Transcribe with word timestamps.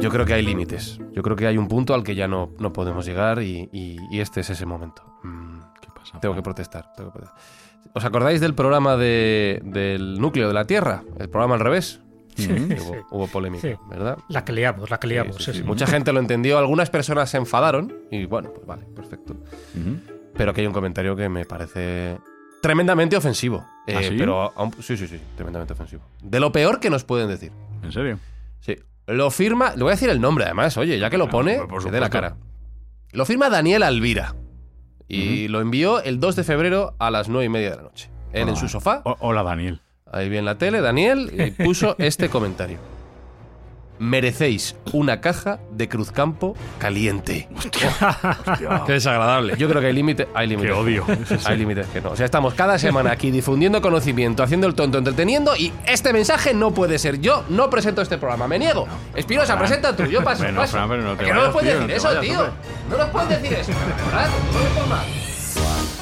Yo 0.00 0.10
creo 0.10 0.26
que 0.26 0.34
hay 0.34 0.42
límites. 0.42 0.98
Yo 1.12 1.22
creo 1.22 1.36
que 1.36 1.46
hay 1.46 1.56
un 1.58 1.68
punto 1.68 1.94
al 1.94 2.02
que 2.02 2.14
ya 2.14 2.26
no, 2.28 2.50
no 2.58 2.72
podemos 2.72 3.06
llegar 3.06 3.40
y, 3.42 3.68
y- 3.72 3.96
y 4.10 4.20
este 4.20 4.40
es 4.40 4.50
ese 4.50 4.66
momento. 4.66 5.02
Mm, 5.22 5.60
¿Qué 5.80 5.88
pasa? 5.94 6.18
tengo 6.20 6.34
que 6.34 6.42
protestar. 6.42 6.92
tengo 6.96 7.12
que 7.12 7.18
protestar. 7.18 7.40
¿Os 7.94 8.04
acordáis 8.04 8.40
del 8.40 8.54
programa 8.54 8.96
de- 8.96 9.60
del 9.64 10.18
núcleo 10.20 10.48
de 10.48 10.54
la 10.54 10.64
Tierra? 10.64 11.02
El 11.18 11.28
programa 11.28 11.54
al 11.54 11.60
revés. 11.60 12.00
Sí, 12.34 12.44
sí. 12.46 12.76
hubo, 12.80 13.06
hubo 13.10 13.26
polémica, 13.28 13.68
Sí. 13.68 13.74
¿verdad? 13.90 14.16
La 14.28 14.42
que 14.44 14.52
liamos, 14.52 14.88
la 14.90 14.98
que 14.98 15.06
liamos. 15.06 15.36
Mucha 15.64 15.86
gente 15.86 16.12
lo 16.14 16.18
entendió, 16.20 16.56
algunas 16.58 16.88
personas 16.88 17.28
se 17.28 17.36
enfadaron 17.36 17.92
y 18.10 18.24
bueno, 18.24 18.50
pues 18.54 18.66
vale, 18.66 18.86
perfecto. 18.86 19.36
Pero 20.34 20.54
que 20.54 20.62
hay 20.62 20.66
un 20.66 20.72
comentario 20.72 21.14
que 21.14 21.28
me 21.28 21.44
parece 21.44 22.16
tremendamente 22.62 23.16
ofensivo. 23.18 23.66
Eh, 23.86 23.94
¿Ah, 23.98 24.02
sí? 24.02 24.14
Pero 24.16 24.50
sí, 24.80 24.96
sí, 24.96 25.06
sí, 25.06 25.20
tremendamente 25.36 25.74
ofensivo. 25.74 26.02
De 26.22 26.40
lo 26.40 26.50
peor 26.52 26.80
que 26.80 26.88
nos 26.88 27.04
pueden 27.04 27.28
decir. 27.28 27.52
¿En 27.82 27.92
serio? 27.92 28.18
Sí. 28.60 28.76
Lo 29.06 29.30
firma, 29.30 29.72
le 29.76 29.82
voy 29.82 29.90
a 29.90 29.94
decir 29.94 30.08
el 30.10 30.20
nombre 30.20 30.44
además, 30.44 30.76
oye, 30.76 30.98
ya 30.98 31.10
que 31.10 31.18
lo 31.18 31.28
pone, 31.28 31.56
por- 31.58 31.68
por 31.68 31.84
que 31.84 31.90
dé 31.90 32.00
la 32.00 32.08
cara. 32.10 32.36
Lo 33.12 33.26
firma 33.26 33.50
Daniel 33.50 33.82
Alvira. 33.82 34.34
Y 35.08 35.48
lo 35.48 35.60
envió 35.60 36.02
el 36.02 36.20
2 36.20 36.36
de 36.36 36.44
febrero 36.44 36.94
a 36.98 37.10
las 37.10 37.28
9 37.28 37.44
y 37.44 37.48
media 37.50 37.70
de 37.70 37.76
la 37.76 37.82
noche. 37.82 38.08
Él 38.32 38.48
en 38.48 38.56
su 38.56 38.68
sofá, 38.68 39.02
hola, 39.20 39.42
Daniel. 39.42 39.80
ahí 40.10 40.28
vi 40.30 40.38
en 40.38 40.44
la 40.46 40.56
tele, 40.56 40.80
Daniel, 40.80 41.30
y 41.36 41.50
puso 41.64 41.96
este 41.98 42.28
comentario. 42.30 42.78
Merecéis 44.02 44.74
una 44.92 45.20
caja 45.20 45.60
de 45.70 45.88
Cruzcampo 45.88 46.56
caliente. 46.80 47.48
Qué 48.86 48.92
desagradable. 48.94 49.54
Yo 49.56 49.68
creo 49.68 49.80
que 49.80 49.86
hay 49.86 49.92
límites. 49.92 50.26
Hay 50.34 50.48
límites. 50.48 50.72
Qué 50.72 50.76
odio. 50.76 51.06
Hay 51.44 51.56
límites 51.56 51.86
que 51.86 52.00
no. 52.00 52.10
O 52.10 52.16
sea, 52.16 52.26
estamos 52.26 52.54
cada 52.54 52.80
semana 52.80 53.12
aquí 53.12 53.30
difundiendo 53.30 53.80
conocimiento, 53.80 54.42
haciendo 54.42 54.66
el 54.66 54.74
tonto, 54.74 54.98
entreteniendo 54.98 55.54
y 55.54 55.72
este 55.86 56.12
mensaje 56.12 56.52
no 56.52 56.72
puede 56.74 56.98
ser. 56.98 57.20
Yo 57.20 57.44
no 57.48 57.70
presento 57.70 58.02
este 58.02 58.18
programa, 58.18 58.48
me 58.48 58.58
niego. 58.58 58.88
Espinosa, 59.14 59.56
presenta 59.56 59.94
tú, 59.94 60.02
yo 60.06 60.24
paso, 60.24 60.42
Bueno, 60.42 60.62
paso. 60.62 60.72
Fran, 60.72 60.88
pero 60.88 61.02
no 61.02 61.16
te 61.16 61.24
que 61.24 61.32
no 61.32 61.44
nos 61.44 61.52
puedes 61.52 61.70
tío, 61.70 61.86
decir 61.86 61.90
no 61.90 61.96
eso, 61.96 62.08
vayas, 62.08 62.22
tío. 62.22 62.40
hombre. 62.40 62.54
No 62.90 62.98
nos 62.98 63.08
puedes 63.10 63.28
decir 63.28 63.52
eso. 63.52 63.72
Fran, 64.10 64.30
no 64.52 64.58
me 64.58 64.80
pongas. 64.80 65.06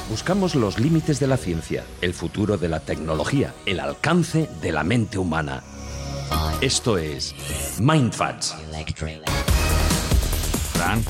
Buscamos 0.09 0.55
los 0.55 0.79
límites 0.79 1.19
de 1.19 1.27
la 1.27 1.37
ciencia, 1.37 1.83
el 2.01 2.15
futuro 2.15 2.57
de 2.57 2.67
la 2.67 2.79
tecnología, 2.79 3.53
el 3.67 3.79
alcance 3.79 4.49
de 4.59 4.71
la 4.71 4.83
mente 4.83 5.19
humana. 5.19 5.61
Esto 6.61 6.97
es 6.97 7.33
Mindfats. 7.79 8.55
Fran, 10.73 11.03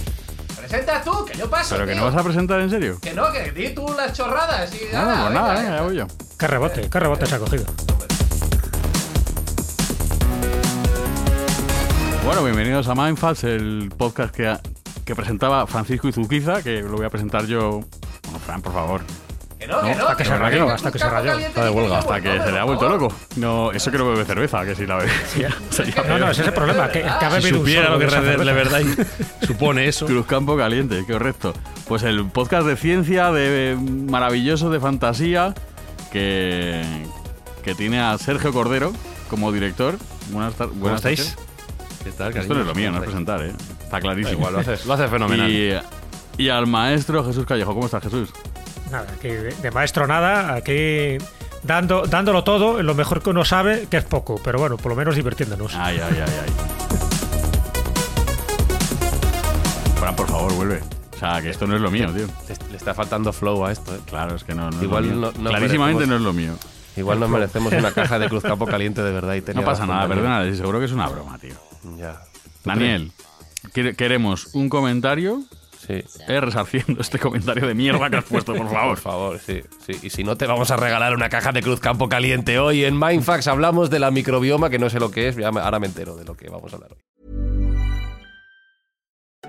Presenta 0.57 1.03
tú, 1.03 1.25
que 1.25 1.37
yo 1.37 1.49
paso. 1.49 1.75
¿pero 1.75 1.85
que 1.85 1.93
tío. 1.93 2.01
no 2.01 2.07
vas 2.11 2.15
a 2.19 2.23
presentar 2.23 2.59
en 2.61 2.69
serio? 2.69 2.97
Que 3.01 3.13
no, 3.13 3.31
que 3.31 3.51
di 3.51 3.69
tú 3.73 3.85
las 3.95 4.13
chorradas 4.13 4.71
y 4.73 4.93
nada, 4.93 5.23
pues 5.23 5.33
nada, 5.33 5.53
venga, 5.53 5.61
venga, 5.63 5.75
ya 5.77 5.81
voy 5.83 5.95
yo. 5.97 6.07
Qué 6.37 6.47
rebote, 6.47 6.89
qué 6.89 6.99
rebote 6.99 7.25
se 7.25 7.35
ha 7.35 7.39
cogido. 7.39 7.65
Bueno, 12.25 12.43
bienvenidos 12.43 12.87
a 12.87 12.95
Mindfats, 12.95 13.43
el 13.43 13.91
podcast 13.97 14.33
que, 14.33 14.55
que 15.03 15.15
presentaba 15.15 15.65
Francisco 15.67 16.07
Izuquiza, 16.07 16.61
que 16.63 16.81
lo 16.81 16.91
voy 16.97 17.05
a 17.05 17.09
presentar 17.09 17.45
yo. 17.45 17.81
Bueno, 18.23 18.39
Fran, 18.45 18.61
por 18.61 18.73
favor. 18.73 19.01
Que 19.61 19.67
no, 19.67 19.79
que 19.83 19.89
No, 19.93 19.95
no. 19.95 20.07
hasta 20.07 20.15
que 20.17 20.25
se 20.25 20.37
rayó, 20.37 20.69
hasta 20.71 20.91
que 20.91 20.97
se 20.97 21.07
rayó. 21.07 21.33
Está 21.37 21.65
de 21.65 21.69
huelga, 21.69 21.99
hasta 21.99 22.19
que 22.19 22.41
se 22.41 22.51
le 22.51 22.57
ha 22.59 22.63
vuelto 22.63 22.89
loco. 22.89 23.13
No, 23.35 23.71
eso 23.71 23.91
que 23.91 23.97
no 23.99 24.09
bebe 24.09 24.25
cerveza, 24.25 24.65
que 24.65 24.73
si 24.73 24.87
la 24.87 24.95
bebe. 24.97 25.11
No, 26.07 26.17
no, 26.17 26.31
ese 26.31 26.41
es 26.41 26.47
el 26.47 26.53
problema. 26.55 26.89
Que, 26.89 27.01
que 27.03 27.07
ha 27.07 27.29
Si 27.29 27.35
bebido 27.43 27.59
supiera 27.59 27.89
lo 27.91 27.99
que 27.99 28.07
de 28.07 28.53
verdad 28.53 28.81
supone 29.45 29.87
eso. 29.87 30.07
Cruzcampo 30.07 30.57
Caliente, 30.57 31.05
correcto. 31.05 31.53
Pues 31.87 32.01
el 32.01 32.25
podcast 32.25 32.65
de 32.65 32.75
ciencia, 32.75 33.31
de 33.31 33.77
maravilloso, 34.09 34.71
de 34.71 34.79
fantasía, 34.79 35.53
que, 36.11 36.81
que 37.63 37.75
tiene 37.75 38.01
a 38.01 38.17
Sergio 38.17 38.51
Cordero 38.53 38.91
como 39.29 39.51
director. 39.51 39.95
Buenas 40.31 40.55
tardes. 40.55 40.75
¿Cómo 40.81 40.95
estáis? 40.95 41.37
¿Qué 42.03 42.11
tal, 42.11 42.35
Esto 42.35 42.55
no 42.55 42.61
es 42.61 42.65
lo 42.67 42.73
mío, 42.73 42.89
no 42.91 42.97
es 42.97 43.03
presentar, 43.03 43.43
¿eh? 43.43 43.53
Está 43.83 43.99
clarísimo. 43.99 44.39
igual, 44.39 44.53
lo 44.53 44.59
haces, 44.61 44.87
lo 44.87 44.93
haces 44.95 45.07
fenomenal. 45.11 45.51
Y, 45.51 45.75
y 46.39 46.49
al 46.49 46.65
maestro 46.65 47.23
Jesús 47.23 47.45
Callejo. 47.45 47.75
¿Cómo 47.75 47.85
estás, 47.85 48.01
Jesús? 48.01 48.29
Nada, 48.91 49.07
aquí 49.13 49.29
de, 49.29 49.71
maestro 49.71 50.05
nada, 50.07 50.53
aquí 50.55 51.17
dando, 51.63 52.05
dándolo 52.07 52.43
todo, 52.43 52.79
en 52.79 52.85
lo 52.85 52.93
mejor 52.95 53.21
que 53.23 53.29
uno 53.29 53.45
sabe, 53.45 53.87
que 53.89 53.97
es 53.97 54.03
poco, 54.03 54.39
pero 54.43 54.59
bueno, 54.59 54.77
por 54.77 54.91
lo 54.91 54.95
menos 54.97 55.15
divirtiéndonos. 55.15 55.73
Ay, 55.75 55.97
ay, 56.03 56.17
ay, 56.25 56.33
ay. 56.43 56.51
Fran, 59.99 60.15
por 60.15 60.27
favor, 60.27 60.53
vuelve. 60.53 60.81
O 61.15 61.17
sea, 61.17 61.41
que 61.41 61.49
esto 61.51 61.67
no 61.67 61.75
es 61.75 61.81
lo 61.81 61.91
mío, 61.91 62.07
tío. 62.13 62.27
Le, 62.71 62.75
está 62.77 62.93
faltando 62.93 63.31
flow 63.31 63.65
a 63.65 63.71
esto, 63.71 63.95
¿eh? 63.95 63.99
Claro, 64.07 64.35
es 64.35 64.43
que 64.43 64.55
no, 64.55 64.69
no 64.71 64.77
es 64.77 64.83
Igual 64.83 65.03
lo 65.07 65.09
mío. 65.15 65.31
no- 65.35 65.43
no 65.43 65.49
Clarísimamente 65.51 66.05
merecemos- 66.05 66.09
no 66.09 66.15
es 66.15 66.21
lo 66.21 66.33
mío. 66.33 66.53
Igual 66.97 67.19
nos 67.19 67.29
merecemos 67.39 67.71
una 67.73 67.91
caja 67.91 68.17
de 68.19 68.27
Cruzcampo 68.27 68.65
caliente 68.65 69.01
de 69.03 69.11
verdad 69.11 69.35
y 69.35 69.53
No 69.53 69.63
pasa 69.63 69.85
nada, 69.85 70.07
perdona, 70.07 70.53
seguro 70.55 70.79
que 70.79 70.85
es 70.85 70.91
una 70.91 71.07
broma, 71.07 71.37
tío. 71.37 71.53
Ya. 71.97 72.21
Daniel, 72.65 73.11
quere- 73.73 73.95
queremos 73.95 74.47
un 74.53 74.67
comentario 74.69 75.41
Sí. 75.99 76.23
eh, 76.27 76.39
resarciendo 76.39 77.01
este 77.01 77.19
comentario 77.19 77.67
de 77.67 77.73
mierda 77.73 78.09
que 78.09 78.17
has 78.17 78.25
puesto, 78.25 78.55
por 78.55 78.67
favor. 78.69 78.81
Por 78.91 78.97
favor, 78.99 79.39
sí, 79.39 79.61
sí. 79.85 79.93
Y 80.01 80.09
si 80.09 80.23
no, 80.23 80.35
te 80.37 80.45
vamos 80.47 80.71
a 80.71 80.75
regalar 80.77 81.13
una 81.13 81.29
caja 81.29 81.51
de 81.51 81.61
Cruzcampo 81.61 82.07
caliente. 82.09 82.59
Hoy 82.59 82.83
en 82.85 82.97
Mindfax 82.99 83.47
hablamos 83.47 83.89
de 83.89 83.99
la 83.99 84.11
microbioma, 84.11 84.69
que 84.69 84.79
no 84.79 84.89
sé 84.89 84.99
lo 84.99 85.11
que 85.11 85.27
es, 85.27 85.37
ahora 85.37 85.79
me 85.79 85.87
entero 85.87 86.15
de 86.15 86.25
lo 86.25 86.35
que 86.35 86.49
vamos 86.49 86.71
a 86.73 86.75
hablar 86.75 86.91
hoy. 86.93 86.99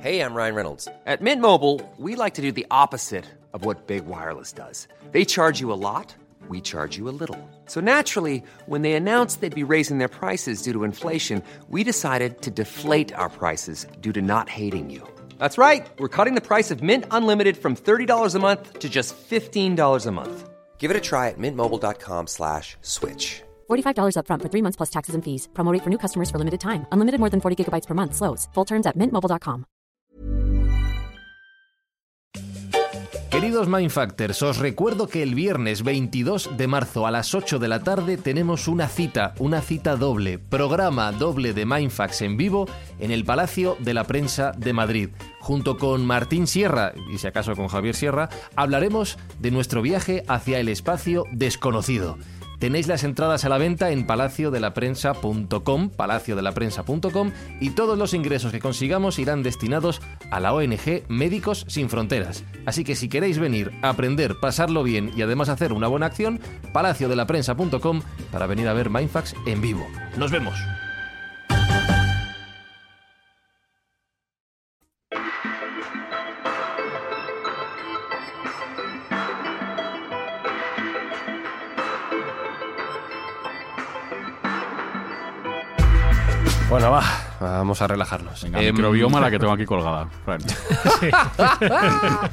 Hey, 0.03 0.21
I'm 0.21 0.35
Ryan 0.35 0.55
Reynolds. 0.57 0.89
At 1.07 1.21
Mint 1.21 1.41
Mobile, 1.41 1.81
we 1.97 2.17
like 2.17 2.35
to 2.35 2.43
do 2.43 2.51
the 2.51 2.67
opposite 2.71 3.25
of 3.53 3.65
what 3.65 3.87
Big 3.87 4.05
Wireless 4.07 4.53
does. 4.53 4.89
They 5.13 5.25
charge 5.25 5.61
you 5.61 5.73
a 5.73 5.79
lot, 5.79 6.15
we 6.49 6.61
charge 6.61 6.97
you 6.99 7.09
a 7.09 7.15
little. 7.15 7.39
So 7.67 7.81
naturally, 7.81 8.43
when 8.67 8.83
they 8.83 8.95
announced 8.95 9.41
they'd 9.41 9.55
be 9.55 9.63
raising 9.63 9.99
their 9.99 10.09
prices 10.09 10.63
due 10.63 10.73
to 10.73 10.83
inflation, 10.85 11.41
we 11.69 11.85
decided 11.85 12.41
to 12.43 12.51
deflate 12.51 13.13
our 13.15 13.29
prices 13.29 13.87
due 14.01 14.13
to 14.13 14.21
not 14.23 14.49
hating 14.49 14.91
you. 14.91 15.07
That's 15.43 15.59
right. 15.59 15.91
We're 15.99 16.17
cutting 16.17 16.37
the 16.37 16.41
price 16.41 16.71
of 16.71 16.85
Mint 16.85 17.05
Unlimited 17.11 17.57
from 17.57 17.75
$30 17.75 18.37
a 18.37 18.39
month 18.39 18.79
to 18.79 18.89
just 18.89 19.17
$15 19.17 20.07
a 20.07 20.13
month. 20.13 20.49
Give 20.79 20.93
it 20.93 20.97
a 20.97 21.01
try 21.01 21.31
at 21.31 21.39
mintmobile.com 21.39 22.29
slash 22.29 22.77
switch. 22.81 23.43
$45 23.69 24.15
upfront 24.19 24.43
for 24.43 24.49
three 24.49 24.63
months 24.63 24.77
plus 24.77 24.91
taxes 24.91 25.17
and 25.17 25.25
fees. 25.25 25.49
Promo 25.53 25.73
rate 25.73 25.83
for 25.83 25.91
new 25.91 25.99
customers 25.99 26.31
for 26.31 26.39
limited 26.39 26.61
time. 26.61 26.87
Unlimited 26.93 27.19
more 27.19 27.31
than 27.31 27.41
40 27.41 27.57
gigabytes 27.59 27.89
per 27.89 27.95
month. 27.95 28.15
Slows. 28.15 28.49
Full 28.55 28.67
terms 28.67 28.87
at 28.87 28.97
mintmobile.com. 28.97 29.67
Queridos 33.33 33.67
Mindfactors, 33.67 34.43
os 34.43 34.59
recuerdo 34.59 35.09
que 35.09 35.23
el 35.23 35.35
viernes 35.35 35.83
22 35.83 36.51
de 36.57 36.67
marzo 36.67 37.07
a 37.07 37.11
las 37.11 37.35
8 37.35 37.59
de 37.59 37.67
la 37.67 37.81
tarde 37.83 38.19
tenemos 38.19 38.69
una 38.69 38.89
cita, 38.89 39.35
una 39.39 39.63
cita 39.63 39.97
doble, 39.97 40.39
programa 40.39 41.11
doble 41.13 41.55
de 41.55 41.65
Mindfax 41.65 42.21
en 42.23 42.37
vivo 42.37 42.69
en 43.01 43.11
el 43.11 43.25
Palacio 43.25 43.79
de 43.81 43.95
la 43.95 44.05
Prensa 44.05 44.53
de 44.53 44.73
Madrid. 44.75 45.09
Junto 45.43 45.77
con 45.77 46.07
Martín 46.07 46.47
Sierra, 46.47 46.93
y 47.13 47.19
si 47.19 47.27
acaso 47.27 47.57
con 47.57 47.67
Javier 47.67 47.97
Sierra, 47.97 48.29
hablaremos 48.55 49.19
de 49.41 49.51
nuestro 49.51 49.83
viaje 49.83 50.23
hacia 50.29 50.61
el 50.61 50.69
espacio 50.69 51.25
desconocido. 51.33 52.17
Tenéis 52.61 52.87
las 52.87 53.03
entradas 53.03 53.45
a 53.45 53.49
la 53.49 53.59
venta 53.59 53.91
en 53.91 54.07
palaciodelaPrensa.com, 54.07 55.91
palaciodelaPrensa.com 55.91 57.33
y 57.61 57.71
todos 57.71 57.99
los 57.99 58.15
ingresos 58.15 58.53
que 58.53 58.61
consigamos 58.61 59.19
irán 59.19 59.43
destinados 59.43 60.01
a 60.31 60.39
la 60.39 60.55
ONG 60.55 61.03
Médicos 61.09 61.65
Sin 61.67 61.91
Fronteras. 61.91 62.45
Así 62.65 62.85
que 62.85 62.95
si 62.95 63.09
queréis 63.09 63.41
venir, 63.41 63.73
aprender, 63.83 64.37
pasarlo 64.41 64.85
bien 64.85 65.11
y 65.17 65.23
además 65.23 65.49
hacer 65.49 65.73
una 65.73 65.89
buena 65.89 66.07
acción, 66.07 66.39
palaciodelaPrensa.com 66.73 68.03
para 68.31 68.47
venir 68.47 68.69
a 68.69 68.75
ver 68.75 68.91
Mindfax 68.91 69.35
en 69.45 69.61
vivo. 69.61 69.85
Nos 70.17 70.31
vemos. 70.31 70.55
Bueno, 86.73 86.91
va, 86.91 87.05
vamos 87.39 87.83
a 87.83 87.87
relajarnos. 87.87 88.45
Venga, 88.45 88.63
Em, 88.63 88.75
microbioma 88.75 89.21
la 89.21 89.31
que 89.31 89.39
tengo 89.39 89.53
aquí 89.53 89.67
colgada. 89.67 90.09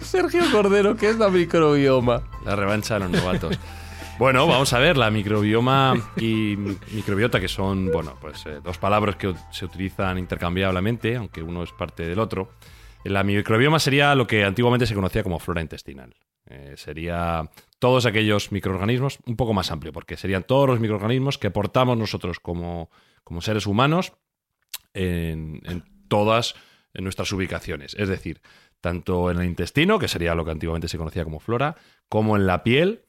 Sergio 0.00 0.44
Cordero, 0.50 0.96
¿qué 0.96 1.10
es 1.10 1.18
la 1.18 1.28
microbioma? 1.28 2.22
La 2.46 2.56
revancha 2.56 2.94
de 2.94 3.00
los 3.00 3.10
novatos. 3.10 3.58
Bueno, 4.18 4.46
vamos 4.46 4.72
a 4.74 4.78
ver, 4.78 4.98
la 4.98 5.10
microbioma 5.10 5.94
y 6.16 6.54
microbiota, 6.92 7.40
que 7.40 7.48
son, 7.48 7.90
bueno, 7.90 8.18
pues 8.20 8.44
eh, 8.44 8.60
dos 8.62 8.76
palabras 8.76 9.16
que 9.16 9.34
se 9.50 9.64
utilizan 9.64 10.18
intercambiablemente, 10.18 11.16
aunque 11.16 11.42
uno 11.42 11.62
es 11.62 11.72
parte 11.72 12.06
del 12.06 12.18
otro. 12.18 12.50
La 13.04 13.24
microbioma 13.24 13.78
sería 13.78 14.14
lo 14.14 14.26
que 14.26 14.44
antiguamente 14.44 14.86
se 14.86 14.94
conocía 14.94 15.22
como 15.22 15.38
flora 15.38 15.62
intestinal. 15.62 16.14
Eh, 16.50 16.74
sería 16.76 17.48
todos 17.80 18.06
aquellos 18.06 18.52
microorganismos, 18.52 19.18
un 19.26 19.36
poco 19.36 19.52
más 19.52 19.72
amplio, 19.72 19.92
porque 19.92 20.16
serían 20.16 20.44
todos 20.44 20.68
los 20.68 20.78
microorganismos 20.78 21.38
que 21.38 21.50
portamos 21.50 21.98
nosotros 21.98 22.38
como, 22.38 22.90
como 23.24 23.40
seres 23.40 23.66
humanos 23.66 24.12
en, 24.94 25.60
en 25.64 25.82
todas 26.06 26.54
nuestras 26.94 27.32
ubicaciones. 27.32 27.94
Es 27.94 28.08
decir, 28.08 28.40
tanto 28.80 29.30
en 29.30 29.38
el 29.38 29.46
intestino, 29.46 29.98
que 29.98 30.08
sería 30.08 30.34
lo 30.34 30.44
que 30.44 30.50
antiguamente 30.52 30.88
se 30.88 30.98
conocía 30.98 31.24
como 31.24 31.40
flora, 31.40 31.76
como 32.08 32.36
en 32.36 32.46
la 32.46 32.62
piel, 32.62 33.04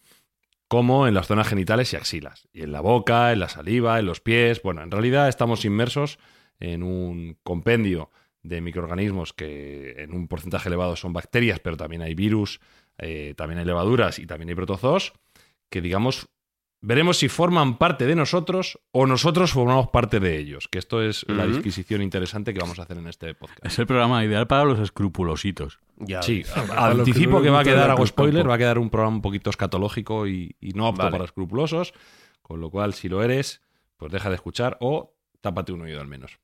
como 0.68 1.06
en 1.06 1.14
las 1.14 1.28
zonas 1.28 1.50
genitales 1.50 1.92
y 1.92 1.98
axilas. 1.98 2.48
Y 2.54 2.64
en 2.64 2.72
la 2.72 2.80
boca, 2.80 3.34
en 3.34 3.42
la 3.42 3.50
saliva, 3.50 4.00
en 4.00 4.06
los 4.06 4.22
pies. 4.22 4.62
Bueno, 4.62 4.82
en 4.82 4.90
realidad 4.90 5.28
estamos 5.28 5.66
inmersos 5.66 6.18
en 6.62 6.84
un 6.84 7.38
compendio 7.44 8.10
de 8.44 8.62
microorganismos 8.62 9.34
que 9.34 9.96
en 9.98 10.14
un 10.14 10.28
porcentaje 10.28 10.70
elevado 10.70 10.96
son 10.96 11.14
bacterias, 11.14 11.60
pero 11.60 11.78
también 11.78 12.02
hay 12.02 12.16
virus, 12.16 12.60
eh, 13.02 13.34
también 13.36 13.60
hay 13.60 13.66
levaduras 13.66 14.20
y 14.20 14.26
también 14.26 14.50
hay 14.50 14.56
protozoos, 14.56 15.14
que 15.70 15.82
digamos 15.82 16.28
veremos 16.82 17.18
si 17.18 17.30
forman 17.30 17.78
parte 17.78 18.06
de 18.06 18.16
nosotros 18.16 18.80
o 18.92 19.06
nosotros 19.06 19.52
formamos 19.52 19.90
parte 19.90 20.20
de 20.20 20.38
ellos, 20.38 20.68
que 20.68 20.80
esto 20.80 21.02
es 21.02 21.26
la 21.30 21.46
disquisición 21.46 22.02
interesante 22.02 22.54
que 22.54 22.60
vamos 22.60 22.80
a 22.80 22.84
hacer 22.84 22.98
en 22.98 23.08
este 23.08 23.34
podcast. 23.36 23.64
Es 23.66 23.78
el 23.80 23.86
programa 23.86 24.26
ideal 24.26 24.48
para 24.48 24.66
los 24.66 24.80
escrupulositos. 24.80 25.80
Ya. 25.98 26.22
Sí, 26.24 26.44
anticipo 26.76 27.42
que 27.42 27.52
va 27.52 27.60
a 27.60 27.64
quedar, 27.64 27.88
da 27.88 27.94
hago 27.94 28.06
spoiler, 28.06 28.50
va 28.50 28.56
a 28.56 28.58
quedar 28.58 28.80
un 28.80 28.90
programa 28.90 29.18
un 29.18 29.22
poquito 29.22 29.52
escatológico 29.52 30.28
y, 30.28 30.56
y 30.60 30.72
no 30.72 30.88
apto 30.88 31.04
Vale. 31.04 31.12
para 31.12 31.26
escrupulosos, 31.26 31.94
con 32.42 32.60
lo 32.60 32.72
cual 32.72 32.94
si 32.94 33.08
lo 33.08 33.24
eres, 33.24 33.62
pues 33.98 34.12
deja 34.12 34.30
de 34.30 34.36
escuchar 34.36 34.78
o 34.82 35.14
tápate 35.40 35.72
un 35.72 35.82
oído 35.84 36.02
al 36.02 36.08
menos. 36.08 36.40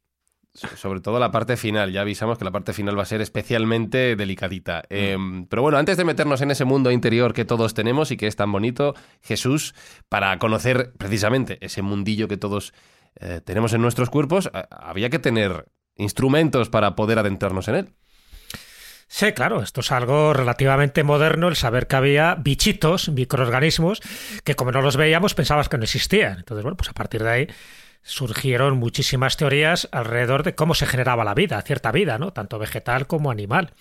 So- 0.57 0.75
Sobre 0.75 1.01
todo 1.01 1.19
la 1.19 1.29
parte 1.31 1.55
final. 1.55 1.91
Ya 1.91 2.01
avisamos 2.01 2.39
que 2.39 2.43
la 2.45 2.51
parte 2.51 2.73
final 2.73 2.97
va 2.97 3.03
a 3.03 3.05
ser 3.05 3.21
especialmente 3.21 4.15
delicadita. 4.15 4.81
Eh, 4.89 5.15
pero 5.49 5.61
bueno, 5.61 5.77
antes 5.77 5.97
de 5.97 6.03
meternos 6.03 6.41
en 6.41 6.49
ese 6.49 6.65
mundo 6.65 6.89
interior 6.91 7.33
que 7.33 7.45
todos 7.45 7.75
tenemos 7.75 8.09
y 8.11 8.17
que 8.17 8.25
es 8.25 8.35
tan 8.35 8.51
bonito, 8.51 8.95
Jesús, 9.21 9.75
para 10.09 10.39
conocer 10.39 10.93
precisamente 10.97 11.59
ese 11.61 11.83
mundillo 11.83 12.27
que 12.27 12.37
todos 12.37 12.73
eh, 13.19 13.39
tenemos 13.45 13.73
en 13.73 13.81
nuestros 13.81 14.09
cuerpos, 14.09 14.49
había 14.71 15.09
que 15.11 15.19
tener 15.19 15.65
instrumentos 15.95 16.69
para 16.69 16.95
poder 16.95 17.19
adentrarnos 17.19 17.67
en 17.67 17.75
él. 17.75 17.89
Sí, 19.09 19.31
claro, 19.33 19.61
esto 19.61 19.81
es 19.81 19.91
algo 19.91 20.33
relativamente 20.33 21.03
moderno, 21.03 21.47
el 21.47 21.55
saber 21.55 21.87
que 21.87 21.95
había 21.95 22.35
bichitos, 22.35 23.09
microorganismos, 23.09 24.01
que 24.43 24.55
como 24.55 24.71
no 24.71 24.81
los 24.81 24.97
veíamos 24.97 25.33
pensabas 25.33 25.69
que 25.69 25.77
no 25.77 25.83
existían. 25.85 26.39
Entonces, 26.39 26.63
bueno, 26.63 26.75
pues 26.75 26.89
a 26.89 26.93
partir 26.93 27.23
de 27.23 27.29
ahí 27.29 27.47
surgieron 28.07 28.77
muchísimas 28.77 29.35
teorías 29.35 29.89
alrededor 29.91 30.43
de 30.43 30.55
cómo 30.55 30.73
se 30.73 30.85
generaba 30.85 31.25
la 31.25 31.33
vida, 31.33 31.61
cierta 31.61 31.91
vida, 31.91 32.17
¿no? 32.17 32.31
Tanto 32.31 32.57
vegetal 32.57 33.05
como 33.05 33.29
animal. 33.29 33.73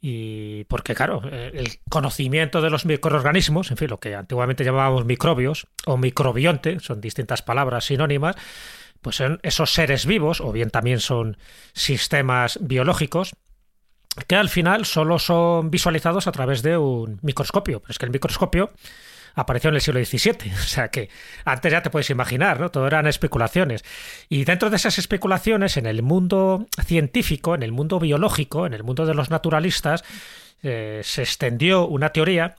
Y 0.00 0.64
porque, 0.64 0.94
claro, 0.94 1.22
eh, 1.24 1.52
el 1.54 1.80
conocimiento 1.88 2.60
de 2.60 2.68
los 2.68 2.84
microorganismos, 2.84 3.70
en 3.70 3.78
fin, 3.78 3.88
lo 3.88 3.98
que 3.98 4.14
antiguamente 4.14 4.62
llamábamos 4.62 5.06
microbios 5.06 5.68
o 5.86 5.96
microbionte, 5.96 6.80
son 6.80 7.00
distintas 7.00 7.40
palabras 7.40 7.86
sinónimas, 7.86 8.36
pues 9.00 9.16
son 9.16 9.40
esos 9.42 9.72
seres 9.72 10.04
vivos, 10.04 10.42
o 10.42 10.52
bien 10.52 10.68
también 10.68 11.00
son 11.00 11.38
sistemas 11.72 12.58
biológicos, 12.60 13.34
que 14.26 14.36
al 14.36 14.50
final 14.50 14.84
solo 14.84 15.18
son 15.18 15.70
visualizados 15.70 16.26
a 16.26 16.32
través 16.32 16.62
de 16.62 16.76
un 16.76 17.18
microscopio. 17.22 17.80
Pero 17.80 17.90
es 17.90 17.98
que 17.98 18.06
el 18.06 18.12
microscopio 18.12 18.72
apareció 19.36 19.68
en 19.68 19.76
el 19.76 19.80
siglo 19.80 20.04
XVII, 20.04 20.52
o 20.54 20.56
sea 20.56 20.88
que 20.88 21.08
antes 21.44 21.70
ya 21.70 21.82
te 21.82 21.90
puedes 21.90 22.10
imaginar, 22.10 22.58
¿no? 22.58 22.70
Todo 22.70 22.86
eran 22.86 23.06
especulaciones. 23.06 23.84
Y 24.28 24.44
dentro 24.44 24.70
de 24.70 24.76
esas 24.76 24.98
especulaciones, 24.98 25.76
en 25.76 25.86
el 25.86 26.02
mundo 26.02 26.66
científico, 26.84 27.54
en 27.54 27.62
el 27.62 27.70
mundo 27.70 28.00
biológico, 28.00 28.66
en 28.66 28.74
el 28.74 28.82
mundo 28.82 29.06
de 29.06 29.14
los 29.14 29.30
naturalistas, 29.30 30.02
eh, 30.62 31.02
se 31.04 31.22
extendió 31.22 31.86
una 31.86 32.08
teoría, 32.10 32.56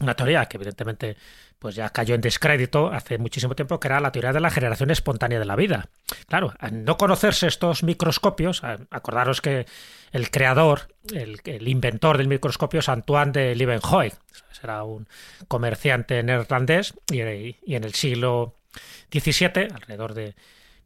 una 0.00 0.14
teoría 0.14 0.46
que 0.46 0.58
evidentemente 0.58 1.16
pues 1.58 1.76
ya 1.76 1.90
cayó 1.90 2.16
en 2.16 2.20
descrédito 2.20 2.88
hace 2.88 3.18
muchísimo 3.18 3.54
tiempo, 3.54 3.78
que 3.78 3.86
era 3.86 4.00
la 4.00 4.10
teoría 4.10 4.32
de 4.32 4.40
la 4.40 4.50
generación 4.50 4.90
espontánea 4.90 5.38
de 5.38 5.44
la 5.44 5.54
vida. 5.54 5.88
Claro, 6.26 6.52
al 6.58 6.84
no 6.84 6.96
conocerse 6.96 7.46
estos 7.46 7.84
microscopios, 7.84 8.62
acordaros 8.90 9.40
que 9.40 9.66
el 10.10 10.32
creador, 10.32 10.88
el, 11.14 11.40
el 11.44 11.68
inventor 11.68 12.18
del 12.18 12.26
microscopio 12.26 12.80
es 12.80 12.88
Antoine 12.88 13.30
de 13.30 13.54
Leeuwenhoek, 13.54 14.12
era 14.62 14.84
un 14.84 15.08
comerciante 15.48 16.22
neerlandés 16.22 16.94
y, 17.10 17.20
en 17.20 17.84
el 17.84 17.94
siglo 17.94 18.54
XVII, 19.12 19.68
alrededor 19.74 20.14
de 20.14 20.34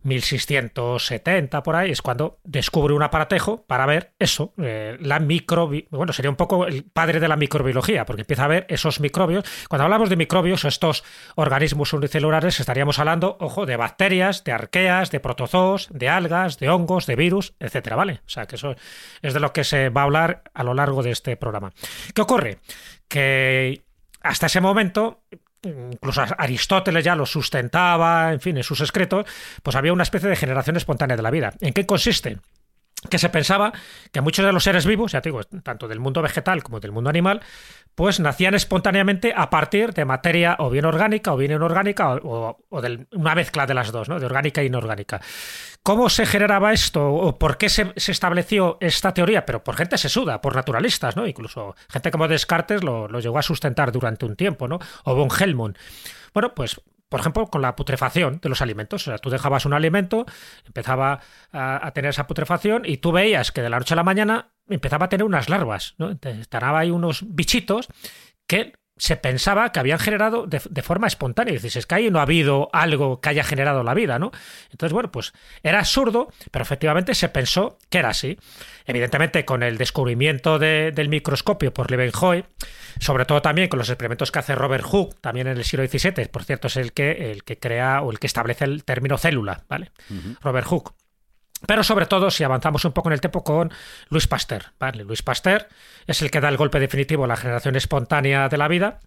1670 0.06 1.62
por 1.62 1.76
ahí, 1.76 1.90
es 1.90 2.00
cuando 2.00 2.38
descubre 2.44 2.94
un 2.94 3.02
aparatejo 3.02 3.64
para 3.66 3.86
ver 3.86 4.12
eso, 4.18 4.54
eh, 4.58 4.96
la 5.00 5.18
microbi... 5.18 5.88
Bueno, 5.90 6.12
sería 6.12 6.30
un 6.30 6.36
poco 6.36 6.66
el 6.66 6.84
padre 6.84 7.18
de 7.18 7.28
la 7.28 7.36
microbiología, 7.36 8.06
porque 8.06 8.22
empieza 8.22 8.44
a 8.44 8.48
ver 8.48 8.66
esos 8.68 9.00
microbios. 9.00 9.44
Cuando 9.68 9.84
hablamos 9.84 10.08
de 10.08 10.16
microbios 10.16 10.64
estos 10.64 11.02
organismos 11.34 11.92
unicelulares, 11.92 12.60
estaríamos 12.60 12.98
hablando, 12.98 13.36
ojo, 13.40 13.66
de 13.66 13.76
bacterias, 13.76 14.44
de 14.44 14.52
arqueas, 14.52 15.10
de 15.10 15.20
protozoos, 15.20 15.88
de 15.90 16.08
algas, 16.08 16.58
de 16.58 16.70
hongos, 16.70 17.06
de 17.06 17.16
virus, 17.16 17.54
etcétera, 17.58 17.96
¿vale? 17.96 18.20
O 18.26 18.28
sea, 18.28 18.46
que 18.46 18.56
eso 18.56 18.76
es 19.22 19.34
de 19.34 19.40
lo 19.40 19.52
que 19.52 19.64
se 19.64 19.88
va 19.88 20.02
a 20.02 20.04
hablar 20.04 20.42
a 20.54 20.62
lo 20.62 20.72
largo 20.72 21.02
de 21.02 21.10
este 21.10 21.36
programa. 21.36 21.72
¿Qué 22.14 22.22
ocurre? 22.22 22.58
Que 23.08 23.82
hasta 24.20 24.46
ese 24.46 24.60
momento 24.60 25.22
incluso 25.62 26.22
Aristóteles 26.38 27.04
ya 27.04 27.16
lo 27.16 27.26
sustentaba, 27.26 28.32
en 28.32 28.40
fin, 28.40 28.56
en 28.56 28.62
sus 28.62 28.80
escritos, 28.80 29.26
pues 29.62 29.76
había 29.76 29.92
una 29.92 30.02
especie 30.02 30.28
de 30.28 30.36
generación 30.36 30.76
espontánea 30.76 31.16
de 31.16 31.22
la 31.22 31.30
vida. 31.30 31.52
¿En 31.60 31.72
qué 31.72 31.86
consiste? 31.86 32.38
que 33.10 33.18
se 33.18 33.28
pensaba 33.28 33.72
que 34.12 34.20
muchos 34.20 34.44
de 34.44 34.52
los 34.52 34.64
seres 34.64 34.86
vivos, 34.86 35.12
ya 35.12 35.20
te 35.20 35.28
digo, 35.28 35.44
tanto 35.44 35.86
del 35.88 36.00
mundo 36.00 36.22
vegetal 36.22 36.62
como 36.62 36.80
del 36.80 36.92
mundo 36.92 37.10
animal, 37.10 37.40
pues 37.94 38.20
nacían 38.20 38.54
espontáneamente 38.54 39.32
a 39.36 39.48
partir 39.48 39.94
de 39.94 40.04
materia 40.04 40.56
o 40.58 40.70
bien 40.70 40.84
orgánica 40.84 41.32
o 41.32 41.36
bien 41.36 41.52
inorgánica 41.52 42.14
o, 42.14 42.58
de 42.82 43.06
una 43.12 43.34
mezcla 43.34 43.66
de 43.66 43.74
las 43.74 43.92
dos, 43.92 44.08
¿no? 44.08 44.18
de 44.18 44.26
orgánica 44.26 44.60
e 44.60 44.66
inorgánica. 44.66 45.20
¿Cómo 45.86 46.08
se 46.08 46.26
generaba 46.26 46.72
esto 46.72 47.14
o 47.14 47.38
por 47.38 47.58
qué 47.58 47.68
se, 47.68 47.92
estableció 47.94 48.76
esta 48.80 49.14
teoría? 49.14 49.46
Pero 49.46 49.62
por 49.62 49.76
gente 49.76 49.96
sesuda, 49.96 50.40
por 50.40 50.56
naturalistas, 50.56 51.14
¿no? 51.14 51.28
Incluso 51.28 51.76
gente 51.88 52.10
como 52.10 52.26
Descartes 52.26 52.82
lo, 52.82 53.06
lo 53.06 53.20
llegó 53.20 53.38
a 53.38 53.42
sustentar 53.42 53.92
durante 53.92 54.26
un 54.26 54.34
tiempo, 54.34 54.66
¿no? 54.66 54.80
O 55.04 55.14
von 55.14 55.28
Helmont. 55.30 55.78
Bueno, 56.34 56.54
pues 56.56 56.80
por 57.08 57.20
ejemplo, 57.20 57.46
con 57.46 57.62
la 57.62 57.76
putrefacción 57.76 58.40
de 58.42 58.48
los 58.48 58.62
alimentos. 58.62 59.06
O 59.06 59.12
sea, 59.12 59.18
tú 59.18 59.30
dejabas 59.30 59.64
un 59.64 59.74
alimento, 59.74 60.26
empezaba 60.66 61.20
a, 61.52 61.88
tener 61.94 62.08
esa 62.08 62.26
putrefacción 62.26 62.82
y 62.84 62.96
tú 62.96 63.12
veías 63.12 63.52
que 63.52 63.62
de 63.62 63.70
la 63.70 63.78
noche 63.78 63.94
a 63.94 63.96
la 63.96 64.02
mañana 64.02 64.54
empezaba 64.68 65.06
a 65.06 65.08
tener 65.08 65.24
unas 65.24 65.48
larvas, 65.48 65.94
¿no? 65.98 66.10
Estaban 66.10 66.74
ahí 66.74 66.90
unos 66.90 67.22
bichitos 67.28 67.86
que 68.48 68.72
se 68.96 69.16
pensaba 69.16 69.72
que 69.72 69.80
habían 69.80 69.98
generado 69.98 70.46
de, 70.46 70.60
de, 70.68 70.82
forma 70.82 71.06
espontánea. 71.06 71.52
Y 71.52 71.56
dices, 71.56 71.76
es 71.76 71.86
que 71.86 71.96
ahí 71.96 72.10
no 72.10 72.18
ha 72.18 72.22
habido 72.22 72.70
algo 72.72 73.20
que 73.20 73.28
haya 73.28 73.44
generado 73.44 73.82
la 73.82 73.94
vida, 73.94 74.18
¿no? 74.18 74.32
Entonces, 74.70 74.92
bueno, 74.92 75.12
pues 75.12 75.32
era 75.62 75.80
absurdo, 75.80 76.32
pero 76.50 76.62
efectivamente 76.62 77.14
se 77.14 77.28
pensó 77.28 77.78
que 77.90 77.98
era 77.98 78.10
así. 78.10 78.38
Evidentemente, 78.86 79.44
con 79.44 79.62
el 79.62 79.76
descubrimiento 79.76 80.58
de, 80.58 80.92
del 80.92 81.08
microscopio 81.08 81.74
por 81.74 81.90
Leeuwenhoek, 81.90 82.46
sobre 83.00 83.26
todo 83.26 83.42
también 83.42 83.68
con 83.68 83.78
los 83.78 83.90
experimentos 83.90 84.32
que 84.32 84.38
hace 84.38 84.54
Robert 84.54 84.84
Hooke, 84.84 85.20
también 85.20 85.48
en 85.48 85.58
el 85.58 85.64
siglo 85.64 85.86
XVII, 85.86 86.28
por 86.28 86.44
cierto, 86.44 86.68
es 86.68 86.76
el 86.76 86.92
que, 86.92 87.32
el 87.32 87.44
que 87.44 87.58
crea 87.58 88.00
o 88.02 88.10
el 88.10 88.18
que 88.18 88.26
establece 88.26 88.64
el 88.64 88.84
término 88.84 89.18
célula, 89.18 89.64
¿vale? 89.68 89.90
Uh 90.08 90.14
-huh. 90.14 90.38
Robert 90.40 90.66
Hooke. 90.68 90.92
Pero 91.66 91.82
sobre 91.82 92.06
todo, 92.06 92.30
si 92.30 92.44
avanzamos 92.44 92.84
un 92.84 92.92
poco 92.92 93.08
en 93.08 93.14
el 93.14 93.20
tiempo 93.20 93.42
con 93.42 93.72
Luis 94.10 94.26
Pasteur. 94.26 94.72
¿vale? 94.78 95.04
Luis 95.04 95.22
Pasteur 95.22 95.68
es 96.06 96.20
el 96.22 96.30
que 96.30 96.40
da 96.40 96.48
el 96.48 96.56
golpe 96.56 96.80
definitivo 96.80 97.24
a 97.24 97.28
la 97.28 97.36
generación 97.36 97.76
espontánea 97.76 98.48
de 98.48 98.58
la 98.58 98.68
vida 98.68 99.00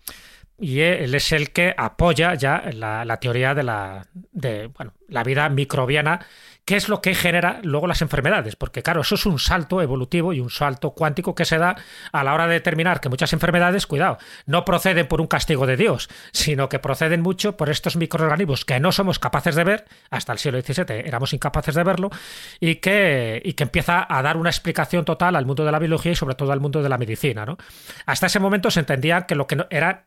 y 0.59 0.81
él 0.81 1.15
es 1.15 1.31
el 1.31 1.51
que 1.51 1.73
apoya 1.77 2.33
ya 2.35 2.63
la, 2.73 3.17
teoría 3.17 3.53
de 3.53 3.63
la, 3.63 4.05
de, 4.13 4.67
bueno, 4.67 4.93
la 5.07 5.23
vida 5.23 5.47
microbiana, 5.47 6.25
que 6.69 6.75
es 6.75 6.87
lo 6.87 7.01
que 7.01 7.15
genera 7.15 7.61
luego 7.63 7.87
las 7.87 8.03
enfermedades. 8.03 8.55
Porque 8.55 8.83
claro, 8.83 9.01
eso 9.01 9.15
es 9.15 9.25
un 9.25 9.39
salto 9.39 9.81
evolutivo 9.81 10.33
y 10.33 10.39
un 10.39 10.51
salto 10.51 10.91
cuántico 10.91 11.33
que 11.33 11.43
se 11.43 11.57
da 11.57 11.75
a 12.11 12.23
la 12.23 12.31
hora 12.31 12.45
de 12.45 12.53
determinar 12.53 13.01
que 13.01 13.09
muchas 13.09 13.33
enfermedades, 13.33 13.87
cuidado, 13.87 14.19
no 14.45 14.65
proceden 14.65 15.07
por 15.07 15.19
un 15.19 15.25
castigo 15.25 15.65
de 15.65 15.77
Dios, 15.77 16.09
sino 16.31 16.69
que 16.69 16.77
proceden 16.77 17.21
mucho 17.21 17.57
por 17.57 17.71
estos 17.71 17.95
microorganismos 17.95 18.65
que 18.65 18.79
no 18.79 18.91
somos 18.91 19.17
capaces 19.17 19.55
de 19.55 19.63
ver, 19.63 19.85
hasta 20.11 20.31
el 20.31 20.37
siglo 20.37 20.61
XVII 20.61 21.07
éramos 21.07 21.33
incapaces 21.33 21.73
de 21.73 21.83
verlo, 21.83 22.11
y 22.59 22.75
que, 22.75 23.41
y 23.43 23.53
que 23.53 23.63
empieza 23.63 24.05
a 24.07 24.21
dar 24.21 24.37
una 24.37 24.51
explicación 24.51 25.05
total 25.05 25.37
al 25.37 25.47
mundo 25.47 25.65
de 25.65 25.71
la 25.71 25.79
biología 25.79 26.11
y 26.11 26.15
sobre 26.15 26.35
todo 26.35 26.51
al 26.51 26.59
mundo 26.59 26.83
de 26.83 26.89
la 26.89 26.99
medicina. 26.99 27.47
¿no? 27.47 27.57
Hasta 28.05 28.27
ese 28.27 28.39
momento 28.39 28.69
se 28.69 28.81
entendía 28.81 29.25
que 29.25 29.33
lo 29.33 29.47
que 29.47 29.55
no, 29.55 29.65
era 29.71 30.05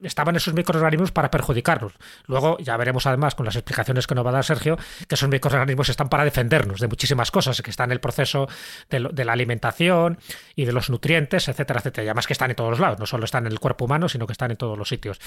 estaban 0.00 0.36
esos 0.36 0.54
microorganismos 0.54 1.10
para 1.10 1.30
perjudicarnos. 1.30 1.92
Luego 2.26 2.58
ya 2.58 2.76
veremos 2.76 3.06
además 3.06 3.34
con 3.34 3.44
las 3.46 3.56
explicaciones 3.56 4.06
que 4.06 4.14
nos 4.14 4.24
va 4.24 4.30
a 4.30 4.34
dar 4.34 4.44
Sergio 4.44 4.78
que 5.08 5.16
esos 5.16 5.28
microorganismos 5.28 5.87
microorganismos 5.88 5.90
están 5.90 6.08
para 6.08 6.24
defendernos 6.24 6.80
de 6.80 6.88
muchísimas 6.88 7.30
cosas, 7.30 7.60
que 7.62 7.70
están 7.70 7.90
en 7.90 7.92
el 7.92 8.00
proceso 8.00 8.48
de, 8.90 9.08
de, 9.12 9.24
la 9.24 9.32
alimentación 9.32 10.18
y 10.54 10.64
de 10.64 10.72
los 10.72 10.90
nutrientes, 10.90 11.48
etcétera, 11.48 11.80
etcétera. 11.80 12.04
Y 12.04 12.08
además 12.08 12.26
que 12.26 12.32
están 12.32 12.50
en 12.50 12.56
todos 12.56 12.78
lados, 12.78 12.98
no 12.98 13.06
solo 13.06 13.24
están 13.24 13.46
en 13.46 13.52
el 13.52 13.60
cuerpo 13.60 13.84
humano, 13.84 14.08
sino 14.08 14.26
que 14.26 14.32
están 14.32 14.50
en 14.50 14.56
todos 14.56 14.76
los 14.76 14.88
sitios. 14.88 15.20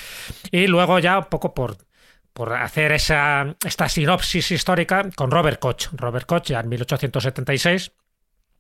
Y 0.52 0.68
luego 0.68 1.00
ya 1.00 1.20
un 1.20 1.26
poco 1.26 1.54
por 1.54 1.78
por 2.34 2.54
hacer 2.54 2.94
esa, 2.94 3.56
esta 3.66 3.90
sinopsis 3.90 4.52
histórica 4.52 5.10
con 5.16 5.32
Robert 5.32 5.60
Koch. 5.60 5.90
Robert 5.92 6.26
Koch 6.26 6.46
ya 6.46 6.62
en 6.62 6.70
1876 6.70 7.92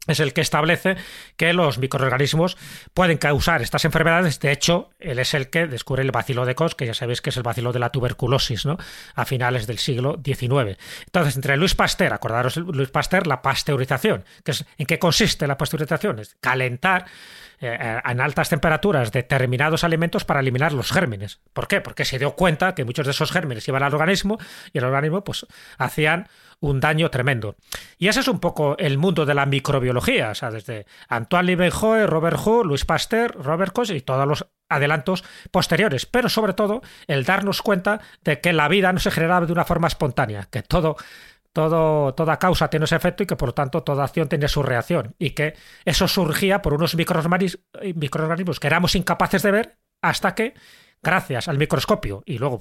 es 0.07 0.19
el 0.19 0.33
que 0.33 0.41
establece 0.41 0.97
que 1.37 1.53
los 1.53 1.77
microorganismos 1.77 2.57
pueden 2.93 3.17
causar 3.17 3.61
estas 3.61 3.85
enfermedades. 3.85 4.39
De 4.39 4.51
hecho, 4.51 4.89
él 4.99 5.19
es 5.19 5.33
el 5.35 5.49
que 5.49 5.67
descubre 5.67 6.01
el 6.01 6.11
bacilo 6.11 6.45
de 6.45 6.55
Koch, 6.55 6.73
que 6.73 6.87
ya 6.87 6.95
sabéis 6.95 7.21
que 7.21 7.29
es 7.29 7.37
el 7.37 7.43
bacilo 7.43 7.71
de 7.71 7.79
la 7.79 7.91
tuberculosis, 7.91 8.65
¿no? 8.65 8.77
A 9.13 9.25
finales 9.25 9.67
del 9.67 9.77
siglo 9.77 10.19
XIX. 10.23 10.77
Entonces, 11.05 11.35
entre 11.35 11.55
Luis 11.55 11.75
Pasteur, 11.75 12.13
acordaros 12.13 12.57
Luis 12.57 12.89
Pasteur, 12.89 13.27
la 13.27 13.43
pasteurización, 13.43 14.25
que 14.43 14.51
es 14.51 14.65
en 14.77 14.87
qué 14.87 14.97
consiste 14.97 15.45
la 15.45 15.57
pasteurización, 15.57 16.17
es 16.17 16.35
calentar 16.41 17.05
eh, 17.63 18.01
en 18.03 18.21
altas 18.21 18.49
temperaturas 18.49 19.11
determinados 19.11 19.83
alimentos 19.83 20.25
para 20.25 20.39
eliminar 20.39 20.73
los 20.73 20.91
gérmenes. 20.91 21.41
¿Por 21.53 21.67
qué? 21.67 21.79
Porque 21.79 22.05
se 22.05 22.17
dio 22.17 22.35
cuenta 22.35 22.73
que 22.73 22.85
muchos 22.85 23.05
de 23.05 23.11
esos 23.11 23.31
gérmenes 23.31 23.67
iban 23.67 23.83
al 23.83 23.93
organismo 23.93 24.39
y 24.73 24.79
el 24.79 24.85
organismo 24.85 25.23
pues 25.23 25.45
hacían 25.77 26.27
un 26.61 26.79
daño 26.79 27.09
tremendo. 27.09 27.55
Y 27.97 28.07
ese 28.07 28.21
es 28.21 28.27
un 28.27 28.39
poco 28.39 28.77
el 28.77 28.97
mundo 28.97 29.25
de 29.25 29.33
la 29.33 29.45
microbiología, 29.45 30.29
o 30.29 30.35
sea, 30.35 30.51
desde 30.51 30.85
Antoine 31.09 31.47
Leeuwenhoek, 31.47 32.07
Robert 32.07 32.39
Hu, 32.43 32.63
Louis 32.63 32.85
Pasteur, 32.85 33.35
Robert 33.43 33.73
Koch 33.73 33.89
y 33.89 34.01
todos 34.01 34.27
los 34.27 34.47
adelantos 34.69 35.23
posteriores, 35.51 36.05
pero 36.05 36.29
sobre 36.29 36.53
todo 36.53 36.81
el 37.07 37.25
darnos 37.25 37.61
cuenta 37.61 37.99
de 38.23 38.39
que 38.39 38.53
la 38.53 38.69
vida 38.69 38.93
no 38.93 38.99
se 38.99 39.11
generaba 39.11 39.45
de 39.45 39.51
una 39.51 39.65
forma 39.65 39.87
espontánea, 39.87 40.47
que 40.49 40.61
todo 40.61 40.95
todo, 41.53 42.13
toda 42.13 42.39
causa 42.39 42.69
tiene 42.69 42.85
ese 42.85 42.95
efecto 42.95 43.23
y 43.23 43.25
que 43.25 43.35
por 43.35 43.49
lo 43.49 43.53
tanto 43.53 43.83
toda 43.83 44.05
acción 44.05 44.29
tiene 44.29 44.47
su 44.47 44.63
reacción 44.63 45.15
y 45.19 45.31
que 45.31 45.55
eso 45.83 46.07
surgía 46.07 46.61
por 46.61 46.73
unos 46.73 46.95
microorganismos 46.95 48.59
que 48.59 48.67
éramos 48.67 48.95
incapaces 48.95 49.43
de 49.43 49.51
ver 49.51 49.77
hasta 50.01 50.33
que, 50.33 50.53
gracias 51.03 51.49
al 51.49 51.57
microscopio 51.57 52.23
y 52.25 52.37
luego 52.37 52.59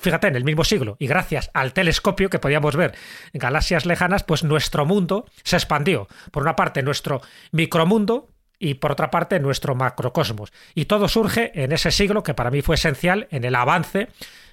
fíjate, 0.00 0.28
en 0.28 0.36
el 0.36 0.44
mismo 0.44 0.64
siglo, 0.64 0.96
y 0.98 1.06
gracias 1.06 1.50
al 1.54 1.72
telescopio 1.72 2.30
que 2.30 2.38
podíamos 2.38 2.76
ver 2.76 2.94
en 3.32 3.38
galaxias 3.38 3.86
lejanas, 3.86 4.24
pues 4.24 4.44
nuestro 4.44 4.86
mundo 4.86 5.26
se 5.42 5.56
expandió. 5.56 6.08
Por 6.30 6.42
una 6.42 6.56
parte, 6.56 6.82
nuestro 6.82 7.22
micromundo 7.52 8.28
y 8.58 8.74
por 8.74 8.92
otra 8.92 9.10
parte, 9.10 9.40
nuestro 9.40 9.74
macrocosmos. 9.74 10.52
Y 10.74 10.84
todo 10.84 11.08
surge 11.08 11.50
en 11.62 11.72
ese 11.72 11.90
siglo 11.90 12.22
que 12.22 12.32
para 12.34 12.50
mí 12.50 12.62
fue 12.62 12.76
esencial 12.76 13.26
en 13.30 13.44
el 13.44 13.56
avance 13.56 14.08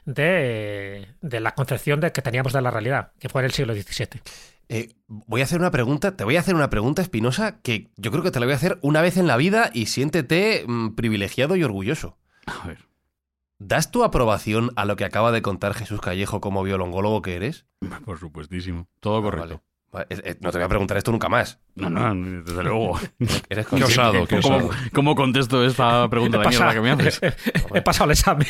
de, 0.06 1.08
la 1.22 1.54
concepción 1.54 2.00
de 2.00 2.12
que 2.12 2.22
teníamos 2.22 2.54
de 2.54 2.62
la 2.62 2.72
realidad, 2.72 3.12
que 3.20 3.30
fue 3.30 3.42
en 3.42 3.46
el 3.46 3.52
siglo 3.52 3.74
XVII. 3.74 4.22
Eh, 4.70 4.90
voy 5.08 5.42
a 5.42 5.44
hacer 5.44 5.60
una 5.60 5.72
pregunta, 5.72 6.16
te 6.16 6.24
voy 6.24 6.38
a 6.38 6.40
hacer 6.40 6.56
una 6.56 6.70
pregunta 6.70 7.02
espinosa 7.02 7.60
que 7.62 7.90
yo 7.98 8.12
creo 8.12 8.24
que 8.24 8.32
te 8.32 8.40
la 8.40 8.46
voy 8.46 8.54
a 8.54 8.58
hacer 8.58 8.80
una 8.82 9.02
vez 9.02 9.18
en 9.18 9.28
la 9.28 9.38
vida 9.38 9.70
y 9.74 9.88
siéntete 9.88 10.64
mm, 10.68 10.96
privilegiado 10.96 11.56
y 11.56 11.64
orgulloso. 11.64 12.18
A 12.46 12.68
ver. 12.68 12.89
¿Das 13.60 13.92
tu 13.92 14.06
aprobación 14.06 14.72
a 14.78 14.86
lo 14.86 14.96
que 14.96 15.04
acaba 15.04 15.34
de 15.34 15.42
contar 15.42 15.74
Jesús 15.74 16.00
Callejo 16.00 16.40
como 16.40 16.64
biolongólogo 16.64 17.22
que 17.22 17.36
eres? 17.36 17.66
Por 18.06 18.18
supuestísimo. 18.18 18.88
Todo 19.02 19.18
ah, 19.18 19.22
correcto. 19.22 19.64
No 20.40 20.52
te 20.52 20.58
voy 20.60 20.66
a 20.66 20.70
preguntar 20.70 20.98
esto 20.98 21.12
nunca 21.12 21.28
más. 21.30 21.60
No, 21.76 21.90
no, 21.90 22.44
desde 22.44 22.64
luego. 22.64 23.00
Eres 23.50 23.68
qué 23.68 23.84
osado, 23.84 24.28
qué 24.28 24.40
¿Cómo, 24.40 24.70
¿Cómo, 24.94 25.16
contesto 25.16 25.66
esta 25.66 26.08
pregunta 26.12 26.38
de 26.38 26.48
mierda 26.48 26.74
que 26.74 26.82
me 26.82 26.92
haces? 26.92 27.20
He 27.74 27.82
pasado 27.82 28.06
el 28.06 28.12
examen. 28.12 28.48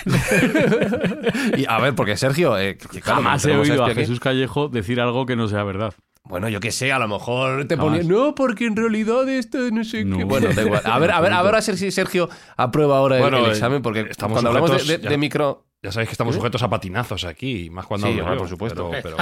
y 1.58 1.66
a 1.66 1.80
ver, 1.80 1.96
porque 1.96 2.18
Sergio... 2.18 2.58
Eh, 2.60 2.78
Jamás 3.02 3.46
he 3.46 3.56
oído 3.56 3.86
a 3.86 3.94
Jesús 3.94 4.20
Callejo 4.20 4.68
decir 4.68 5.00
algo 5.00 5.26
que 5.26 5.36
no 5.36 5.48
sea 5.48 5.64
verdad. 5.64 5.94
Bueno, 6.30 6.48
yo 6.48 6.60
qué 6.60 6.72
sé, 6.72 6.92
a 6.92 7.00
lo 7.00 7.08
mejor 7.08 7.66
te 7.66 7.76
ponía. 7.76 8.04
No, 8.04 8.36
porque 8.36 8.68
en 8.68 8.76
realidad 8.76 9.28
esto 9.28 9.58
no 9.72 9.84
sé 9.84 10.06
qué. 10.06 10.24
Bueno, 10.26 10.54
da 10.54 10.62
igual. 10.62 10.82
A 10.86 11.00
ver, 11.00 11.10
a 11.10 11.20
ver, 11.22 11.34
a 11.34 11.42
ver, 11.42 11.56
a 11.56 11.60
ver 11.60 11.64
si 11.64 11.90
Sergio 11.90 12.30
aprueba 12.56 13.00
ahora 13.00 13.18
el, 13.18 13.46
examen, 13.46 13.82
porque 13.82 14.02
estamos 14.02 14.36
cuando 14.36 14.50
hablamos 14.52 14.88
de, 14.88 15.18
micro. 15.18 15.66
Ya 15.82 15.92
sabéis 15.92 16.10
que 16.10 16.14
estamos 16.14 16.36
sujetos 16.36 16.62
a 16.62 16.70
patinazos 16.70 17.24
aquí, 17.24 17.72
más 17.72 17.88
cuando 17.88 18.08
sí, 18.08 18.20
por 18.38 18.48
supuesto. 18.48 18.92
Pero, 19.02 19.18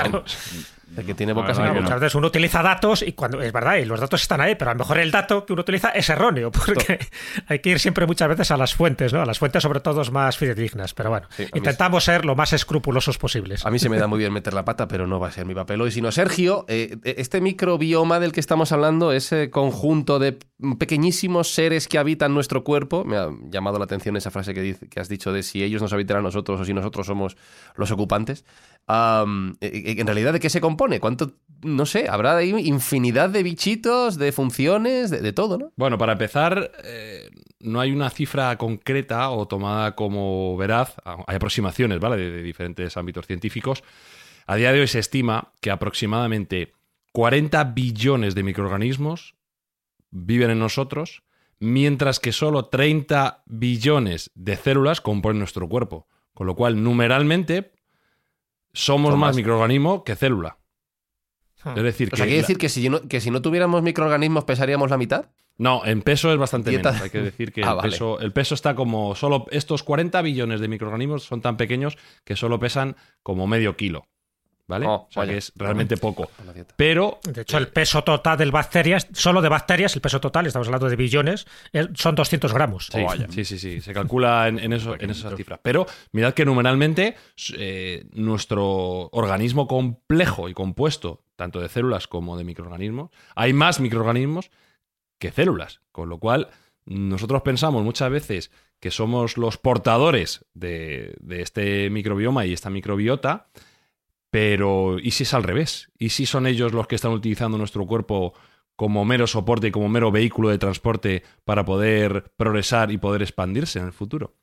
el 0.96 1.06
que 1.06 1.14
tiene 1.14 1.34
boca 1.34 1.54
Muchas 1.74 2.00
veces 2.00 2.16
uno 2.16 2.28
utiliza 2.28 2.62
datos 2.64 3.02
y 3.02 3.14
cuando 3.14 3.42
es 3.42 3.52
verdad, 3.52 3.78
y 3.78 3.86
los 3.86 4.00
datos 4.00 4.22
están 4.22 4.42
ahí, 4.42 4.56
pero 4.56 4.72
a 4.72 4.74
lo 4.74 4.80
mejor 4.80 4.98
el 5.00 5.12
dato 5.12 5.46
que 5.46 5.54
uno 5.54 5.62
utiliza 5.62 5.90
es 5.90 6.10
erróneo, 6.10 6.52
porque 6.66 7.00
hay 7.48 7.60
que 7.60 7.72
ir 7.72 7.80
siempre 7.80 8.06
muchas 8.06 8.30
veces 8.30 8.52
a 8.52 8.58
las 8.58 8.74
fuentes, 8.74 9.14
¿no? 9.14 9.22
A 9.22 9.26
las 9.26 9.40
fuentes 9.40 9.62
sobre 9.64 9.80
todo 9.80 9.98
más 10.12 10.38
fidedignas. 10.38 10.94
Pero 10.94 11.10
bueno, 11.10 11.28
intentamos 11.54 12.04
ser 12.04 12.26
lo 12.26 12.36
más 12.36 12.54
escrupulosos 12.54 13.18
posibles. 13.18 13.66
A 13.66 13.72
mí 13.72 13.80
se 13.80 13.90
me 13.90 13.98
da 13.98 14.08
muy 14.08 14.20
bien 14.20 14.32
meter 14.32 14.54
la 14.54 14.66
pata, 14.66 14.88
pero 14.88 15.08
no 15.08 15.20
va 15.20 15.28
a 15.28 15.32
ser 15.32 15.46
mi 15.46 15.56
papel 15.56 15.82
hoy. 15.82 15.92
Sino, 15.92 16.12
Sergio, 16.12 16.66
eh, 16.68 16.98
este 17.04 17.42
microbioma 17.42 18.20
del 18.20 18.32
que 18.32 18.40
estamos 18.40 18.72
hablando, 18.72 19.12
ese 19.12 19.50
conjunto 19.50 20.20
de 20.20 20.38
pequeñísimos 20.80 21.54
seres 21.54 21.88
que 21.88 21.98
habitan 21.98 22.34
nuestro 22.34 22.64
cuerpo, 22.64 23.04
me 23.04 23.18
ha 23.18 23.30
llamado 23.50 23.78
la 23.78 23.86
atención 23.86 24.16
esa 24.18 24.32
frase 24.32 24.54
que, 24.54 24.76
que 24.90 25.00
has 25.00 25.10
dicho 25.10 25.32
de 25.32 25.44
si 25.44 25.64
ellos 25.64 25.82
nos 25.82 25.94
habitan 25.94 26.18
a 26.18 26.22
nosotros 26.22 26.60
o 26.60 26.66
si 26.66 26.74
nosotros 26.74 27.08
somos 27.08 27.38
los 27.76 27.92
ocupantes. 27.92 28.46
En 28.88 30.08
realidad, 30.08 30.34
¿de 30.34 30.40
qué 30.40 30.50
se 30.50 30.62
compone? 30.62 31.00
¿Cuánto, 31.00 31.34
no 31.62 31.86
sé, 31.86 32.08
habrá 32.10 32.38
ahí 32.38 32.50
infinidad 32.50 33.30
de 33.30 33.44
bichitos, 33.44 34.18
de 34.18 34.32
funciones, 34.32 35.10
de, 35.10 35.34
todo, 35.34 35.58
¿no? 35.58 35.74
Bueno, 35.76 35.98
para 35.98 36.14
empezar, 36.14 36.72
eh, 36.84 37.30
no 37.60 37.82
hay 37.82 37.92
una 37.92 38.10
cifra 38.10 38.58
concreta 38.58 39.30
o 39.30 39.48
tomada 39.48 39.96
como 39.96 40.56
veraz. 40.58 40.96
Hay 41.04 41.36
aproximaciones, 41.36 42.00
¿vale? 42.00 42.18
De, 42.18 42.32
de 42.32 42.44
diferentes 42.44 42.96
ámbitos 42.96 43.28
científicos. 43.28 43.84
A 44.46 44.56
día 44.56 44.72
de 44.72 44.80
hoy 44.80 44.88
se 44.88 45.00
estima 45.00 45.54
que 45.60 45.72
aproximadamente 45.72 46.74
40 47.12 47.64
billones 47.66 48.36
de 48.36 48.44
microorganismos 48.44 49.36
viven 50.10 50.52
en 50.52 50.60
nosotros, 50.60 51.24
mientras 51.60 52.20
que 52.20 52.32
solo 52.32 52.68
30 52.68 53.44
billones 53.46 54.32
de 54.36 54.56
células 54.56 55.02
componen 55.02 55.40
nuestro 55.40 55.68
cuerpo. 55.68 56.08
Con 56.34 56.48
lo 56.48 56.56
cual, 56.56 56.84
numeralmente, 56.84 57.74
somos 58.78 59.18
más 59.18 59.36
microorganismo 59.36 60.04
que 60.04 60.16
célula. 60.16 60.60
Hmm. 61.64 61.78
Es 61.78 61.84
decir, 61.84 62.10
que. 62.12 62.16
¿Quiere 62.18 62.36
decir 62.36 62.58
que 62.58 62.70
si, 62.70 62.90
no, 62.90 63.02
que 63.02 63.20
si 63.20 63.32
no 63.32 63.42
tuviéramos 63.42 63.82
microorganismos 63.82 64.44
pesaríamos 64.44 64.90
la 64.90 64.98
mitad? 64.98 65.32
No, 65.58 65.84
en 65.86 66.04
peso 66.04 66.32
es 66.32 66.38
bastante 66.38 66.72
menos. 66.72 67.02
Hay 67.02 67.10
que 67.10 67.22
decir 67.22 67.52
que 67.52 67.64
ah, 67.66 67.80
el, 67.84 67.90
peso, 67.90 68.20
el, 68.20 68.32
peso, 68.32 68.54
está 68.54 68.76
como 68.76 69.16
solo. 69.16 69.48
Estos 69.50 69.82
40 69.82 70.22
billones 70.22 70.60
de 70.60 70.68
microorganismos 70.68 71.24
son 71.24 71.42
tan 71.42 71.58
pequeños 71.58 71.98
que 72.24 72.36
solo 72.36 72.60
pesan 72.60 72.96
como 73.24 73.48
medio 73.48 73.76
kilo. 73.76 74.08
¿Vale? 74.68 74.86
Oh, 74.86 75.08
o 75.08 75.12
sea 75.12 75.26
que 75.26 75.38
es 75.38 75.52
realmente 75.56 75.98
poco. 75.98 76.30
Pero. 76.76 77.20
De 77.24 77.42
hecho, 77.42 77.58
el 77.58 77.70
peso 77.70 78.04
total 78.04 78.38
de 78.38 78.50
bacterias, 78.52 79.08
solo 79.14 79.42
de 79.42 79.50
bacterias, 79.50 79.96
el 79.96 80.02
peso 80.02 80.20
total, 80.20 80.46
estamos 80.46 80.68
hablando 80.68 80.90
de 80.90 80.96
billones, 80.96 81.48
son 81.96 82.16
200 82.16 82.54
gramos. 82.54 82.88
Sí, 82.92 83.04
oh, 83.06 83.14
sí, 83.30 83.46
sí, 83.46 83.58
sí, 83.58 83.82
Se 83.82 83.94
calcula 83.94 84.48
en, 84.48 84.74
eso, 84.74 84.96
en 85.00 85.10
esas 85.10 85.36
cifras. 85.36 85.60
Pero 85.64 85.88
mirad 86.12 86.34
que 86.34 86.46
numeralmente 86.46 87.16
eh, 87.58 88.06
nuestro 88.14 89.10
organismo 89.12 89.68
complejo 89.68 90.50
y 90.50 90.54
compuesto, 90.54 91.24
tanto 91.36 91.60
de 91.62 91.70
células 91.70 92.08
como 92.08 92.38
de 92.38 92.44
microorganismos, 92.44 93.12
hay 93.36 93.54
más 93.54 93.80
microorganismos 93.80 94.52
que 95.18 95.32
células. 95.32 95.82
Con 95.92 96.10
lo 96.10 96.20
cual, 96.20 96.50
nosotros 96.86 97.42
pensamos 97.42 97.84
muchas 97.84 98.12
veces 98.12 98.52
que 98.80 98.92
somos 98.92 99.38
los 99.38 99.58
portadores 99.58 100.46
de, 100.54 101.16
de 101.20 101.42
este 101.42 101.90
microbioma 101.90 102.46
y 102.46 102.54
esta 102.54 102.70
microbiota 102.70 103.48
pero, 104.30 105.00
¿y 105.00 105.12
si 105.12 105.24
es 105.24 105.34
al 105.34 105.44
revés? 105.44 105.90
¿Y 105.98 106.10
si 106.10 106.26
son 106.26 106.48
ellos 106.48 106.74
los 106.74 106.88
que 106.88 106.96
están 106.96 107.12
utilizando 107.12 107.58
nuestro 107.58 107.86
cuerpo 107.86 108.34
como 108.76 109.06
mero 109.06 109.26
soporte 109.26 109.68
y 109.68 109.72
como 109.72 109.90
mero 109.90 110.12
vehículo 110.12 110.50
de 110.50 110.58
transporte 110.58 111.24
para 111.46 111.66
poder 111.66 112.32
progresar 112.38 112.92
y 112.92 112.98
poder 112.98 113.22
expandirse 113.22 113.80
en 113.80 113.86
el 113.86 113.94
futuro? 113.94 114.36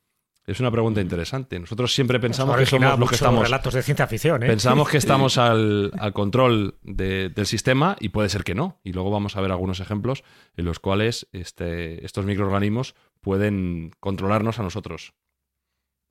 Es 0.45 0.59
una 0.59 0.69
pregunta 0.69 1.01
interesante. 1.01 1.59
Nosotros 1.59 1.93
siempre 1.93 2.19
pensamos 2.19 2.55
que 2.55 2.67
somos 2.67 2.99
los 2.99 3.09
que 3.09 3.15
estamos. 3.15 3.43
relatos 3.43 3.73
de 3.73 3.81
ciencia 3.81 4.05
ficción. 4.05 4.43
¿eh? 4.43 4.47
Pensamos 4.47 4.89
que 4.89 4.97
estamos 4.99 5.39
al, 5.39 5.91
control 6.13 6.77
del 6.83 7.45
sistema 7.47 7.95
y 7.99 8.09
puede 8.09 8.29
ser 8.29 8.43
que 8.43 8.53
no. 8.53 8.79
Y 8.83 8.93
luego 8.93 9.09
vamos 9.09 9.35
a 9.35 9.41
ver 9.41 9.51
algunos 9.51 9.79
ejemplos 9.79 10.23
en 10.55 10.65
los 10.65 10.79
cuales 10.79 11.27
este, 11.31 12.05
estos 12.05 12.25
microorganismos 12.25 12.93
pueden 13.21 13.91
controlarnos 13.99 14.59
a 14.59 14.63
nosotros. 14.63 15.13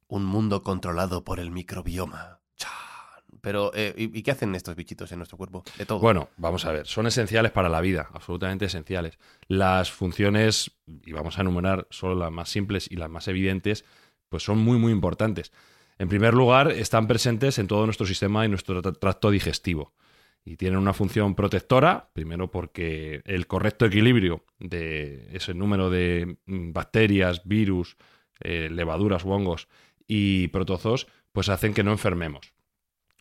Un 0.09 0.25
mundo 0.25 0.63
controlado 0.65 1.23
por 1.23 1.39
el 1.39 1.53
microbioma. 1.53 2.41
Pero, 3.45 3.73
eh, 3.75 3.93
¿y, 3.99 4.23
qué 4.23 4.31
hacen 4.31 4.55
estos 4.55 4.75
bichitos 4.75 5.13
en 5.13 5.19
nuestro 5.19 5.37
cuerpo? 5.37 5.63
Bueno, 6.01 6.31
vamos 6.39 6.65
a 6.65 6.73
ver, 6.73 6.87
son 6.87 7.07
esenciales 7.07 7.53
para 7.53 7.69
la 7.69 7.83
vida, 7.83 8.09
absolutamente 8.15 8.65
esenciales. 8.65 9.19
Las 9.49 9.93
funciones, 9.93 10.71
y 11.05 11.13
vamos 11.13 11.37
a 11.37 11.43
enumerar 11.43 11.87
solo 11.91 12.15
las 12.15 12.33
más 12.33 12.49
simples 12.49 12.91
y 12.91 12.97
las 12.97 13.11
más 13.11 13.29
evidentes, 13.29 13.85
pues 14.31 14.43
son 14.43 14.59
muy, 14.59 14.79
muy 14.79 14.93
importantes. 14.93 15.53
En 15.99 16.09
primer 16.09 16.33
lugar, 16.33 16.73
están 16.73 17.07
presentes 17.07 17.59
en 17.59 17.67
todo 17.67 17.85
nuestro 17.85 18.07
sistema 18.07 18.47
y 18.47 18.49
nuestro 18.49 18.81
tracto 18.81 19.31
digestivo. 19.31 19.93
Y 20.47 20.57
tienen 20.57 20.79
una 20.79 20.95
función 20.95 21.35
protectora, 21.35 22.09
primero 22.15 22.51
porque 22.51 23.21
el 23.27 23.47
correcto 23.47 23.85
equilibrio 23.85 24.47
de 24.59 25.29
ese 25.35 25.53
número 25.53 25.91
de 25.91 26.39
mm, 26.47 26.73
bacterias, 26.73 27.43
virus, 27.45 27.99
eh, 28.41 28.71
levaduras 28.71 29.27
hongos 29.27 29.69
y 30.09 30.49
protozoos, 30.49 31.09
pues 31.33 31.51
hacen 31.51 31.75
que 31.75 31.85
no 31.85 31.93
enfermemos. 31.93 32.54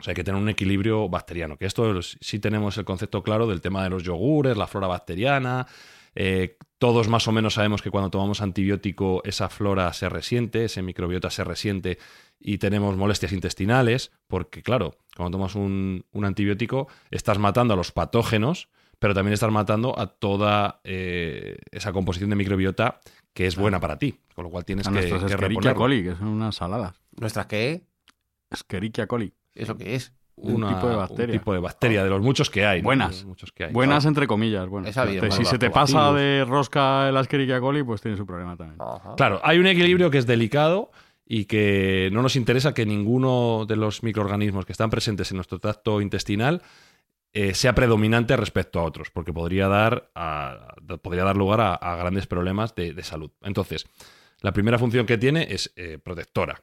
O 0.04 0.06
sea, 0.06 0.12
hay 0.12 0.16
que 0.16 0.26
tener 0.26 0.42
un 0.42 0.50
equilibrio 0.50 1.08
bacteriano. 1.08 1.56
Que 1.56 1.66
esto 1.66 2.02
sí 2.02 2.40
tenemos 2.40 2.78
el 2.78 2.84
concepto 2.84 3.24
claro 3.24 3.48
del 3.48 3.62
tema 3.62 3.86
de 3.86 3.90
los 3.90 4.04
yogures, 4.04 4.58
la 4.58 4.68
flora 4.68 4.88
bacteriana. 4.88 5.66
Eh, 6.14 6.58
todos 6.78 7.08
más 7.08 7.26
o 7.30 7.32
menos 7.32 7.54
sabemos 7.54 7.82
que 7.82 7.90
cuando 7.90 8.10
tomamos 8.10 8.42
antibiótico 8.42 9.22
esa 9.24 9.48
flora 9.48 9.94
se 9.94 10.10
resiente, 10.10 10.66
ese 10.66 10.82
microbiota 10.82 11.30
se 11.30 11.46
resiente 11.46 12.00
y 12.38 12.58
tenemos 12.58 12.98
molestias 12.98 13.32
intestinales, 13.32 14.12
porque 14.28 14.62
claro, 14.62 14.98
cuando 15.16 15.38
tomas 15.38 15.56
un, 15.56 16.04
antibiótico 16.22 16.90
estás 17.10 17.40
matando 17.40 17.74
a 17.74 17.78
los 17.78 17.94
patógenos, 17.94 18.68
pero 19.00 19.14
también 19.14 19.36
estás 19.36 19.54
matando 19.54 19.98
a 19.98 20.08
toda 20.08 20.82
eh, 20.84 21.60
esa 21.72 21.94
composición 21.94 22.30
de 22.30 22.36
microbiota 22.36 23.00
que 23.34 23.48
es 23.48 23.56
buena 23.56 23.80
para 23.80 23.98
ti, 23.98 24.20
con 24.36 24.44
lo 24.44 24.52
cual 24.52 24.66
tienes 24.66 24.86
que, 24.86 25.00
que 25.00 25.74
coli, 25.74 26.04
que 26.04 26.16
son 26.18 26.28
unas 26.28 26.58
saladas. 26.58 26.94
¿Nuestras 27.16 27.46
qué? 27.46 27.86
Escherichia 28.52 29.08
coli. 29.08 29.34
¿Eso 29.56 29.78
qué 29.78 29.96
es? 29.96 30.14
un 30.36 30.68
tipo 30.68 30.90
de 30.90 30.96
bacteria. 30.96 31.34
Un 31.34 31.40
tipo 31.40 31.54
de 31.54 31.60
bacteria, 31.60 32.04
de 32.04 32.10
los 32.10 32.22
muchos 32.22 32.50
que 32.50 32.66
hay. 32.66 32.82
Buenas. 32.82 33.24
Muchos 33.26 33.52
que 33.52 33.66
hay. 33.66 33.74
Buenas 33.74 34.06
entre 34.06 34.28
comillas. 34.28 34.68
Bueno, 34.68 34.90
si 35.32 35.46
se 35.46 35.58
te 35.58 35.70
pasa 35.70 36.12
de 36.14 36.46
rosca 36.46 37.10
el 37.10 37.18
Escherichia 37.18 37.60
coli, 37.60 37.84
pues 37.84 38.02
tiene 38.02 38.18
su 38.18 38.26
problema 38.26 38.56
también. 38.56 38.80
Claro, 39.18 39.40
hay 39.44 39.60
un 39.60 39.68
equilibrio 39.68 40.10
que 40.10 40.18
es 40.18 40.26
delicado 40.26 40.92
y 41.26 41.46
que 41.46 42.10
no 42.12 42.22
nos 42.22 42.36
interesa 42.36 42.74
que 42.74 42.86
ninguno 42.86 43.66
de 43.68 43.76
los 43.76 44.04
microorganismos 44.04 44.66
que 44.66 44.74
están 44.74 44.90
presentes 44.90 45.32
en 45.32 45.38
nuestro 45.38 45.60
tracto 45.60 46.02
intestinal 46.02 46.62
eh, 47.32 47.54
sea 47.54 47.74
predominante 47.74 48.36
respecto 48.36 48.80
a 48.80 48.84
otros, 48.84 49.10
porque 49.10 49.34
podría 49.34 49.68
dar, 49.68 50.12
podría 51.02 51.24
dar 51.24 51.38
lugar 51.38 51.62
a, 51.62 51.96
grandes 51.96 52.28
problemas 52.28 52.76
de, 52.76 53.02
salud. 53.04 53.32
Entonces, 53.42 53.86
la 54.42 54.52
primera 54.52 54.78
función 54.78 55.06
que 55.06 55.18
tiene 55.18 55.48
es 55.50 55.72
eh, 55.76 55.98
protectora. 55.98 56.62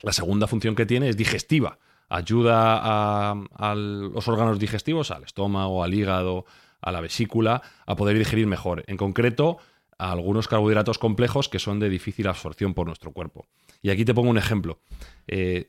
La 0.00 0.12
segunda 0.12 0.46
función 0.46 0.74
que 0.74 0.86
tiene 0.86 1.10
es 1.10 1.16
digestiva 1.16 1.78
ayuda 2.10 2.80
a, 2.82 3.74
los 3.74 4.28
órganos 4.28 4.58
digestivos, 4.58 5.10
al 5.12 5.22
estómago, 5.22 5.82
al 5.82 5.94
hígado, 5.94 6.44
a 6.82 6.92
la 6.92 7.00
vesícula, 7.00 7.62
a 7.86 7.96
poder 7.96 8.18
digerir 8.18 8.46
mejor. 8.46 8.84
En 8.88 8.96
concreto, 8.96 9.58
a 9.96 10.10
algunos 10.10 10.48
carbohidratos 10.48 10.98
complejos 10.98 11.48
que 11.48 11.60
son 11.60 11.78
de 11.78 11.88
difícil 11.88 12.26
absorción 12.26 12.74
por 12.74 12.86
nuestro 12.86 13.12
cuerpo. 13.12 13.48
Y 13.80 13.90
aquí 13.90 14.04
te 14.04 14.12
pongo 14.12 14.28
un 14.28 14.38
ejemplo. 14.38 14.80
Eh, 15.28 15.66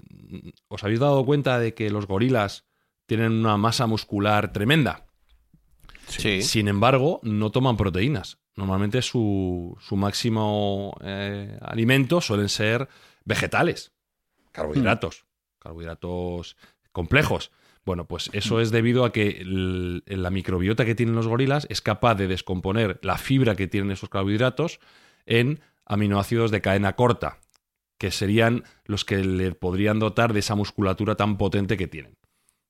¿Os 0.68 0.84
habéis 0.84 1.00
dado 1.00 1.24
cuenta 1.26 1.60
de 1.60 1.76
que 1.76 1.92
los 1.92 2.08
gorilas 2.08 2.66
tienen 3.06 3.32
una 3.34 3.58
masa 3.58 3.86
muscular 3.86 4.52
tremenda? 4.52 5.06
Sí. 6.08 6.42
Sin 6.42 6.68
embargo, 6.68 7.20
no 7.24 7.52
toman 7.52 7.78
proteínas. 7.78 8.40
Normalmente 8.56 9.02
su, 9.02 9.78
máximo 9.92 10.98
eh, 11.02 11.58
alimento 11.62 12.20
suelen 12.20 12.50
ser 12.50 12.90
vegetales, 13.26 13.94
carbohidratos 14.52 15.26
carbohidratos 15.62 16.58
complejos. 16.92 17.52
Bueno, 17.86 18.06
pues 18.06 18.30
eso 18.34 18.60
es 18.60 18.70
debido 18.70 19.06
a 19.06 19.12
que 19.12 19.42
la 19.44 20.30
microbiota 20.30 20.86
que 20.86 20.94
tienen 20.96 21.16
los 21.16 21.28
gorilas 21.28 21.66
es 21.70 21.82
capaz 21.82 22.16
de 22.16 22.28
descomponer 22.28 23.00
la 23.02 23.18
fibra 23.18 23.56
que 23.56 23.68
tienen 23.68 23.92
esos 23.92 24.10
carbohidratos 24.10 24.80
en 25.26 25.62
aminoácidos 25.86 26.52
de 26.52 26.62
cadena 26.62 26.96
corta, 26.96 27.40
que 27.98 28.12
serían 28.12 28.64
los 28.86 29.04
que 29.04 29.24
le 29.24 29.54
podrían 29.54 30.00
dotar 30.00 30.34
de 30.34 30.40
esa 30.40 30.56
musculatura 30.56 31.16
tan 31.16 31.38
potente 31.38 31.76
que 31.76 31.88
tienen. 31.88 32.18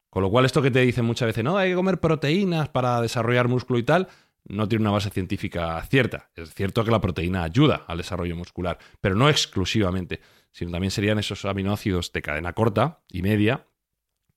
Con 0.10 0.24
lo 0.24 0.30
cual, 0.30 0.46
esto 0.46 0.62
que 0.62 0.72
te 0.72 0.82
dicen 0.82 1.06
muchas 1.06 1.28
veces, 1.28 1.44
no, 1.44 1.58
hay 1.58 1.70
que 1.70 1.76
comer 1.76 2.00
proteínas 2.00 2.70
para 2.70 3.02
desarrollar 3.02 3.48
músculo 3.48 3.80
y 3.80 3.84
tal, 3.84 4.08
no 4.46 4.68
tiene 4.68 4.84
una 4.84 4.92
base 4.92 5.10
científica 5.10 5.82
cierta. 5.90 6.30
Es 6.36 6.54
cierto 6.54 6.84
que 6.84 6.92
la 6.92 7.00
proteína 7.00 7.44
ayuda 7.44 7.86
al 7.88 7.98
desarrollo 7.98 8.36
muscular, 8.36 8.78
pero 9.00 9.16
no 9.16 9.30
exclusivamente 9.30 10.20
sino 10.52 10.72
también 10.72 10.92
serían 10.92 11.20
esos 11.20 11.46
aminoácidos 11.46 12.12
de 12.12 12.22
cadena 12.22 12.54
corta 12.54 13.02
y 13.08 13.22
media 13.22 13.68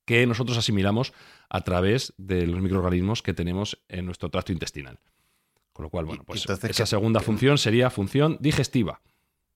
que 0.04 0.26
nosotros 0.26 0.59
asimilamos 0.59 1.12
a 1.49 1.62
través 1.62 2.14
de 2.18 2.47
los 2.47 2.61
microorganismos 2.61 3.23
que 3.23 3.35
tenemos 3.35 3.83
en 3.88 4.06
nuestro 4.06 4.30
tracto 4.30 4.52
intestinal. 4.52 4.99
Con 5.73 5.85
lo 5.85 5.90
cual, 5.90 6.04
bueno, 6.04 6.25
pues 6.25 6.47
esa 6.47 6.87
segunda 6.87 7.21
función 7.21 7.59
sería 7.59 7.90
función 7.90 8.37
digestiva. 8.40 9.00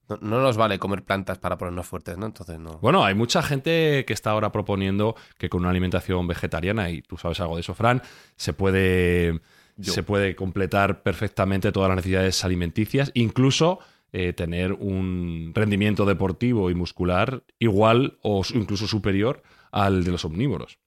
No, 0.09 0.41
nos 0.41 0.57
vale 0.57 0.79
comer 0.79 1.05
plantas 1.05 1.39
para 1.39 1.59
ponernos 1.59 1.87
fuertes, 1.87 2.17
¿no? 2.17 2.27
Entonces 2.27 2.59
no. 2.59 2.79
Bueno, 2.79 3.05
hay 3.05 3.15
mucha 3.15 3.43
gente 3.43 4.05
que 4.07 4.15
está 4.15 4.31
ahora 4.31 4.51
proponiendo 4.51 5.15
que 5.37 5.51
con 5.51 5.61
una 5.61 5.71
alimentación 5.71 6.27
vegetariana, 6.27 6.91
y 6.91 7.03
tú 7.03 7.19
sabes 7.19 7.39
algo 7.41 7.57
de 7.57 7.61
eso, 7.61 7.75
Fran, 7.75 8.03
se 8.37 8.55
puede, 8.55 9.41
se 9.81 10.03
puede 10.03 10.35
completar 10.35 11.03
perfectamente 11.03 11.73
todas 11.73 11.91
las 11.91 11.97
necesidades 11.97 12.43
alimenticias, 12.43 13.11
incluso 13.15 13.81
eh, 14.13 14.33
tener 14.33 14.73
un 14.73 15.53
rendimiento 15.55 16.07
deportivo 16.07 16.71
y 16.71 16.75
muscular 16.75 17.43
igual 17.59 18.19
o 18.23 18.43
incluso 18.55 18.89
superior 18.89 19.43
al 19.71 20.03
de 20.03 20.11
los 20.13 20.25
omnívoros. 20.25 20.79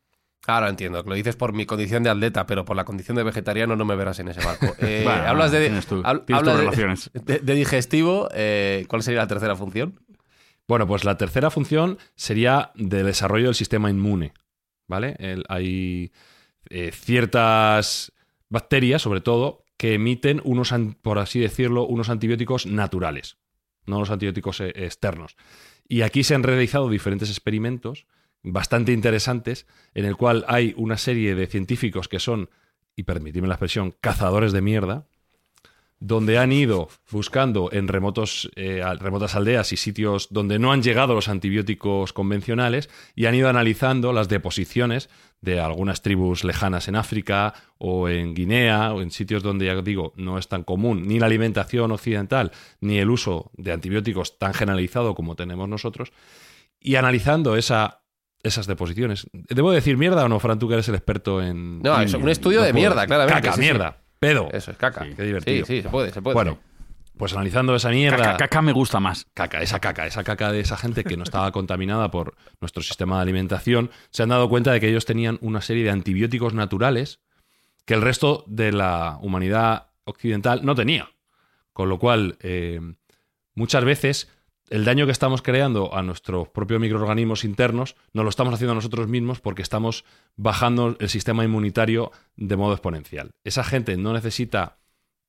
Ahora 0.47 0.69
entiendo, 0.69 1.03
lo 1.03 1.13
dices 1.13 1.35
por 1.35 1.53
mi 1.53 1.67
condición 1.67 2.01
de 2.01 2.09
atleta, 2.09 2.47
pero 2.47 2.65
por 2.65 2.75
la 2.75 2.83
condición 2.83 3.15
de 3.15 3.21
vegetariano 3.21 3.75
no 3.75 3.85
me 3.85 3.95
verás 3.95 4.17
en 4.19 4.29
ese 4.29 4.43
barco. 4.43 4.75
Eh, 4.79 5.05
hablas 5.07 5.51
de, 7.13 7.55
digestivo, 7.55 8.27
eh, 8.33 8.85
¿cuál 8.87 9.03
sería 9.03 9.19
la 9.19 9.27
tercera 9.27 9.55
función? 9.55 9.99
Bueno, 10.67 10.87
pues 10.87 11.03
la 11.03 11.17
tercera 11.17 11.51
función 11.51 11.99
sería 12.15 12.71
de 12.73 13.03
desarrollo 13.03 13.45
del 13.45 13.55
sistema 13.55 13.91
inmune. 13.91 14.33
¿Vale? 14.87 15.15
hay 15.47 16.11
ciertas 16.91 18.11
bacterias, 18.49 19.01
sobre 19.01 19.21
todo, 19.21 19.63
que 19.81 19.95
emiten 19.95 20.41
unos, 20.43 20.75
por 21.01 21.17
así 21.17 21.39
decirlo, 21.39 21.87
unos 21.87 22.09
antibióticos 22.09 22.67
naturales, 22.67 23.37
no 23.87 23.97
los 23.97 24.11
antibióticos 24.11 24.61
eh, 24.61 24.71
externos. 24.75 25.37
Y 25.87 26.03
aquí 26.03 26.23
se 26.23 26.35
han 26.35 26.43
realizado 26.43 26.87
diferentes 26.87 27.31
experimentos 27.31 28.05
bastante 28.43 28.91
interesantes 28.91 29.65
en 29.95 30.05
el 30.05 30.17
cual 30.17 30.45
hay 30.47 30.75
una 30.77 30.99
serie 30.99 31.33
de 31.33 31.47
científicos 31.47 32.07
que 32.07 32.19
son, 32.19 32.51
y 32.95 33.05
permitidme 33.05 33.47
la 33.47 33.55
expresión, 33.55 33.95
cazadores 33.99 34.51
de 34.51 34.61
mierda, 34.61 35.07
donde 36.01 36.39
han 36.39 36.51
ido 36.51 36.89
buscando 37.11 37.69
en 37.71 37.87
remotos, 37.87 38.49
eh, 38.55 38.83
remotas 38.99 39.35
aldeas 39.35 39.71
y 39.71 39.77
sitios 39.77 40.27
donde 40.31 40.57
no 40.57 40.71
han 40.71 40.81
llegado 40.81 41.13
los 41.13 41.29
antibióticos 41.29 42.11
convencionales 42.11 42.89
y 43.15 43.27
han 43.27 43.35
ido 43.35 43.47
analizando 43.47 44.11
las 44.11 44.27
deposiciones 44.27 45.09
de 45.41 45.59
algunas 45.59 46.01
tribus 46.01 46.43
lejanas 46.43 46.87
en 46.87 46.95
África 46.95 47.53
o 47.77 48.09
en 48.09 48.33
Guinea 48.33 48.93
o 48.93 49.01
en 49.01 49.11
sitios 49.11 49.43
donde, 49.43 49.67
ya 49.67 49.79
digo, 49.81 50.13
no 50.15 50.39
es 50.39 50.47
tan 50.47 50.63
común 50.63 51.07
ni 51.07 51.19
la 51.19 51.27
alimentación 51.27 51.91
occidental 51.91 52.51
ni 52.79 52.97
el 52.97 53.11
uso 53.11 53.51
de 53.53 53.71
antibióticos 53.71 54.39
tan 54.39 54.55
generalizado 54.55 55.13
como 55.13 55.35
tenemos 55.35 55.69
nosotros 55.69 56.11
y 56.79 56.95
analizando 56.95 57.55
esa, 57.55 58.01
esas 58.41 58.65
deposiciones. 58.65 59.27
¿Debo 59.33 59.71
decir 59.71 59.97
mierda 59.97 60.25
o 60.25 60.29
no, 60.29 60.39
Fran, 60.39 60.57
tú 60.57 60.67
que 60.67 60.73
eres 60.73 60.89
el 60.89 60.95
experto 60.95 61.43
en... 61.43 61.79
No, 61.83 62.01
es 62.01 62.11
un 62.15 62.27
estudio 62.27 62.63
de 62.63 62.73
mierda, 62.73 63.05
claramente. 63.05 63.49
Caca, 63.49 63.57
mierda. 63.57 64.00
Pedo. 64.21 64.49
Eso 64.53 64.69
es 64.69 64.77
caca. 64.77 65.03
Qué 65.15 65.23
divertido. 65.23 65.65
Sí, 65.65 65.77
sí, 65.77 65.81
se 65.81 65.89
puede, 65.89 66.11
se 66.11 66.21
puede. 66.21 66.35
Bueno, 66.35 66.59
pues 67.17 67.33
analizando 67.33 67.75
esa 67.75 67.89
mierda. 67.89 68.37
Caca, 68.37 68.61
me 68.61 68.71
gusta 68.71 68.99
más. 68.99 69.25
Caca, 69.33 69.63
esa 69.63 69.79
caca, 69.79 70.05
esa 70.05 70.23
caca 70.23 70.51
de 70.51 70.59
esa 70.59 70.77
gente 70.77 71.03
que 71.03 71.17
no 71.17 71.23
estaba 71.23 71.51
contaminada 71.51 72.11
por 72.11 72.35
nuestro 72.59 72.83
sistema 72.83 73.15
de 73.15 73.23
alimentación, 73.23 73.89
se 74.11 74.21
han 74.21 74.29
dado 74.29 74.47
cuenta 74.47 74.71
de 74.73 74.79
que 74.79 74.89
ellos 74.89 75.05
tenían 75.05 75.39
una 75.41 75.59
serie 75.61 75.83
de 75.83 75.89
antibióticos 75.89 76.53
naturales 76.53 77.19
que 77.85 77.95
el 77.95 78.03
resto 78.03 78.43
de 78.45 78.71
la 78.71 79.17
humanidad 79.23 79.87
occidental 80.03 80.63
no 80.63 80.75
tenía. 80.75 81.09
Con 81.73 81.89
lo 81.89 81.97
cual, 81.97 82.37
eh, 82.41 82.79
muchas 83.55 83.83
veces 83.83 84.29
el 84.71 84.85
daño 84.85 85.05
que 85.05 85.11
estamos 85.11 85.41
creando 85.41 85.93
a 85.93 86.01
nuestros 86.01 86.47
propios 86.47 86.79
microorganismos 86.79 87.43
internos 87.43 87.97
no 88.13 88.23
lo 88.23 88.29
estamos 88.29 88.53
haciendo 88.53 88.73
nosotros 88.73 89.09
mismos 89.09 89.41
porque 89.41 89.61
estamos 89.61 90.05
bajando 90.37 90.95
el 90.97 91.09
sistema 91.09 91.43
inmunitario 91.43 92.13
de 92.37 92.55
modo 92.55 92.71
exponencial. 92.71 93.31
Esa 93.43 93.65
gente 93.65 93.97
no 93.97 94.13
necesita, 94.13 94.77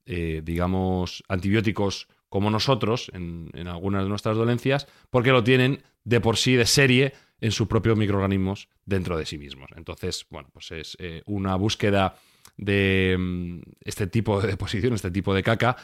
eh, 0.07 0.42
digamos, 0.44 1.24
antibióticos 1.28 2.07
como 2.28 2.50
nosotros 2.50 3.11
en, 3.14 3.50
algunas 3.66 4.05
de 4.05 4.09
nuestras 4.09 4.37
dolencias 4.37 4.87
porque 5.11 5.33
lo 5.33 5.42
tienen 5.42 5.83
de 6.05 6.20
por 6.20 6.37
sí 6.37 6.55
de 6.55 6.64
serie 6.64 7.12
en 7.40 7.50
sus 7.50 7.66
propios 7.66 7.98
microorganismos 7.98 8.68
dentro 8.87 9.18
de 9.18 9.26
sí 9.26 9.38
mismos. 9.38 9.70
Entonces, 9.74 10.24
bueno, 10.31 10.50
pues 10.52 10.70
es 10.70 10.96
eh, 11.00 11.22
una 11.26 11.57
búsqueda 11.57 12.14
de 12.57 13.16
mm, 13.18 13.59
este 13.81 14.07
tipo 14.07 14.40
de 14.40 14.46
deposición, 14.52 14.92
este 14.92 15.11
tipo 15.11 15.35
de 15.35 15.42
caca, 15.42 15.76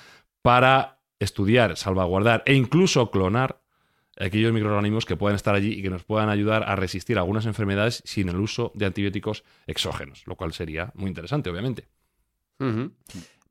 para 0.42 0.97
estudiar, 1.20 1.76
salvaguardar 1.76 2.42
e 2.46 2.54
incluso 2.54 3.10
clonar 3.10 3.60
aquellos 4.18 4.52
microorganismos 4.52 5.04
que 5.04 5.16
puedan 5.16 5.36
estar 5.36 5.54
allí 5.54 5.74
y 5.74 5.82
que 5.82 5.90
nos 5.90 6.04
puedan 6.04 6.28
ayudar 6.28 6.64
a 6.64 6.76
resistir 6.76 7.18
algunas 7.18 7.46
enfermedades 7.46 8.02
sin 8.04 8.28
el 8.28 8.36
uso 8.36 8.72
de 8.74 8.86
antibióticos 8.86 9.44
exógenos, 9.66 10.24
lo 10.26 10.36
cual 10.36 10.52
sería 10.52 10.92
muy 10.94 11.08
interesante, 11.08 11.50
obviamente. 11.50 11.88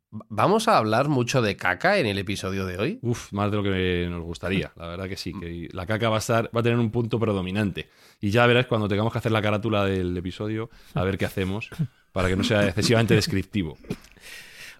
¿Vamos 0.10 0.68
a 0.68 0.78
hablar 0.78 1.10
mucho 1.10 1.42
de 1.42 1.58
caca 1.58 1.98
en 1.98 2.06
el 2.06 2.18
episodio 2.18 2.66
de 2.66 2.78
hoy? 2.78 3.00
Uf, 3.02 3.32
más 3.34 3.52
de 3.52 3.58
lo 3.58 3.64
que 3.64 4.08
nos 4.10 4.24
gustaría. 4.24 4.72
La 4.76 4.88
verdad 4.88 5.10
que 5.10 5.18
sí, 5.18 5.34
que 5.38 5.68
la 5.72 5.86
caca 5.86 6.10
va 6.10 6.16
a 6.16 6.20
estar, 6.20 6.50
va 6.56 6.62
a 6.62 6.64
tener 6.64 6.80
un 6.80 6.92
punto 6.92 7.20
predominante. 7.20 7.90
Y 8.22 8.30
ya 8.30 8.46
verás 8.48 8.68
cuando 8.68 8.88
tengamos 8.88 9.12
que 9.12 9.20
hacer 9.20 9.32
la 9.32 9.42
carátula 9.42 9.86
del 9.86 10.16
episodio, 10.18 10.70
a 10.94 11.04
ver 11.04 11.18
qué 11.18 11.26
hacemos 11.26 11.70
para 12.14 12.30
que 12.30 12.36
no 12.36 12.44
sea 12.44 12.68
excesivamente 12.68 13.16
descriptivo. 13.16 13.78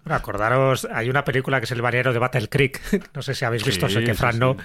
Bueno, 0.04 0.16
acordaros, 0.16 0.86
hay 0.92 1.10
una 1.10 1.24
película 1.24 1.58
que 1.60 1.64
es 1.64 1.70
El 1.72 1.82
Barriero 1.82 2.12
de 2.12 2.18
Battle 2.18 2.48
Creek. 2.48 2.80
No 3.14 3.22
sé 3.22 3.34
si 3.34 3.44
habéis 3.44 3.64
visto, 3.64 3.88
Sí, 3.88 3.94
sé 3.94 4.04
que 4.04 4.14
Fran 4.14 4.34
sí. 4.34 4.38
no. 4.38 4.56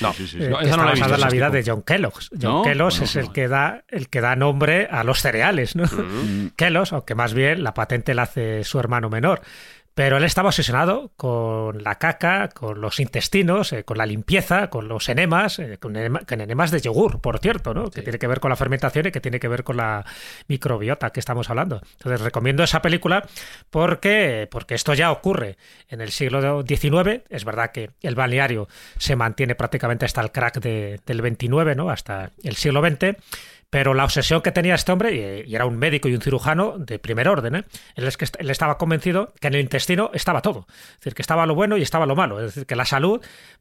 No, 0.00 0.12
Sí, 0.12 0.26
sí. 0.26 0.38
Eh, 0.42 0.48
No, 0.48 0.58
que 0.58 0.64
esa 0.66 0.70
está 0.70 0.76
no 0.76 0.84
la 0.84 0.90
he 0.90 0.94
visto, 0.94 1.08
basada 1.08 1.14
en 1.14 1.20
la 1.20 1.28
vida 1.30 1.46
es 1.46 1.52
de 1.52 1.62
tipo- 1.62 1.72
John 1.76 1.82
Kellogg. 1.82 2.14
John 2.30 2.38
¿No? 2.42 2.62
Kellogg 2.62 2.90
Bueno, 2.90 3.04
es 3.04 3.16
el 3.16 3.32
que 3.32 3.48
da 3.48 3.82
el 3.88 4.08
que 4.08 4.20
da 4.20 4.36
nombre 4.36 4.88
a 4.90 5.04
los 5.04 5.20
cereales, 5.20 5.76
¿no? 5.76 5.84
Kellogg, 6.56 6.88
aunque 6.92 7.14
más 7.14 7.34
bien 7.34 7.62
la 7.62 7.74
patente 7.74 8.14
la 8.14 8.22
hace 8.22 8.64
su 8.64 8.78
hermano 8.78 9.08
menor. 9.10 9.40
Pero 10.00 10.16
él 10.16 10.24
estaba 10.24 10.48
obsesionado 10.48 11.12
con 11.18 11.82
la 11.82 11.96
caca, 11.96 12.48
con 12.48 12.80
los 12.80 13.00
intestinos, 13.00 13.70
eh, 13.74 13.84
con 13.84 13.98
la 13.98 14.06
limpieza, 14.06 14.70
con 14.70 14.88
los 14.88 15.10
enemas, 15.10 15.58
eh, 15.58 15.76
con, 15.78 15.94
enema- 15.94 16.24
con 16.26 16.40
enemas 16.40 16.70
de 16.70 16.80
yogur, 16.80 17.20
por 17.20 17.38
cierto, 17.38 17.74
¿no? 17.74 17.90
Que 17.90 18.00
tiene 18.00 18.18
que 18.18 18.26
ver 18.26 18.40
con 18.40 18.48
la 18.48 18.56
fermentación 18.56 19.08
y 19.08 19.10
que 19.12 19.20
tiene 19.20 19.38
que 19.38 19.46
ver 19.48 19.62
con 19.62 19.76
la 19.76 20.06
microbiota 20.48 21.10
que 21.10 21.20
estamos 21.20 21.50
hablando. 21.50 21.82
Entonces 21.98 22.22
recomiendo 22.22 22.62
esa 22.64 22.80
película 22.80 23.26
porque, 23.68 24.48
porque 24.50 24.74
esto 24.74 24.94
ya 24.94 25.12
ocurre 25.12 25.58
en 25.90 26.00
el 26.00 26.10
siglo 26.12 26.62
XIX. 26.66 27.22
Es 27.28 27.44
verdad 27.44 27.70
que 27.70 27.90
el 28.00 28.14
balneario 28.14 28.68
se 28.96 29.16
mantiene 29.16 29.54
prácticamente 29.54 30.06
hasta 30.06 30.22
el 30.22 30.32
crack 30.32 30.60
de- 30.60 30.98
del 31.04 31.20
XXIX, 31.20 31.76
¿no? 31.76 31.90
Hasta 31.90 32.30
el 32.42 32.56
siglo 32.56 32.80
XX. 32.80 33.16
Pero 33.70 33.94
la 33.94 34.04
obsesión 34.04 34.42
que 34.42 34.50
tenía 34.50 34.74
este 34.74 34.90
hombre, 34.90 35.44
y, 35.46 35.54
era 35.54 35.64
un 35.64 35.78
médico 35.78 36.08
y 36.08 36.14
un 36.14 36.20
cirujano 36.20 36.76
de 36.76 36.98
primer 36.98 37.28
orden, 37.28 37.54
¿eh? 37.54 37.64
él, 37.94 38.06
es 38.06 38.16
que 38.16 38.26
él 38.38 38.50
estaba 38.50 38.76
convencido 38.76 39.32
que 39.40 39.46
en 39.46 39.54
el 39.54 39.60
intestino 39.60 40.10
estaba 40.12 40.42
todo. 40.42 40.66
Es 40.68 40.96
decir, 41.00 41.14
que 41.14 41.22
estaba 41.22 41.46
lo 41.46 41.54
bueno 41.54 41.76
y 41.76 41.82
estaba 41.82 42.04
lo 42.04 42.16
malo. 42.16 42.40
Es 42.40 42.46
decir, 42.46 42.66
que 42.66 42.74
la 42.74 42.84
salud 42.84 43.20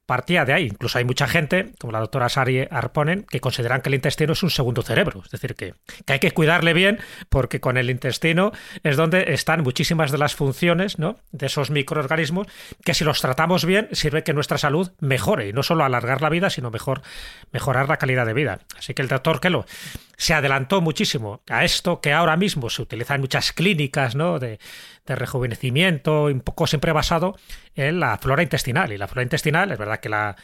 partía 0.10 0.44
de 0.44 0.54
ahí. 0.54 0.66
Incluso 0.66 0.98
hay 0.98 1.06
mucha 1.06 1.28
gente, 1.28 1.72
como 1.78 1.94
la 1.94 2.00
doctora 2.00 2.30
Sari 2.30 2.68
Arponen, 2.72 3.28
que 3.30 3.40
consideran 3.40 3.82
que 3.82 3.90
el 3.90 3.94
intestino 3.94 4.34
es 4.34 4.42
un 4.42 4.50
segundo 4.50 4.82
cerebro. 4.82 5.22
Es 5.24 5.30
decir, 5.30 5.54
que, 5.54 5.76
hay 6.08 6.18
que 6.18 6.32
cuidarle 6.32 6.74
bien 6.74 6.98
porque 7.30 7.60
con 7.60 7.78
el 7.78 7.92
intestino 7.92 8.52
es 8.82 8.98
donde 8.98 9.34
están 9.34 9.62
muchísimas 9.62 10.12
de 10.12 10.18
las 10.18 10.34
funciones 10.34 10.98
¿no? 10.98 11.18
de 11.32 11.46
esos 11.46 11.70
microorganismos 11.70 12.48
que 12.84 12.96
si 12.96 13.04
los 13.04 13.22
tratamos 13.22 13.66
bien 13.66 13.88
sirve 13.92 14.24
que 14.24 14.34
nuestra 14.34 14.58
salud 14.58 14.90
mejore 15.00 15.50
y 15.50 15.54
no 15.54 15.62
solo 15.62 15.84
alargar 15.84 16.24
la 16.24 16.30
vida, 16.30 16.50
sino 16.50 16.72
mejor 16.72 17.04
mejorar 17.52 17.88
la 17.88 17.98
calidad 17.98 18.26
de 18.26 18.34
vida. 18.34 18.62
Así 18.80 18.96
que 18.96 19.04
el 19.04 19.10
doctor 19.10 19.40
Kelo 19.40 19.68
se 20.20 20.34
adelantó 20.34 20.82
muchísimo 20.82 21.42
a 21.50 21.64
esto 21.64 22.02
que 22.02 22.12
ahora 22.12 22.36
mismo 22.36 22.70
se 22.70 22.82
utiliza 22.82 23.16
en 23.16 23.22
muchas 23.22 23.54
clínicas 23.54 24.16
¿no? 24.16 24.38
de, 24.38 24.60
de 25.06 25.16
rejuvenecimiento, 25.16 26.26
un 26.26 26.42
poco 26.42 26.68
siempre 26.68 26.92
basado 26.92 27.38
en 27.74 28.02
la 28.02 28.18
flora 28.18 28.44
intestinal. 28.44 28.92
Y 28.92 28.98
la 28.98 29.08
flora 29.08 29.24
intestinal, 29.24 29.72
es 29.72 29.78
verdad 29.78 30.02
que 30.02 30.10
la 30.10 30.36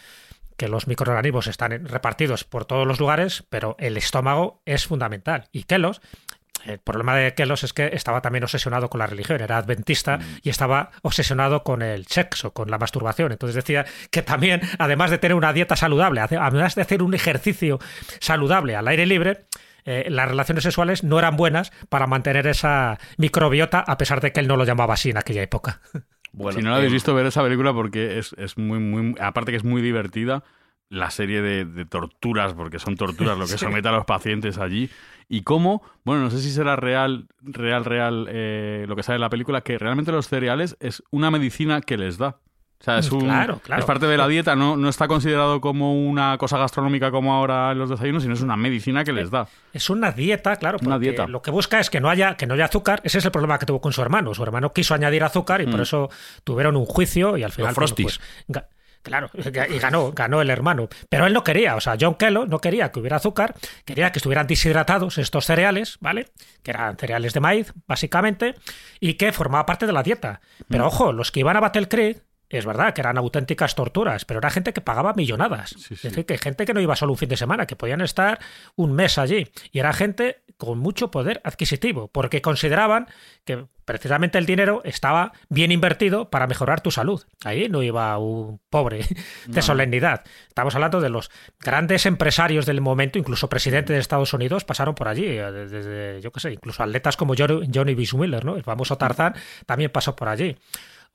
que 0.58 0.70
los 0.70 0.88
microorganismos 0.88 1.48
están 1.48 1.86
repartidos 1.86 2.44
por 2.44 2.66
todos 2.66 2.88
los 2.88 3.00
lugares, 3.00 3.44
pero 3.50 3.76
el 3.80 3.98
estómago 3.98 4.62
es 4.66 4.88
fundamental. 4.88 5.50
Y 5.52 5.64
Kelos, 5.64 6.02
el 6.66 6.80
problema 6.80 7.16
de 7.16 7.34
Kelos 7.34 7.64
es 7.64 7.74
que 7.74 7.92
estaba 7.94 8.22
también 8.22 8.44
obsesionado 8.44 8.90
con 8.90 9.00
la 9.00 9.08
religión, 9.08 9.42
era 9.42 9.58
adventista 9.58 10.20
y 10.42 10.50
estaba 10.50 10.92
obsesionado 11.02 11.64
con 11.64 11.82
el 11.82 12.08
sexo, 12.08 12.52
con 12.54 12.70
la 12.70 12.78
masturbación. 12.78 13.32
Entonces 13.32 13.56
decía 13.56 13.86
que 14.12 14.22
también, 14.22 14.62
además 14.80 15.12
de 15.12 15.18
tener 15.18 15.36
una 15.36 15.54
dieta 15.54 15.76
saludable, 15.76 16.22
además 16.22 16.76
de 16.76 16.82
hacer 16.82 17.04
un 17.04 17.14
ejercicio 17.14 17.80
saludable 18.20 18.76
al 18.76 18.88
aire 18.88 19.06
libre, 19.06 19.46
eh, 19.86 20.08
las 20.10 20.28
relaciones 20.28 20.64
sexuales 20.64 21.04
no 21.04 21.20
eran 21.20 21.38
buenas 21.38 21.72
para 21.90 22.08
mantener 22.08 22.48
esa 22.48 22.98
microbiota, 23.18 23.80
a 23.80 23.98
pesar 23.98 24.20
de 24.20 24.32
que 24.32 24.40
él 24.40 24.48
no 24.48 24.58
lo 24.58 24.66
llamaba 24.66 24.96
así 24.96 25.12
en 25.12 25.18
aquella 25.18 25.44
época. 25.44 25.82
Bueno, 26.32 26.58
si 26.58 26.64
no 26.64 26.72
la 26.72 26.78
habéis 26.78 26.92
eh, 26.92 26.96
visto, 26.96 27.16
ver 27.16 27.28
esa 27.28 27.44
película 27.44 27.74
porque 27.74 28.18
es, 28.18 28.34
es 28.38 28.58
muy, 28.58 28.80
muy. 28.80 29.16
Aparte 29.22 29.52
que 29.52 29.58
es 29.58 29.64
muy 29.64 29.82
divertida, 29.82 30.44
la 30.90 31.10
serie 31.12 31.42
de, 31.42 31.66
de 31.66 31.86
torturas, 31.86 32.54
porque 32.54 32.80
son 32.80 32.96
torturas 32.96 33.38
lo 33.38 33.48
que 33.48 33.58
somete 33.58 33.88
a 33.88 33.92
los 33.92 34.06
pacientes 34.06 34.58
allí. 34.58 34.90
Y 35.28 35.42
cómo, 35.42 35.82
bueno, 36.04 36.22
no 36.24 36.30
sé 36.30 36.40
si 36.40 36.52
será 36.52 36.76
real, 36.76 37.28
real, 37.42 37.84
real 37.86 38.28
eh, 38.30 38.86
lo 38.88 38.96
que 38.96 39.02
sale 39.04 39.16
en 39.16 39.22
la 39.22 39.30
película, 39.30 39.62
que 39.62 39.78
realmente 39.80 40.12
los 40.12 40.28
cereales 40.28 40.78
es 40.80 41.02
una 41.12 41.32
medicina 41.32 41.82
que 41.82 41.98
les 41.98 42.18
da. 42.20 42.38
O 42.78 42.84
sea, 42.86 43.00
es, 43.00 43.10
un, 43.12 43.22
Claro, 43.22 43.60
claro. 43.64 43.80
es 43.80 43.86
parte 43.86 44.06
de 44.06 44.18
la 44.18 44.28
dieta, 44.28 44.56
no, 44.56 44.76
no 44.78 44.90
está 44.90 45.08
considerado 45.08 45.62
como 45.62 46.06
una 46.08 46.38
cosa 46.38 46.58
gastronómica 46.60 47.10
como 47.10 47.34
ahora 47.34 47.72
en 47.72 47.80
los 47.80 47.90
desayunos, 47.90 48.22
sino 48.22 48.36
es 48.36 48.42
una 48.42 48.58
medicina 48.58 49.04
que 49.04 49.14
les 49.14 49.32
da. 49.32 49.48
Es 49.74 49.90
una 49.90 50.12
dieta, 50.12 50.58
claro, 50.58 50.78
porque 50.78 50.88
Una 50.90 51.00
dieta. 51.00 51.26
lo 51.26 51.42
que 51.42 51.50
busca 51.52 51.80
es 51.80 51.90
que 51.90 52.00
no 52.02 52.10
haya 52.10 52.36
que 52.36 52.46
no 52.46 52.54
haya 52.54 52.66
azúcar. 52.66 53.02
Ese 53.04 53.18
es 53.18 53.26
el 53.26 53.32
problema 53.32 53.58
que 53.58 53.66
tuvo 53.66 53.82
con 53.82 53.94
su 53.94 54.02
hermano. 54.04 54.36
Su 54.36 54.44
hermano 54.44 54.74
quiso 54.74 54.94
añadir 54.94 55.24
azúcar 55.24 55.62
y 55.62 55.68
por 55.68 55.80
eso 55.82 56.10
tuvieron 56.44 56.76
un 56.76 56.86
juicio 56.86 57.38
y 57.38 57.44
al 57.44 57.52
final 57.54 57.74
Los 57.76 57.94
pues, 57.94 58.20
ga- 58.50 58.66
Claro, 59.06 59.30
y 59.36 59.78
ganó, 59.78 60.12
ganó 60.14 60.42
el 60.42 60.50
hermano. 60.50 60.90
Pero 61.10 61.28
él 61.28 61.34
no 61.34 61.44
quería, 61.44 61.76
o 61.76 61.80
sea, 61.80 61.96
John 62.00 62.16
Kellogg 62.16 62.50
no 62.50 62.60
quería 62.60 62.92
que 62.92 63.00
hubiera 63.00 63.18
azúcar, 63.18 63.54
quería 63.86 64.12
que 64.12 64.18
estuvieran 64.18 64.48
deshidratados 64.48 65.20
estos 65.20 65.46
cereales, 65.46 65.98
¿vale? 66.02 66.32
Que 66.64 66.72
eran 66.72 66.98
cereales 66.98 67.34
de 67.34 67.40
maíz, 67.40 67.72
básicamente, 67.86 68.56
y 69.00 69.14
que 69.14 69.32
formaba 69.32 69.68
parte 69.68 69.86
de 69.86 69.94
la 69.94 70.02
dieta. 70.02 70.42
Pero 70.68 70.88
ojo, 70.88 71.14
los 71.14 71.32
que 71.32 71.42
iban 71.42 71.56
a 71.56 71.60
Battle 71.60 71.88
Creek, 71.88 72.24
es 72.50 72.66
verdad 72.66 72.96
que 72.96 73.02
eran 73.02 73.20
auténticas 73.20 73.76
torturas, 73.76 74.26
pero 74.26 74.40
era 74.40 74.50
gente 74.50 74.74
que 74.74 74.82
pagaba 74.82 75.14
millonadas. 75.14 75.70
Sí, 75.70 75.84
sí. 75.90 75.94
Es 75.94 76.02
decir, 76.02 76.26
que 76.26 76.40
gente 76.40 76.66
que 76.66 76.74
no 76.74 76.82
iba 76.82 76.96
solo 76.96 77.12
un 77.12 77.18
fin 77.20 77.30
de 77.30 77.38
semana, 77.38 77.68
que 77.68 77.76
podían 77.76 78.02
estar 78.02 78.40
un 78.76 78.94
mes 78.94 79.20
allí. 79.20 79.48
Y 79.72 79.80
era 79.80 79.94
gente 79.94 80.42
con 80.58 80.80
mucho 80.80 81.12
poder 81.12 81.42
adquisitivo, 81.44 82.08
porque 82.08 82.42
consideraban 82.42 83.08
que 83.44 83.68
precisamente 83.86 84.38
el 84.38 84.46
dinero 84.46 84.82
estaba 84.84 85.32
bien 85.50 85.72
invertido 85.72 86.30
para 86.30 86.48
mejorar 86.48 86.82
tu 86.82 86.92
salud. 86.92 87.24
Ahí 87.44 87.70
no 87.70 87.84
iba 87.84 88.18
un 88.18 88.60
pobre 88.70 89.06
de 89.48 89.62
solemnidad. 89.62 90.24
Estamos 90.48 90.76
hablando 90.76 91.00
de 91.00 91.10
los 91.10 91.32
grandes 91.60 92.06
empresarios 92.06 92.66
del 92.66 92.82
momento, 92.82 93.20
incluso 93.20 93.48
presidentes 93.48 93.96
de 93.96 94.00
Estados 94.00 94.34
Unidos 94.34 94.66
pasaron 94.66 94.96
por 94.96 95.08
allí, 95.08 95.26
eh, 95.26 95.52
desde, 95.52 96.22
yo 96.22 96.32
qué 96.32 96.40
sé, 96.40 96.52
incluso 96.52 96.84
atletas 96.84 97.16
como 97.16 97.36
Johnny, 97.38 97.96
Bismiller, 97.96 98.44
¿no? 98.44 98.58
El 98.58 98.64
famoso 98.64 98.98
Tarzán 98.98 99.36
también 99.66 99.92
pasó 99.92 100.16
por 100.16 100.28
allí 100.28 100.58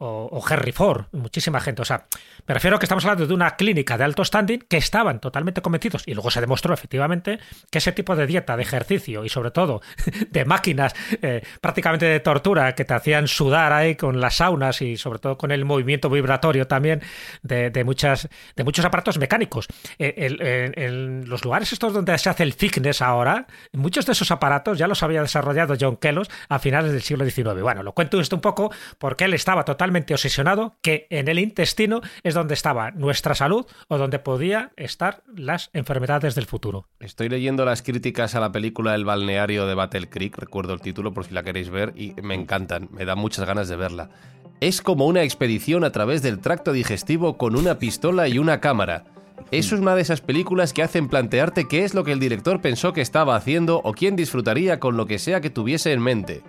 o, 0.00 0.28
o 0.32 0.42
Henry 0.48 0.72
Ford, 0.72 1.04
muchísima 1.12 1.60
gente. 1.60 1.82
O 1.82 1.84
sea, 1.84 2.06
me 2.46 2.54
refiero 2.54 2.76
a 2.76 2.78
que 2.78 2.86
estamos 2.86 3.04
hablando 3.04 3.26
de 3.26 3.34
una 3.34 3.56
clínica 3.56 3.98
de 3.98 4.04
alto 4.04 4.24
standing 4.24 4.60
que 4.60 4.78
estaban 4.78 5.20
totalmente 5.20 5.60
convencidos 5.60 6.02
y 6.06 6.14
luego 6.14 6.30
se 6.30 6.40
demostró 6.40 6.72
efectivamente 6.72 7.38
que 7.70 7.78
ese 7.78 7.92
tipo 7.92 8.16
de 8.16 8.26
dieta, 8.26 8.56
de 8.56 8.62
ejercicio 8.62 9.24
y 9.24 9.28
sobre 9.28 9.50
todo 9.50 9.82
de 10.30 10.44
máquinas 10.44 10.94
eh, 11.20 11.42
prácticamente 11.60 12.06
de 12.06 12.20
tortura 12.20 12.74
que 12.74 12.84
te 12.84 12.94
hacían 12.94 13.28
sudar 13.28 13.72
ahí 13.72 13.94
con 13.94 14.20
las 14.20 14.36
saunas 14.36 14.80
y 14.80 14.96
sobre 14.96 15.18
todo 15.18 15.36
con 15.36 15.52
el 15.52 15.64
movimiento 15.64 16.08
vibratorio 16.08 16.66
también 16.66 17.02
de, 17.42 17.84
muchas, 17.84 18.28
de 18.56 18.64
muchos 18.64 18.84
aparatos 18.84 19.18
mecánicos. 19.18 19.66
Eh, 19.98 20.72
en 20.76 21.28
los 21.28 21.44
lugares 21.44 21.72
estos 21.72 21.92
donde 21.92 22.16
se 22.16 22.30
hace 22.30 22.42
el 22.42 22.54
fitness 22.54 23.02
ahora, 23.02 23.46
muchos 23.72 24.06
de 24.06 24.12
esos 24.12 24.30
aparatos 24.30 24.78
ya 24.78 24.88
los 24.88 25.02
había 25.02 25.20
desarrollado 25.20 25.76
John 25.78 25.96
Kellos 25.96 26.30
a 26.48 26.58
finales 26.58 26.92
del 26.92 27.02
siglo 27.02 27.24
XIX. 27.28 27.60
Bueno, 27.60 27.82
lo 27.82 27.92
cuento 27.92 28.18
esto 28.18 28.36
un 28.36 28.42
poco 28.42 28.72
porque 28.98 29.24
él 29.24 29.34
estaba 29.34 29.64
totalmente 29.64 29.89
obsesionado 30.14 30.76
que 30.82 31.06
en 31.10 31.28
el 31.28 31.38
intestino 31.38 32.00
es 32.22 32.34
donde 32.34 32.54
estaba 32.54 32.90
nuestra 32.90 33.34
salud 33.34 33.66
o 33.88 33.98
donde 33.98 34.18
podía 34.18 34.72
estar 34.76 35.22
las 35.34 35.70
enfermedades 35.72 36.34
del 36.34 36.46
futuro. 36.46 36.86
Estoy 37.00 37.28
leyendo 37.28 37.64
las 37.64 37.82
críticas 37.82 38.34
a 38.34 38.40
la 38.40 38.52
película 38.52 38.94
El 38.94 39.04
balneario 39.04 39.66
de 39.66 39.74
Battle 39.74 40.08
Creek, 40.08 40.36
recuerdo 40.38 40.74
el 40.74 40.80
título 40.80 41.12
por 41.12 41.26
si 41.26 41.34
la 41.34 41.42
queréis 41.42 41.70
ver, 41.70 41.92
y 41.96 42.14
me 42.22 42.34
encantan, 42.34 42.88
me 42.90 43.04
da 43.04 43.14
muchas 43.14 43.46
ganas 43.46 43.68
de 43.68 43.76
verla. 43.76 44.10
Es 44.60 44.82
como 44.82 45.06
una 45.06 45.22
expedición 45.22 45.84
a 45.84 45.92
través 45.92 46.22
del 46.22 46.40
tracto 46.40 46.72
digestivo 46.72 47.38
con 47.38 47.56
una 47.56 47.78
pistola 47.78 48.28
y 48.28 48.38
una 48.38 48.60
cámara. 48.60 49.04
Es 49.50 49.72
una 49.72 49.94
de 49.94 50.02
esas 50.02 50.20
películas 50.20 50.72
que 50.72 50.82
hacen 50.82 51.08
plantearte 51.08 51.66
qué 51.66 51.84
es 51.84 51.94
lo 51.94 52.04
que 52.04 52.12
el 52.12 52.20
director 52.20 52.60
pensó 52.60 52.92
que 52.92 53.00
estaba 53.00 53.36
haciendo 53.36 53.80
o 53.82 53.92
quién 53.94 54.16
disfrutaría 54.16 54.78
con 54.78 54.96
lo 54.96 55.06
que 55.06 55.18
sea 55.18 55.40
que 55.40 55.50
tuviese 55.50 55.92
en 55.92 56.02
mente. 56.02 56.42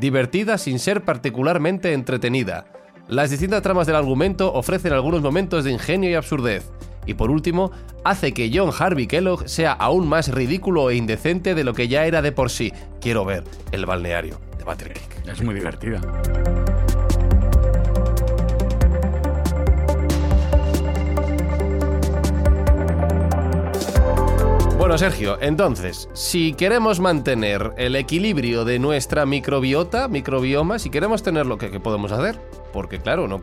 Divertida 0.00 0.58
sin 0.58 0.78
ser 0.78 1.04
particularmente 1.04 1.92
entretenida. 1.92 2.66
Las 3.08 3.30
distintas 3.30 3.62
tramas 3.62 3.86
del 3.86 3.96
argumento 3.96 4.52
ofrecen 4.52 4.92
algunos 4.92 5.22
momentos 5.22 5.64
de 5.64 5.72
ingenio 5.72 6.10
y 6.10 6.14
absurdez. 6.14 6.70
Y 7.06 7.14
por 7.14 7.30
último, 7.30 7.72
hace 8.04 8.34
que 8.34 8.50
John 8.52 8.70
Harvey 8.78 9.06
Kellogg 9.06 9.48
sea 9.48 9.72
aún 9.72 10.06
más 10.06 10.28
ridículo 10.28 10.90
e 10.90 10.96
indecente 10.96 11.54
de 11.54 11.64
lo 11.64 11.72
que 11.72 11.88
ya 11.88 12.04
era 12.04 12.20
de 12.20 12.32
por 12.32 12.50
sí. 12.50 12.70
Quiero 13.00 13.24
ver 13.24 13.44
el 13.72 13.86
balneario 13.86 14.38
de 14.58 14.64
Battle 14.64 14.92
Creek. 14.92 15.26
Es 15.26 15.40
muy 15.42 15.54
divertida. 15.54 16.02
Bueno, 24.88 24.96
Sergio, 24.96 25.36
entonces, 25.42 26.08
si 26.14 26.54
queremos 26.54 26.98
mantener 26.98 27.74
el 27.76 27.94
equilibrio 27.94 28.64
de 28.64 28.78
nuestra 28.78 29.26
microbiota, 29.26 30.08
microbioma, 30.08 30.78
si 30.78 30.88
queremos 30.88 31.22
tenerlo, 31.22 31.58
¿qué, 31.58 31.70
qué 31.70 31.78
podemos 31.78 32.10
hacer? 32.10 32.40
Porque 32.72 32.98
claro, 32.98 33.28
no, 33.28 33.42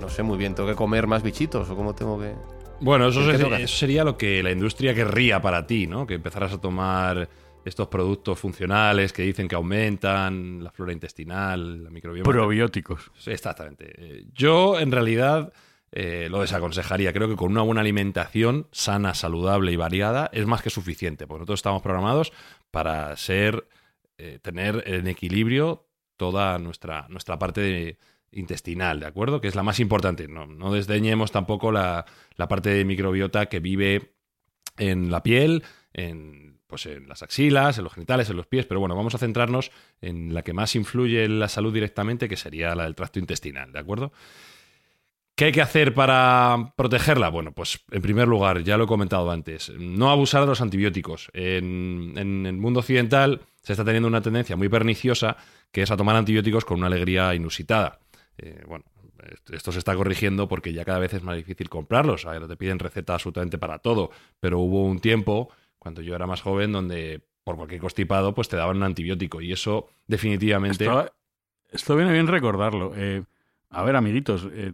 no 0.00 0.08
sé 0.08 0.22
muy 0.22 0.38
bien, 0.38 0.54
tengo 0.54 0.66
que 0.70 0.74
comer 0.74 1.06
más 1.06 1.22
bichitos 1.22 1.68
o 1.68 1.76
cómo 1.76 1.94
tengo 1.94 2.18
que... 2.18 2.32
Bueno, 2.80 3.08
eso, 3.08 3.20
¿Qué 3.20 3.32
se- 3.32 3.44
tengo 3.44 3.54
que 3.54 3.64
eso 3.64 3.76
sería 3.76 4.02
lo 4.02 4.16
que 4.16 4.42
la 4.42 4.50
industria 4.50 4.94
querría 4.94 5.42
para 5.42 5.66
ti, 5.66 5.86
¿no? 5.86 6.06
Que 6.06 6.14
empezaras 6.14 6.54
a 6.54 6.58
tomar 6.58 7.28
estos 7.66 7.88
productos 7.88 8.38
funcionales 8.38 9.12
que 9.12 9.24
dicen 9.24 9.48
que 9.48 9.56
aumentan 9.56 10.64
la 10.64 10.70
flora 10.70 10.94
intestinal, 10.94 11.84
la 11.84 11.90
microbioma. 11.90 12.30
Probióticos. 12.30 13.10
Exactamente. 13.26 13.92
Eh, 13.98 14.24
Yo, 14.32 14.80
en 14.80 14.90
realidad, 14.90 15.52
eh, 15.92 16.28
lo 16.30 16.40
desaconsejaría. 16.40 17.12
Creo 17.12 17.28
que 17.28 17.36
con 17.36 17.50
una 17.50 17.62
buena 17.62 17.82
alimentación 17.82 18.66
sana, 18.72 19.14
saludable 19.14 19.72
y 19.72 19.76
variada 19.76 20.30
es 20.32 20.46
más 20.46 20.62
que 20.62 20.70
suficiente, 20.70 21.26
porque 21.26 21.40
nosotros 21.40 21.60
estamos 21.60 21.82
programados 21.82 22.32
para 22.70 23.14
ser, 23.16 23.68
eh, 24.18 24.38
tener 24.42 24.82
en 24.86 25.06
equilibrio 25.06 25.86
toda 26.16 26.58
nuestra, 26.58 27.06
nuestra 27.08 27.38
parte 27.38 27.60
de- 27.60 27.98
intestinal, 28.34 28.98
¿de 28.98 29.06
acuerdo? 29.06 29.42
Que 29.42 29.48
es 29.48 29.54
la 29.54 29.62
más 29.62 29.78
importante. 29.78 30.26
No, 30.26 30.46
no 30.46 30.72
desdeñemos 30.72 31.30
tampoco 31.32 31.70
la, 31.70 32.06
la 32.36 32.48
parte 32.48 32.70
de 32.70 32.84
microbiota 32.86 33.46
que 33.46 33.60
vive 33.60 34.14
en 34.78 35.10
la 35.10 35.22
piel, 35.22 35.62
en, 35.92 36.58
pues 36.66 36.86
en 36.86 37.08
las 37.08 37.22
axilas, 37.22 37.76
en 37.76 37.84
los 37.84 37.92
genitales, 37.92 38.30
en 38.30 38.36
los 38.38 38.46
pies, 38.46 38.64
pero 38.64 38.80
bueno, 38.80 38.96
vamos 38.96 39.14
a 39.14 39.18
centrarnos 39.18 39.70
en 40.00 40.32
la 40.32 40.40
que 40.42 40.54
más 40.54 40.74
influye 40.76 41.24
en 41.24 41.40
la 41.40 41.48
salud 41.48 41.74
directamente, 41.74 42.26
que 42.26 42.38
sería 42.38 42.74
la 42.74 42.84
del 42.84 42.94
tracto 42.94 43.18
intestinal, 43.18 43.70
¿de 43.70 43.78
acuerdo? 43.80 44.12
¿Qué 45.34 45.46
hay 45.46 45.52
que 45.52 45.62
hacer 45.62 45.94
para 45.94 46.74
protegerla? 46.76 47.30
Bueno, 47.30 47.52
pues 47.52 47.82
en 47.90 48.02
primer 48.02 48.28
lugar, 48.28 48.62
ya 48.62 48.76
lo 48.76 48.84
he 48.84 48.86
comentado 48.86 49.30
antes, 49.30 49.72
no 49.78 50.10
abusar 50.10 50.42
de 50.42 50.48
los 50.48 50.60
antibióticos. 50.60 51.30
En, 51.32 52.14
el 52.18 52.52
mundo 52.58 52.80
occidental 52.80 53.40
se 53.62 53.72
está 53.72 53.84
teniendo 53.84 54.08
una 54.08 54.20
tendencia 54.20 54.56
muy 54.56 54.68
perniciosa 54.68 55.36
que 55.70 55.82
es 55.82 55.90
a 55.90 55.96
tomar 55.96 56.16
antibióticos 56.16 56.66
con 56.66 56.78
una 56.78 56.88
alegría 56.88 57.34
inusitada. 57.34 57.98
Eh, 58.36 58.62
bueno, 58.68 58.84
esto 59.50 59.72
se 59.72 59.78
está 59.78 59.94
corrigiendo 59.94 60.48
porque 60.48 60.74
ya 60.74 60.84
cada 60.84 60.98
vez 60.98 61.14
es 61.14 61.22
más 61.22 61.36
difícil 61.36 61.70
comprarlos. 61.70 62.26
Ahora 62.26 62.46
te 62.46 62.56
piden 62.56 62.78
receta 62.78 63.14
absolutamente 63.14 63.56
para 63.56 63.78
todo. 63.78 64.10
Pero 64.38 64.58
hubo 64.58 64.84
un 64.84 65.00
tiempo, 65.00 65.48
cuando 65.78 66.02
yo 66.02 66.14
era 66.14 66.26
más 66.26 66.42
joven, 66.42 66.72
donde 66.72 67.22
por 67.44 67.56
cualquier 67.56 67.80
constipado, 67.80 68.34
pues 68.34 68.48
te 68.48 68.56
daban 68.56 68.76
un 68.76 68.82
antibiótico. 68.82 69.40
Y 69.40 69.52
eso 69.52 69.88
definitivamente. 70.06 70.84
Esto, 70.84 71.12
esto 71.70 71.96
viene 71.96 72.12
bien 72.12 72.26
recordarlo. 72.26 72.92
Eh, 72.96 73.22
a 73.70 73.82
ver, 73.84 73.96
amiguitos, 73.96 74.46
eh, 74.52 74.72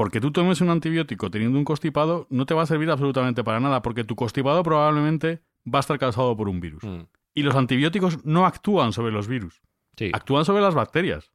porque 0.00 0.18
tú 0.18 0.30
tomes 0.30 0.62
un 0.62 0.70
antibiótico 0.70 1.30
teniendo 1.30 1.58
un 1.58 1.64
constipado, 1.66 2.26
no 2.30 2.46
te 2.46 2.54
va 2.54 2.62
a 2.62 2.66
servir 2.66 2.90
absolutamente 2.90 3.44
para 3.44 3.60
nada, 3.60 3.82
porque 3.82 4.02
tu 4.02 4.16
constipado 4.16 4.62
probablemente 4.62 5.42
va 5.66 5.78
a 5.78 5.80
estar 5.80 5.98
causado 5.98 6.34
por 6.38 6.48
un 6.48 6.58
virus. 6.58 6.82
Mm. 6.84 7.00
Y 7.34 7.42
los 7.42 7.54
antibióticos 7.54 8.24
no 8.24 8.46
actúan 8.46 8.94
sobre 8.94 9.12
los 9.12 9.28
virus, 9.28 9.60
Sí. 9.98 10.10
actúan 10.14 10.46
sobre 10.46 10.62
las 10.62 10.74
bacterias. 10.74 11.32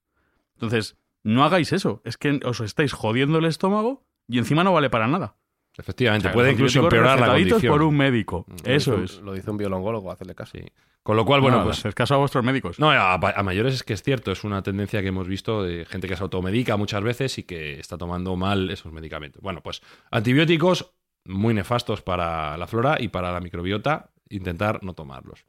Entonces, 0.55 0.97
no 1.21 1.43
hagáis 1.43 1.73
eso. 1.73 2.01
Es 2.05 2.17
que 2.17 2.39
os 2.43 2.59
estáis 2.59 2.91
jodiendo 2.93 3.37
el 3.37 3.45
estómago 3.45 4.03
y 4.27 4.39
encima 4.39 4.63
no 4.63 4.73
vale 4.73 4.89
para 4.89 5.07
nada. 5.07 5.35
Efectivamente, 5.77 6.27
O 6.27 6.29
sea, 6.29 6.33
puede 6.33 6.51
incluso 6.53 6.79
empeorar 6.81 7.19
la 7.19 7.27
condición. 7.33 7.73
por 7.73 7.83
un 7.83 7.97
médico. 7.97 8.45
Mm, 8.47 8.55
Eso 8.69 8.97
lo 8.97 9.03
es. 9.03 9.19
Lo 9.21 9.33
dice 9.33 9.51
un 9.51 9.57
biolongólogo, 9.57 10.11
hacerle 10.11 10.35
caso. 10.35 10.57
Sí. 10.57 10.63
Con 11.03 11.17
lo 11.17 11.25
cual, 11.25 11.41
bueno, 11.41 11.57
Nada, 11.57 11.67
pues 11.67 11.79
haced 11.79 11.93
caso 11.93 12.15
a 12.15 12.17
vuestros 12.17 12.43
médicos. 12.43 12.79
No, 12.79 12.89
a, 12.89 13.13
a 13.13 13.43
mayores 13.43 13.75
es 13.75 13.83
que 13.83 13.93
es 13.93 14.01
cierto, 14.01 14.31
es 14.31 14.43
una 14.43 14.63
tendencia 14.63 15.01
que 15.01 15.09
hemos 15.09 15.27
visto 15.27 15.61
de 15.63 15.85
gente 15.85 16.07
que 16.07 16.15
se 16.15 16.23
automedica 16.23 16.77
muchas 16.77 17.03
veces 17.03 17.37
y 17.37 17.43
que 17.43 17.79
está 17.79 17.97
tomando 17.97 18.35
mal 18.35 18.71
esos 18.71 18.91
medicamentos. 18.91 19.41
Bueno, 19.43 19.61
pues 19.61 19.81
antibióticos 20.11 20.93
muy 21.25 21.53
nefastos 21.53 22.01
para 22.01 22.57
la 22.57 22.65
flora 22.67 22.97
y 22.99 23.09
para 23.09 23.31
la 23.31 23.39
microbiota, 23.39 24.09
intentar 24.29 24.83
no 24.83 24.93
tomarlos. 24.93 25.45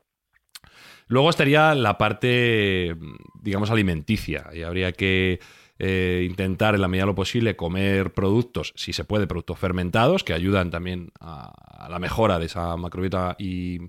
Luego 1.09 1.31
estaría 1.31 1.75
la 1.75 1.97
parte, 1.99 2.97
digamos, 3.41 3.71
alimenticia. 3.71 4.49
Y 4.53 4.63
habría 4.63 4.93
que 4.93 5.39
eh, 5.79 6.27
intentar, 6.29 6.75
en 6.75 6.81
la 6.81 6.89
medida 6.89 7.03
de 7.03 7.09
lo 7.09 7.15
posible, 7.15 7.57
comer 7.57 8.13
productos, 8.13 8.73
si 8.77 8.93
se 8.93 9.05
puede, 9.05 9.27
productos 9.27 9.59
fermentados, 9.59 10.25
que 10.25 10.33
ayudan 10.33 10.71
también 10.71 11.11
a, 11.21 11.53
a 11.85 11.89
la 11.89 11.99
mejora 11.99 12.39
de 12.39 12.47
esa 12.47 12.77
macrobiota 12.77 13.37
y, 13.39 13.81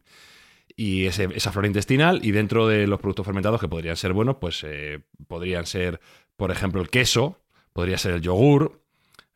y 0.76 1.06
ese- 1.06 1.30
esa 1.34 1.52
flora 1.52 1.67
intestinal. 1.67 2.19
Y 2.23 2.32
dentro 2.32 2.67
de 2.67 2.88
los 2.88 3.00
productos 3.00 3.26
fermentados 3.26 3.60
que 3.62 3.67
podrían 3.69 3.95
ser 3.97 4.13
buenos, 4.13 4.36
pues 4.41 4.63
eh, 4.65 5.00
podrían 5.28 5.65
ser, 5.65 6.00
por 6.36 6.52
ejemplo, 6.52 6.82
el 6.82 6.89
queso, 6.89 7.39
podría 7.73 7.97
ser 7.97 8.13
el 8.15 8.21
yogur, 8.21 8.82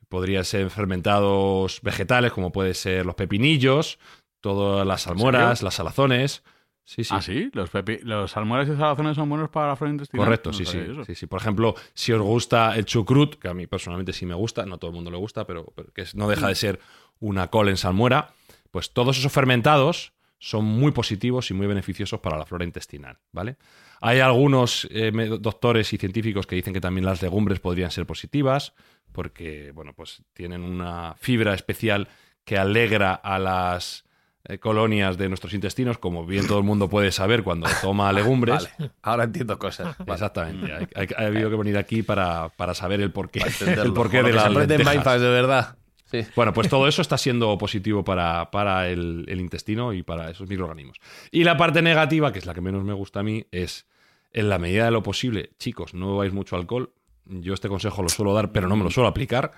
podrían 0.10 0.44
ser 0.44 0.70
fermentados 0.70 1.80
vegetales, 1.84 2.32
como 2.34 2.52
puede 2.52 2.74
ser 2.74 3.06
los 3.06 3.16
pepinillos, 3.16 3.98
todas 4.42 4.86
las 4.86 5.08
almoras, 5.08 5.62
las 5.64 5.76
salazones. 5.76 6.44
Sí, 6.84 7.04
sí. 7.04 7.14
¿Ah, 7.16 7.22
sí? 7.22 7.50
¿Los, 7.54 7.72
pepi- 7.72 8.02
los 8.02 8.32
y 8.32 8.34
salazones 8.34 9.16
son 9.16 9.30
buenos 9.30 9.50
para 9.50 9.68
la 9.68 9.76
flora 9.76 9.92
intestinal? 9.92 10.26
Correcto, 10.26 10.50
No 10.52 10.58
sí, 10.58 10.66
sí, 10.66 10.80
sí, 11.06 11.16
sí. 11.16 11.28
Por 11.28 11.40
ejemplo, 11.40 11.76
si 11.94 12.12
os 12.12 12.22
gusta 12.22 12.76
el 12.76 12.86
chucrut, 12.86 13.36
que 13.36 13.48
a 13.48 13.54
mí 13.54 13.68
personalmente 13.68 14.14
sí 14.14 14.26
me 14.26 14.34
gusta, 14.34 14.66
no 14.66 14.78
todo 14.78 14.90
el 14.92 14.96
mundo 14.96 15.12
le 15.12 15.18
gusta, 15.18 15.46
pero, 15.46 15.72
pero 15.76 15.92
que 15.94 16.04
no 16.16 16.28
deja 16.28 16.48
de 16.48 16.56
ser 16.56 16.80
una 17.20 17.48
col 17.50 17.70
en 17.70 17.78
salmuera, 17.78 18.34
pues 18.72 18.92
todos 18.92 19.18
esos 19.18 19.32
fermentados 19.32 20.14
son 20.40 20.66
muy 20.66 20.92
positivos 20.92 21.52
y 21.52 21.54
muy 21.54 21.68
beneficiosos 21.68 22.20
para 22.20 22.38
la 22.38 22.48
flora 22.48 22.66
intestinal, 22.66 23.20
¿vale? 23.32 23.58
Hay 24.02 24.20
algunos 24.20 24.88
eh, 24.90 25.12
doctores 25.40 25.94
y 25.94 25.98
científicos 25.98 26.48
que 26.48 26.56
dicen 26.56 26.74
que 26.74 26.82
también 26.82 27.06
las 27.06 27.22
legumbres 27.22 27.60
podrían 27.60 27.92
ser 27.92 28.08
positivas, 28.08 28.74
porque, 29.12 29.72
bueno, 29.72 29.94
pues 29.94 30.24
tienen 30.34 30.64
una 30.64 31.14
fibra 31.20 31.54
especial 31.54 32.08
que 32.44 32.58
alegra 32.58 33.14
a 33.14 33.38
las 33.38 34.04
eh, 34.46 34.58
colonias 34.58 35.18
de 35.18 35.28
nuestros 35.30 35.54
intestinos, 35.54 35.98
como 35.98 36.26
bien 36.26 36.48
todo 36.48 36.58
el 36.58 36.64
mundo 36.64 36.90
puede 36.90 37.12
saber 37.12 37.44
cuando 37.44 37.68
toma 37.82 38.12
legumbres. 38.14 38.70
Vale, 38.78 38.92
ahora 39.02 39.24
entiendo 39.26 39.58
cosas. 39.60 39.98
Vale. 40.00 40.12
Exactamente. 40.14 40.74
Hay, 40.74 40.88
hay- 40.96 41.08
ha 41.18 41.28
habido 41.28 41.50
que 41.50 41.56
venir 41.56 41.78
aquí 41.78 42.04
para, 42.04 42.50
para 42.50 42.74
saber 42.74 43.02
el 43.02 43.12
porqué, 43.12 43.42
el 43.84 43.94
porqué 43.94 44.24
de. 44.24 44.32
Mindfucks, 44.78 45.22
de 45.22 45.30
verdad. 45.30 45.78
Sí. 46.06 46.26
Bueno, 46.36 46.52
pues 46.52 46.68
todo 46.68 46.90
eso 46.90 47.02
está 47.02 47.18
siendo 47.18 47.58
positivo 47.58 48.04
para, 48.04 48.52
para 48.52 48.90
el, 48.90 49.24
el 49.30 49.40
intestino 49.40 49.94
y 49.94 50.04
para 50.04 50.30
esos 50.30 50.50
microorganismos. 50.50 50.98
Y 51.32 51.46
la 51.46 51.56
parte 51.56 51.82
negativa, 51.82 52.34
que 52.34 52.40
es 52.40 52.46
la 52.46 52.54
que 52.54 52.60
menos 52.60 52.84
me 52.84 52.92
gusta 52.92 53.22
a 53.22 53.24
mí, 53.24 53.46
es 53.52 53.86
en 54.34 54.50
la 54.50 54.58
medida 54.60 54.84
de 54.86 54.92
lo 54.92 55.04
posible, 55.04 55.52
chicos, 55.58 55.94
no 55.94 56.12
bebáis 56.12 56.34
mucho 56.34 56.58
alcohol. 56.58 56.92
Yo 57.26 57.54
este 57.54 57.70
consejo 57.70 58.02
lo 58.02 58.10
suelo 58.10 58.34
dar, 58.34 58.52
pero 58.52 58.68
no 58.68 58.76
me 58.76 58.84
lo 58.84 58.90
suelo 58.90 59.08
aplicar. 59.08 59.52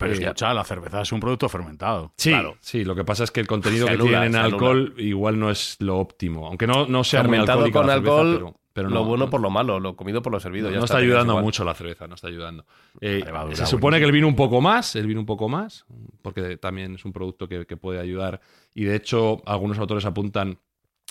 Pero 0.00 0.12
Eh, 0.14 0.18
escucha, 0.24 0.52
la 0.54 0.64
cerveza 0.64 1.02
es 1.02 1.12
un 1.12 1.20
producto 1.20 1.48
fermentado. 1.48 2.12
Sí, 2.16 2.30
Claro. 2.30 2.56
sí, 2.60 2.82
lo 2.84 2.94
que 2.96 3.04
pasa 3.04 3.22
es 3.24 3.30
que 3.30 3.38
el 3.40 3.46
contenido 3.46 3.86
que 3.86 3.92
anula, 3.92 4.10
tiene 4.22 4.26
en 4.26 4.36
alcohol 4.36 4.94
igual 4.98 5.38
no 5.38 5.50
es 5.50 5.76
lo 5.78 5.98
óptimo. 5.98 6.46
Aunque 6.48 6.66
no, 6.66 6.86
no 6.86 7.04
sea 7.04 7.22
muy 7.22 7.30
Fermentado 7.30 7.64
alcohólica 7.64 7.78
con 7.78 7.86
la 7.86 7.92
cerveza, 7.94 8.12
alcohol, 8.20 8.36
pero, 8.38 8.60
pero 8.72 8.88
lo 8.88 8.94
no, 8.96 9.04
bueno 9.04 9.24
no. 9.26 9.30
por 9.30 9.40
lo 9.40 9.50
malo, 9.50 9.78
lo 9.78 9.94
comido 9.96 10.22
por 10.22 10.32
lo 10.32 10.40
servido. 10.40 10.68
No, 10.68 10.72
ya 10.72 10.78
no 10.78 10.84
está 10.86 10.96
ayudando 10.96 11.34
igual. 11.34 11.44
mucho 11.44 11.64
la 11.64 11.74
cerveza, 11.74 12.08
no 12.08 12.14
está 12.14 12.28
ayudando. 12.28 12.64
Eh, 13.00 13.20
se 13.20 13.26
supone 13.26 13.40
buenísimo. 13.42 13.90
que 13.90 14.04
el 14.04 14.12
vino 14.12 14.26
un 14.26 14.36
poco 14.36 14.60
más, 14.60 14.96
el 14.96 15.06
vino 15.06 15.20
un 15.20 15.26
poco 15.26 15.48
más, 15.48 15.84
porque 16.22 16.56
también 16.56 16.94
es 16.94 17.04
un 17.04 17.12
producto 17.12 17.46
que, 17.46 17.66
que 17.66 17.76
puede 17.76 18.00
ayudar. 18.00 18.40
Y 18.74 18.84
de 18.84 18.96
hecho, 18.96 19.42
algunos 19.46 19.78
autores 19.78 20.04
apuntan 20.06 20.58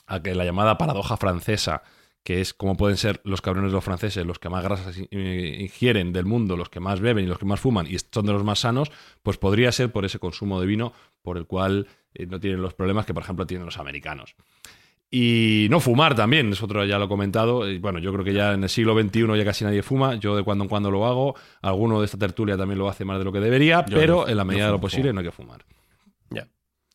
a 0.07 0.21
que 0.23 0.33
la 0.33 0.43
llamada 0.45 0.77
paradoja 0.77 1.15
francesa, 1.17 1.83
que 2.23 2.41
es 2.41 2.53
como 2.53 2.75
pueden 2.77 2.97
ser 2.97 3.21
los 3.23 3.41
cabrones 3.41 3.71
de 3.71 3.75
los 3.75 3.83
franceses, 3.83 4.25
los 4.25 4.39
que 4.39 4.49
más 4.49 4.63
grasas 4.63 4.95
eh, 5.11 5.57
ingieren 5.61 6.11
del 6.13 6.25
mundo, 6.25 6.57
los 6.57 6.69
que 6.69 6.79
más 6.79 6.99
beben 6.99 7.25
y 7.25 7.27
los 7.27 7.39
que 7.39 7.45
más 7.45 7.59
fuman, 7.59 7.87
y 7.87 7.97
son 8.11 8.25
de 8.25 8.33
los 8.33 8.43
más 8.43 8.59
sanos, 8.59 8.91
pues 9.23 9.37
podría 9.37 9.71
ser 9.71 9.91
por 9.91 10.05
ese 10.05 10.19
consumo 10.19 10.59
de 10.61 10.67
vino 10.67 10.93
por 11.21 11.37
el 11.37 11.45
cual 11.47 11.87
eh, 12.13 12.25
no 12.27 12.39
tienen 12.39 12.61
los 12.61 12.73
problemas 12.73 13.05
que, 13.05 13.13
por 13.13 13.23
ejemplo, 13.23 13.47
tienen 13.47 13.65
los 13.65 13.77
americanos. 13.77 14.35
Y 15.11 15.65
no 15.71 15.79
fumar 15.79 16.13
también, 16.13 16.51
es 16.51 16.61
otro, 16.61 16.85
ya 16.85 16.99
lo 16.99 17.05
he 17.05 17.07
comentado. 17.07 17.67
Y 17.67 17.79
bueno, 17.79 17.97
yo 17.97 18.13
creo 18.13 18.23
que 18.23 18.33
ya 18.33 18.53
en 18.53 18.61
el 18.61 18.69
siglo 18.69 18.93
XXI 18.99 19.25
ya 19.37 19.43
casi 19.45 19.65
nadie 19.65 19.81
fuma. 19.81 20.13
Yo 20.15 20.35
de 20.35 20.43
cuando 20.43 20.65
en 20.65 20.69
cuando 20.69 20.91
lo 20.91 21.07
hago. 21.07 21.35
Alguno 21.63 21.99
de 21.99 22.05
esta 22.05 22.17
tertulia 22.19 22.55
también 22.57 22.77
lo 22.77 22.87
hace 22.87 23.05
más 23.05 23.17
de 23.17 23.25
lo 23.25 23.31
que 23.31 23.39
debería, 23.39 23.83
Yo- 23.87 23.97
pero 23.97 24.27
en 24.27 24.37
la 24.37 24.45
medida 24.45 24.67
de 24.67 24.71
lo 24.73 24.79
posible 24.79 25.09
fumo. 25.09 25.13
no 25.13 25.19
hay 25.21 25.25
que 25.25 25.31
fumar. 25.31 25.65
Ya. 26.29 26.47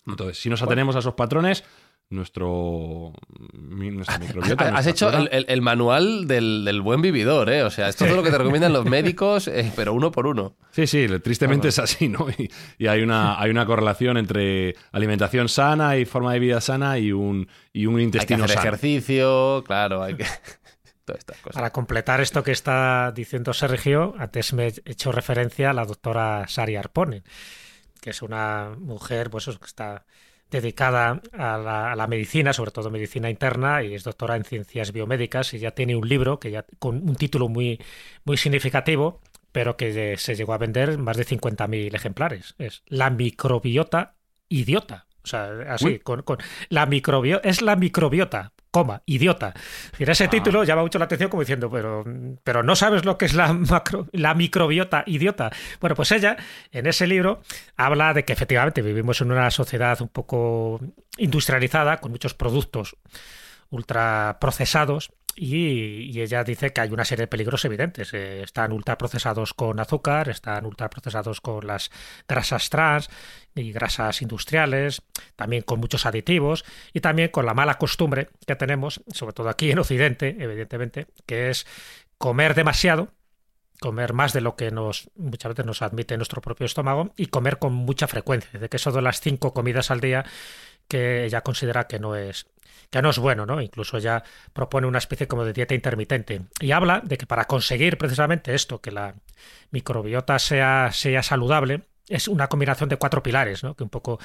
Entonces, 0.06 0.38
si 0.40 0.48
nos 0.48 0.62
atenemos 0.62 0.94
a 0.94 1.00
esos 1.00 1.14
patrones, 1.14 1.64
nuestro, 2.10 3.12
mi- 3.52 3.90
nuestra 3.90 4.18
microbiota. 4.18 4.68
Has 4.68 4.84
nuestra 4.86 4.90
hecho 4.90 5.10
el, 5.18 5.28
el- 5.32 5.46
el 5.48 5.62
manual 5.62 6.26
del, 6.28 6.64
del 6.64 6.80
buen 6.80 7.02
vividor, 7.02 7.50
¿eh? 7.50 7.62
O 7.62 7.70
sea, 7.70 7.88
esto 7.88 8.04
es 8.04 8.10
todo 8.10 8.18
lo 8.18 8.22
que 8.22 8.30
te 8.30 8.38
recomiendan 8.38 8.72
los 8.72 8.84
médicos, 8.84 9.48
eh, 9.48 9.72
pero 9.74 9.92
uno 9.94 10.10
por 10.12 10.26
uno. 10.26 10.56
Sí, 10.70 10.86
sí, 10.86 11.06
tristemente 11.22 11.68
es 11.68 11.78
así, 11.78 12.08
¿no? 12.08 12.26
Y, 12.38 12.50
y 12.78 12.86
hay, 12.86 13.02
una, 13.02 13.40
hay 13.40 13.50
una 13.50 13.66
correlación 13.66 14.16
entre 14.16 14.74
alimentación 14.92 15.48
sana 15.48 15.96
y 15.96 16.04
forma 16.04 16.32
de 16.34 16.38
vida 16.40 16.60
sana 16.60 16.98
y 16.98 17.12
un, 17.12 17.48
y 17.72 17.86
un 17.86 17.94
Hay 17.94 17.98
que 17.98 18.04
intestino 18.04 18.44
hacer 18.44 18.56
sano. 18.58 18.68
ejercicio, 18.68 19.64
claro, 19.66 20.02
hay 20.02 20.14
que... 20.16 20.24
Todas 21.04 21.18
estas 21.18 21.36
cosas. 21.38 21.54
Para 21.56 21.70
completar 21.70 22.22
esto 22.22 22.42
que 22.42 22.52
está 22.52 23.12
diciendo 23.14 23.52
Sergio, 23.52 24.14
antes 24.18 24.54
me 24.54 24.68
he 24.68 24.74
hecho 24.86 25.12
referencia 25.12 25.68
a 25.68 25.72
la 25.74 25.84
doctora 25.84 26.46
Sari 26.48 26.76
Arponen, 26.76 27.22
que 28.00 28.08
es 28.10 28.22
una 28.22 28.70
mujer 28.78 29.28
pues, 29.28 29.46
eso, 29.48 29.58
que 29.60 29.66
está 29.66 30.06
dedicada 30.50 31.20
a 31.32 31.58
la, 31.58 31.92
a 31.92 31.96
la 31.96 32.06
medicina, 32.06 32.52
sobre 32.52 32.70
todo 32.70 32.90
medicina 32.90 33.30
interna, 33.30 33.82
y 33.82 33.94
es 33.94 34.04
doctora 34.04 34.36
en 34.36 34.44
ciencias 34.44 34.92
biomédicas 34.92 35.54
y 35.54 35.58
ya 35.58 35.72
tiene 35.72 35.96
un 35.96 36.08
libro 36.08 36.38
que 36.38 36.50
ya, 36.50 36.64
con 36.78 37.08
un 37.08 37.16
título 37.16 37.48
muy, 37.48 37.80
muy 38.24 38.36
significativo, 38.36 39.20
pero 39.52 39.76
que 39.76 40.16
se 40.16 40.34
llegó 40.34 40.52
a 40.52 40.58
vender 40.58 40.98
más 40.98 41.16
de 41.16 41.24
50.000 41.24 41.94
ejemplares. 41.94 42.54
Es 42.58 42.82
La 42.86 43.10
microbiota 43.10 44.14
idiota. 44.48 45.06
O 45.22 45.26
sea, 45.26 45.50
así, 45.68 46.00
con, 46.00 46.22
con 46.22 46.38
la 46.68 46.86
microbiota, 46.86 47.48
es 47.48 47.62
la 47.62 47.76
microbiota, 47.76 48.52
coma, 48.74 49.02
idiota. 49.06 49.54
Mira, 50.00 50.14
ese 50.14 50.26
título 50.26 50.64
llama 50.64 50.82
mucho 50.82 50.98
la 50.98 51.04
atención 51.04 51.30
como 51.30 51.42
diciendo, 51.42 51.70
pero, 51.70 52.02
pero 52.42 52.64
no 52.64 52.74
sabes 52.74 53.04
lo 53.04 53.16
que 53.16 53.26
es 53.26 53.32
la, 53.34 53.52
macro, 53.52 54.08
la 54.10 54.34
microbiota 54.34 55.04
idiota. 55.06 55.52
Bueno, 55.80 55.94
pues 55.94 56.10
ella 56.10 56.36
en 56.72 56.88
ese 56.88 57.06
libro 57.06 57.40
habla 57.76 58.12
de 58.14 58.24
que 58.24 58.32
efectivamente 58.32 58.82
vivimos 58.82 59.20
en 59.20 59.30
una 59.30 59.48
sociedad 59.52 60.02
un 60.02 60.08
poco 60.08 60.80
industrializada, 61.18 61.98
con 61.98 62.10
muchos 62.10 62.34
productos 62.34 62.96
ultraprocesados. 63.74 65.12
Y, 65.36 66.12
y 66.12 66.20
ella 66.20 66.44
dice 66.44 66.72
que 66.72 66.80
hay 66.80 66.90
una 66.92 67.04
serie 67.04 67.24
de 67.24 67.26
peligros 67.26 67.64
evidentes. 67.64 68.14
Eh, 68.14 68.42
están 68.42 68.70
ultraprocesados 68.70 69.52
con 69.52 69.80
azúcar, 69.80 70.28
están 70.28 70.64
ultraprocesados 70.64 71.40
con 71.40 71.66
las 71.66 71.90
grasas 72.28 72.70
trans 72.70 73.10
y 73.56 73.72
grasas 73.72 74.22
industriales, 74.22 75.02
también 75.34 75.62
con 75.62 75.80
muchos 75.80 76.06
aditivos 76.06 76.64
y 76.92 77.00
también 77.00 77.30
con 77.30 77.46
la 77.46 77.54
mala 77.54 77.78
costumbre 77.78 78.28
que 78.46 78.54
tenemos, 78.54 79.02
sobre 79.12 79.32
todo 79.32 79.48
aquí 79.48 79.72
en 79.72 79.80
Occidente, 79.80 80.36
evidentemente, 80.38 81.08
que 81.26 81.50
es 81.50 81.66
comer 82.16 82.54
demasiado, 82.54 83.08
comer 83.80 84.12
más 84.12 84.32
de 84.32 84.40
lo 84.40 84.54
que 84.54 84.70
nos 84.70 85.10
muchas 85.16 85.50
veces 85.50 85.66
nos 85.66 85.82
admite 85.82 86.16
nuestro 86.16 86.40
propio 86.40 86.64
estómago 86.64 87.12
y 87.16 87.26
comer 87.26 87.58
con 87.58 87.72
mucha 87.72 88.06
frecuencia, 88.06 88.60
de 88.60 88.68
que 88.68 88.76
eso 88.76 88.92
de 88.92 89.02
las 89.02 89.20
cinco 89.20 89.52
comidas 89.52 89.90
al 89.90 90.00
día 90.00 90.24
que 90.88 91.24
ella 91.24 91.40
considera 91.40 91.86
que 91.86 91.98
no 91.98 92.14
es 92.14 92.46
que 92.90 93.02
no 93.02 93.10
es 93.10 93.18
bueno, 93.18 93.46
¿no? 93.46 93.60
Incluso 93.60 93.98
ya 93.98 94.22
propone 94.52 94.86
una 94.86 94.98
especie 94.98 95.26
como 95.26 95.44
de 95.44 95.52
dieta 95.52 95.74
intermitente 95.74 96.42
y 96.60 96.72
habla 96.72 97.00
de 97.04 97.18
que 97.18 97.26
para 97.26 97.44
conseguir 97.46 97.98
precisamente 97.98 98.54
esto, 98.54 98.80
que 98.80 98.90
la 98.90 99.14
microbiota 99.70 100.38
sea, 100.38 100.90
sea 100.92 101.22
saludable, 101.22 101.82
es 102.08 102.28
una 102.28 102.48
combinación 102.48 102.88
de 102.88 102.96
cuatro 102.96 103.22
pilares, 103.22 103.62
¿no? 103.64 103.74
Que 103.74 103.82
un 103.82 103.90
poco 103.90 104.18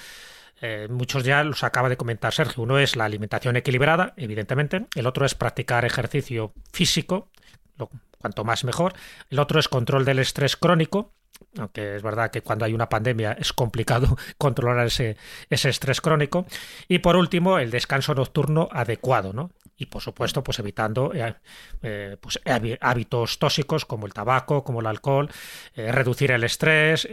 eh, 0.62 0.88
muchos 0.90 1.24
ya 1.24 1.44
los 1.44 1.64
acaba 1.64 1.90
de 1.90 1.98
comentar 1.98 2.34
Sergio. 2.34 2.64
Uno 2.64 2.80
es 2.80 2.96
la 2.96 3.06
alimentación 3.06 3.56
equilibrada, 3.56 4.14
evidentemente. 4.18 4.88
El 4.96 5.08
otro 5.08 5.26
es 5.26 5.36
practicar 5.36 5.86
ejercicio 5.86 6.54
físico, 6.72 7.30
lo, 7.78 7.90
cuanto 8.20 8.44
más 8.44 8.64
mejor. 8.64 8.94
El 9.30 9.40
otro 9.40 9.60
es 9.60 9.68
control 9.68 10.06
del 10.06 10.20
estrés 10.20 10.56
crónico, 10.58 11.14
aunque 11.58 11.96
es 11.96 12.04
verdad 12.04 12.32
que 12.32 12.42
cuando 12.42 12.66
hay 12.66 12.74
una 12.74 12.90
pandemia 12.90 13.34
es 13.34 13.54
complicado 13.54 14.18
controlar 14.38 14.88
ese, 14.88 15.18
estrés 15.50 16.02
crónico. 16.02 16.46
Y 16.88 17.00
por 17.00 17.16
último, 17.16 17.60
el 17.60 17.72
descanso 17.72 18.14
nocturno 18.14 18.70
adecuado, 18.72 19.34
¿no? 19.34 19.52
Y 19.80 19.86
por 19.86 20.02
supuesto 20.02 20.44
pues 20.44 20.60
evitando 20.60 21.12
eh, 21.14 21.34
eh, 21.82 22.18
pues, 22.20 22.40
hábitos 22.82 23.40
tóxicos 23.40 23.86
como 23.86 24.06
el 24.06 24.14
tabaco, 24.14 24.64
como 24.64 24.82
el 24.82 24.86
alcohol, 24.86 25.30
eh, 25.74 25.92
reducir 25.92 26.32
el 26.32 26.44
estrés, 26.44 27.08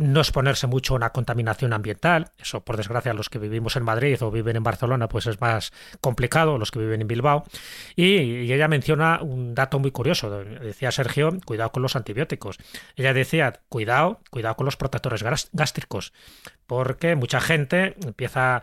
no 0.00 0.20
exponerse 0.20 0.66
mucho 0.66 0.94
a 0.94 0.96
una 0.96 1.10
contaminación 1.10 1.72
ambiental, 1.72 2.32
eso 2.38 2.64
por 2.64 2.76
desgracia 2.76 3.14
los 3.14 3.30
que 3.30 3.38
vivimos 3.38 3.76
en 3.76 3.84
Madrid 3.84 4.20
o 4.20 4.30
viven 4.30 4.56
en 4.56 4.64
Barcelona 4.64 5.08
pues 5.08 5.26
es 5.26 5.40
más 5.40 5.72
complicado, 6.00 6.58
los 6.58 6.72
que 6.72 6.80
viven 6.80 7.00
en 7.00 7.08
Bilbao, 7.08 7.44
y, 7.94 8.52
ella 8.56 8.68
menciona 8.68 9.20
un 9.22 9.54
dato 9.54 9.78
muy 9.78 9.92
curioso, 9.92 10.30
decía 10.44 10.90
Sergio, 10.90 11.38
cuidado 11.44 11.70
con 11.70 11.82
los 11.82 11.94
antibióticos, 11.94 12.58
ella 12.96 13.12
decía, 13.12 13.60
cuidado, 13.68 14.20
cuidado 14.30 14.56
con 14.56 14.64
los 14.64 14.76
protectores 14.76 15.22
gástricos, 15.52 16.12
porque 16.66 17.14
mucha 17.14 17.40
gente 17.40 17.94
empieza 18.04 18.62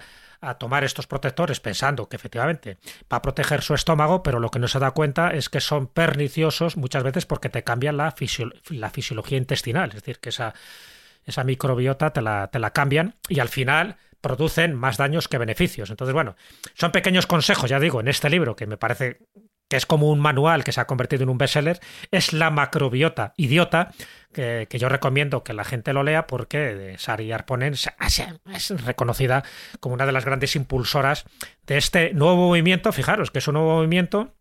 tomar 0.57 0.83
estos 0.83 1.07
protectores 1.07 1.59
pensando 1.59 2.07
que 2.07 2.15
efectivamente 2.15 2.77
va 3.11 3.17
a 3.17 3.21
proteger 3.21 3.61
su 3.61 3.73
estómago, 3.73 4.23
pero 4.23 4.39
lo 4.39 4.49
que 4.49 4.59
no 4.59 4.67
se 4.67 4.79
da 4.79 4.91
cuenta 4.91 5.31
es 5.31 5.49
que 5.49 5.59
son 5.59 5.87
perniciosos 5.87 6.77
muchas 6.77 7.03
veces 7.03 7.25
porque 7.25 7.49
te 7.49 7.63
cambian 7.63 7.97
la, 7.97 8.13
la 8.69 8.89
fisiología 8.89 9.37
intestinal, 9.37 9.89
es 9.89 9.95
decir, 9.95 10.19
que 10.19 10.29
esa, 10.29 10.53
esa 11.25 11.43
microbiota 11.43 12.11
te 12.11 12.21
la, 12.21 12.47
te 12.47 12.59
la 12.59 12.71
cambian 12.71 13.15
y 13.29 13.39
al 13.39 13.49
final 13.49 13.97
producen 14.21 14.73
más 14.73 14.97
daños 14.97 15.27
que 15.27 15.37
beneficios. 15.37 15.89
Entonces, 15.89 16.13
bueno, 16.13 16.35
son 16.75 16.91
pequeños 16.91 17.27
consejos, 17.27 17.69
ya 17.69 17.79
digo, 17.79 17.99
en 17.99 18.07
este 18.07 18.29
libro 18.29 18.55
que 18.55 18.67
me 18.67 18.77
parece 18.77 19.19
que 19.67 19.77
es 19.77 19.85
como 19.85 20.09
un 20.09 20.19
manual 20.19 20.63
que 20.63 20.71
se 20.71 20.81
ha 20.81 20.87
convertido 20.87 21.23
en 21.23 21.29
un 21.29 21.37
bestseller, 21.37 21.79
es 22.11 22.33
la 22.33 22.51
macrobiota 22.51 23.33
idiota, 23.37 23.91
que, 24.31 24.67
yo 24.71 24.89
recomiendo 24.89 25.43
que 25.43 25.53
la 25.53 25.63
gente 25.63 25.93
lo 25.93 26.03
lea 26.03 26.27
porque 26.27 26.95
Sari 26.97 27.31
Arponen 27.31 27.73
es 27.73 28.85
reconocida 28.85 29.43
como 29.79 29.95
una 29.95 30.05
de 30.05 30.11
las 30.11 30.25
grandes 30.25 30.55
impulsoras 30.55 31.25
de 31.65 31.77
este 31.77 32.13
nuevo 32.13 32.35
movimiento. 32.47 32.91
Fijaros 32.91 33.31
que 33.31 33.39
es 33.39 33.47
un 33.47 33.53
nuevo 33.53 33.75
movimiento 33.75 34.33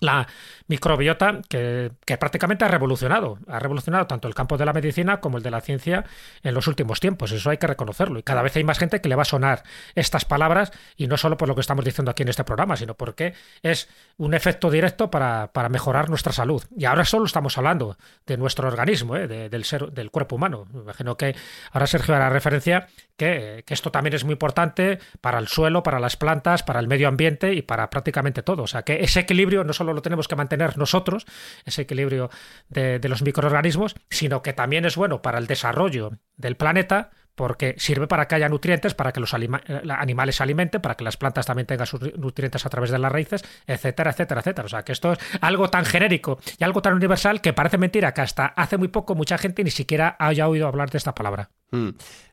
la 0.00 0.26
microbiota 0.66 1.40
que, 1.48 1.90
prácticamente 2.18 2.64
ha 2.64 2.68
revolucionado, 2.68 3.38
ha 3.48 3.58
revolucionado 3.58 4.06
tanto 4.06 4.28
el 4.28 4.34
campo 4.34 4.56
de 4.56 4.64
la 4.64 4.72
medicina 4.72 5.20
como 5.20 5.38
el 5.38 5.42
de 5.42 5.50
la 5.50 5.60
ciencia 5.60 6.04
en 6.42 6.54
los 6.54 6.66
últimos 6.66 7.00
tiempos, 7.00 7.32
eso 7.32 7.50
hay 7.50 7.58
que 7.58 7.66
reconocerlo. 7.66 8.18
Y 8.18 8.22
cada 8.22 8.42
vez 8.42 8.54
hay 8.56 8.64
más 8.64 8.78
gente 8.78 9.00
que 9.00 9.08
le 9.08 9.14
va 9.14 9.22
a 9.22 9.26
sonar 9.26 9.62
estas 9.94 10.24
palabras, 10.24 10.72
y 10.96 11.06
no 11.06 11.16
solo 11.16 11.36
por 11.36 11.48
lo 11.48 11.54
que 11.54 11.62
estamos 11.62 11.84
diciendo 11.84 12.10
aquí 12.10 12.22
en 12.22 12.28
este 12.28 12.44
programa, 12.44 12.76
sino 12.76 12.94
porque 12.94 13.34
es 13.62 13.88
un 14.16 14.34
efecto 14.34 14.70
directo 14.70 15.10
para, 15.10 15.50
mejorar 15.70 16.08
nuestra 16.08 16.32
salud. 16.32 16.62
Y 16.76 16.84
ahora 16.86 17.04
solo 17.04 17.26
estamos 17.26 17.58
hablando 17.58 17.98
de 18.26 18.36
nuestro 18.36 18.68
organismo, 18.68 19.16
¿eh? 19.16 19.26
del 19.26 19.64
ser, 19.64 19.90
del 19.92 20.10
cuerpo 20.10 20.36
humano. 20.36 20.66
Me 20.72 20.80
imagino 20.80 21.16
que 21.16 21.34
ahora 21.72 21.86
Sergio 21.86 22.14
hará 22.14 22.30
referencia 22.30 22.86
que, 23.16 23.64
que 23.66 23.74
esto 23.74 23.90
también 23.90 24.14
es 24.14 24.24
muy 24.24 24.32
importante 24.32 24.98
para 25.20 25.38
el 25.38 25.48
suelo, 25.48 25.82
para 25.82 26.00
las 26.00 26.16
plantas, 26.16 26.62
para 26.62 26.80
el 26.80 26.88
medio 26.88 27.08
ambiente 27.08 27.52
y 27.52 27.62
para 27.62 27.90
prácticamente 27.90 28.42
todo. 28.42 28.62
O 28.62 28.66
sea 28.66 28.82
que 28.82 29.02
ese 29.02 29.20
equilibrio 29.20 29.64
no 29.64 29.72
solo 29.72 29.87
lo 29.92 30.02
tenemos 30.02 30.28
que 30.28 30.36
mantener 30.36 30.78
nosotros, 30.78 31.26
ese 31.64 31.82
equilibrio 31.82 32.30
de, 32.68 33.00
los 33.08 33.22
microorganismos, 33.22 33.94
sino 34.10 34.42
que 34.42 34.52
también 34.52 34.84
es 34.84 34.96
bueno 34.96 35.22
para 35.22 35.38
el 35.38 35.46
desarrollo 35.46 36.12
del 36.36 36.56
planeta, 36.56 37.10
porque 37.34 37.76
sirve 37.78 38.08
para 38.08 38.26
que 38.26 38.34
haya 38.34 38.48
nutrientes, 38.48 38.94
para 38.94 39.12
que 39.12 39.20
los 39.20 39.32
eh, 39.32 39.48
animales 39.90 40.36
se 40.36 40.42
alimenten, 40.42 40.82
para 40.82 40.96
que 40.96 41.04
las 41.04 41.16
plantas 41.16 41.46
también 41.46 41.66
tengan 41.66 41.86
sus 41.86 42.00
nutrientes 42.18 42.66
a 42.66 42.68
través 42.68 42.90
de 42.90 42.98
las 42.98 43.12
raíces, 43.12 43.44
etcétera, 43.66 44.10
etcétera, 44.10 44.40
etcétera. 44.40 44.66
O 44.66 44.68
sea, 44.68 44.82
que 44.82 44.92
esto 44.92 45.12
es 45.12 45.18
algo 45.40 45.70
tan 45.70 45.84
genérico 45.84 46.40
y 46.58 46.64
algo 46.64 46.82
tan 46.82 46.94
universal 46.94 47.40
que 47.40 47.52
parece 47.52 47.78
mentira 47.78 48.12
que 48.12 48.22
hasta 48.22 48.46
hace 48.46 48.76
muy 48.76 48.88
poco 48.88 49.14
mucha 49.14 49.38
gente 49.38 49.62
ni 49.62 49.70
siquiera 49.70 50.16
haya 50.18 50.48
oído 50.48 50.66
hablar 50.66 50.90
de 50.90 50.98
esta 50.98 51.14
palabra. 51.14 51.50
Hmm. 51.70 51.90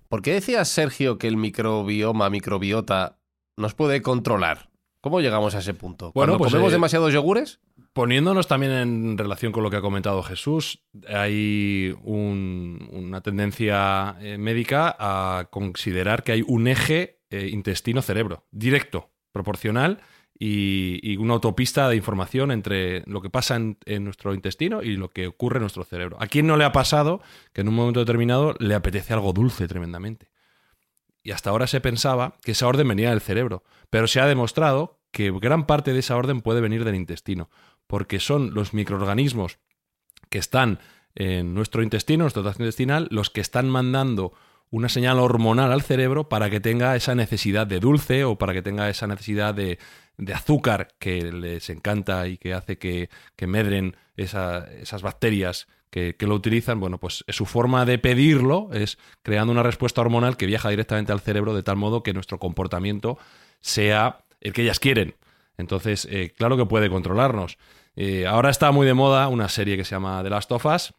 ¿Por 0.09 0.21
qué 0.21 0.33
decías, 0.33 0.69
Sergio, 0.69 1.17
que 1.17 1.27
el 1.27 1.37
microbioma, 1.37 2.29
microbiota, 2.29 3.17
nos 3.57 3.75
puede 3.75 4.01
controlar? 4.01 4.69
¿Cómo 5.05 5.21
llegamos 5.21 5.53
a 5.53 5.59
ese 5.59 5.75
punto? 5.75 6.11
Bueno, 6.15 6.35
pues, 6.39 6.51
comemos 6.51 6.71
eh, 6.71 6.77
demasiados 6.77 7.13
yogures? 7.13 7.59
Poniéndonos 7.93 8.47
también 8.47 8.71
en 8.71 9.17
relación 9.19 9.51
con 9.51 9.61
lo 9.61 9.69
que 9.69 9.77
ha 9.77 9.81
comentado 9.81 10.23
Jesús, 10.23 10.83
hay 11.07 11.95
una 12.01 13.21
tendencia 13.21 14.17
eh, 14.19 14.39
médica 14.39 14.95
a 14.97 15.49
considerar 15.51 16.23
que 16.23 16.31
hay 16.31 16.43
un 16.47 16.67
eje 16.67 17.19
eh, 17.29 17.49
intestino-cerebro, 17.51 18.47
directo, 18.49 19.11
proporcional, 19.31 19.99
y, 20.39 21.15
una 21.17 21.35
autopista 21.35 21.87
de 21.87 21.97
información 21.97 22.49
entre 22.49 23.03
lo 23.05 23.21
que 23.21 23.29
pasa 23.29 23.57
en, 23.57 24.03
nuestro 24.03 24.33
intestino 24.33 24.81
y 24.81 24.97
lo 24.97 25.09
que 25.09 25.27
ocurre 25.27 25.57
en 25.57 25.61
nuestro 25.61 25.83
cerebro. 25.83 26.17
¿A 26.19 26.25
quién 26.25 26.47
no 26.47 26.57
le 26.57 26.63
ha 26.63 26.71
pasado 26.71 27.21
que 27.53 27.61
en 27.61 27.67
un 27.67 27.75
momento 27.75 27.99
determinado 27.99 28.55
le 28.57 28.73
apetece 28.73 29.13
algo 29.13 29.33
dulce 29.33 29.67
tremendamente? 29.67 30.31
Y 31.25 31.31
hasta 31.31 31.49
ahora 31.49 31.65
se 31.65 31.81
pensaba 31.81 32.37
que 32.43 32.51
esa 32.51 32.67
orden 32.67 32.87
venía 32.87 33.09
del 33.09 33.19
cerebro, 33.19 33.63
pero 33.89 34.05
se 34.05 34.21
ha 34.21 34.27
demostrado 34.27 34.99
que 35.11 35.31
gran 35.31 35.65
parte 35.65 35.91
de 35.91 35.99
esa 35.99 36.15
orden 36.15 36.41
puede 36.41 36.61
venir 36.61 36.85
del 36.85 36.93
intestino, 36.93 37.49
porque 37.87 38.19
son 38.19 38.53
los 38.53 38.75
microorganismos 38.75 39.57
que 40.29 40.37
están 40.37 40.79
en 41.15 41.55
nuestro 41.55 41.81
intestino, 41.81 42.25
nuestro 42.25 42.43
tracto 42.43 42.61
intestinal, 42.61 43.07
los 43.09 43.31
que 43.31 43.41
están 43.41 43.67
mandando 43.67 44.33
una 44.69 44.87
señal 44.87 45.17
hormonal 45.17 45.71
al 45.71 45.81
cerebro 45.81 46.29
para 46.29 46.51
que 46.51 46.59
tenga 46.59 46.95
esa 46.95 47.15
necesidad 47.15 47.65
de 47.65 47.79
dulce 47.79 48.23
o 48.23 48.37
para 48.37 48.53
que 48.53 48.61
tenga 48.61 48.87
esa 48.87 49.07
necesidad 49.07 49.55
de, 49.55 49.79
azúcar 50.31 50.89
que 50.99 51.31
les 51.31 51.71
encanta 51.71 52.27
y 52.27 52.37
que 52.37 52.53
hace 52.53 52.77
que, 52.77 53.09
medren 53.47 53.97
esas 54.15 55.01
bacterias 55.01 55.67
que, 55.95 56.27
lo 56.27 56.35
utilizan, 56.35 56.81
bueno, 56.81 56.97
pues 56.97 57.23
su 57.29 57.45
forma 57.45 57.85
de 57.85 57.97
pedirlo 57.97 58.67
es 58.73 58.97
creando 59.21 59.53
una 59.53 59.63
respuesta 59.63 60.01
hormonal 60.01 60.35
que 60.35 60.45
viaja 60.45 60.69
directamente 60.69 61.13
al 61.13 61.21
cerebro 61.21 61.55
de 61.55 61.63
tal 61.63 61.77
modo 61.77 62.03
que 62.03 62.11
nuestro 62.11 62.37
comportamiento 62.37 63.17
sea 63.61 64.25
el 64.41 64.51
que 64.51 64.63
ellas 64.63 64.81
quieren. 64.81 65.15
Entonces, 65.57 66.05
eh, 66.11 66.33
claro 66.37 66.57
que 66.57 66.65
puede 66.65 66.89
controlarnos. 66.89 67.57
Eh, 67.95 68.27
ahora 68.27 68.49
está 68.49 68.73
muy 68.73 68.85
de 68.85 68.93
moda 68.93 69.29
una 69.29 69.47
serie 69.47 69.77
que 69.77 69.85
se 69.85 69.91
llama 69.91 70.21
The 70.21 70.29
Last 70.29 70.51
of 70.51 70.65
Us, 70.65 70.93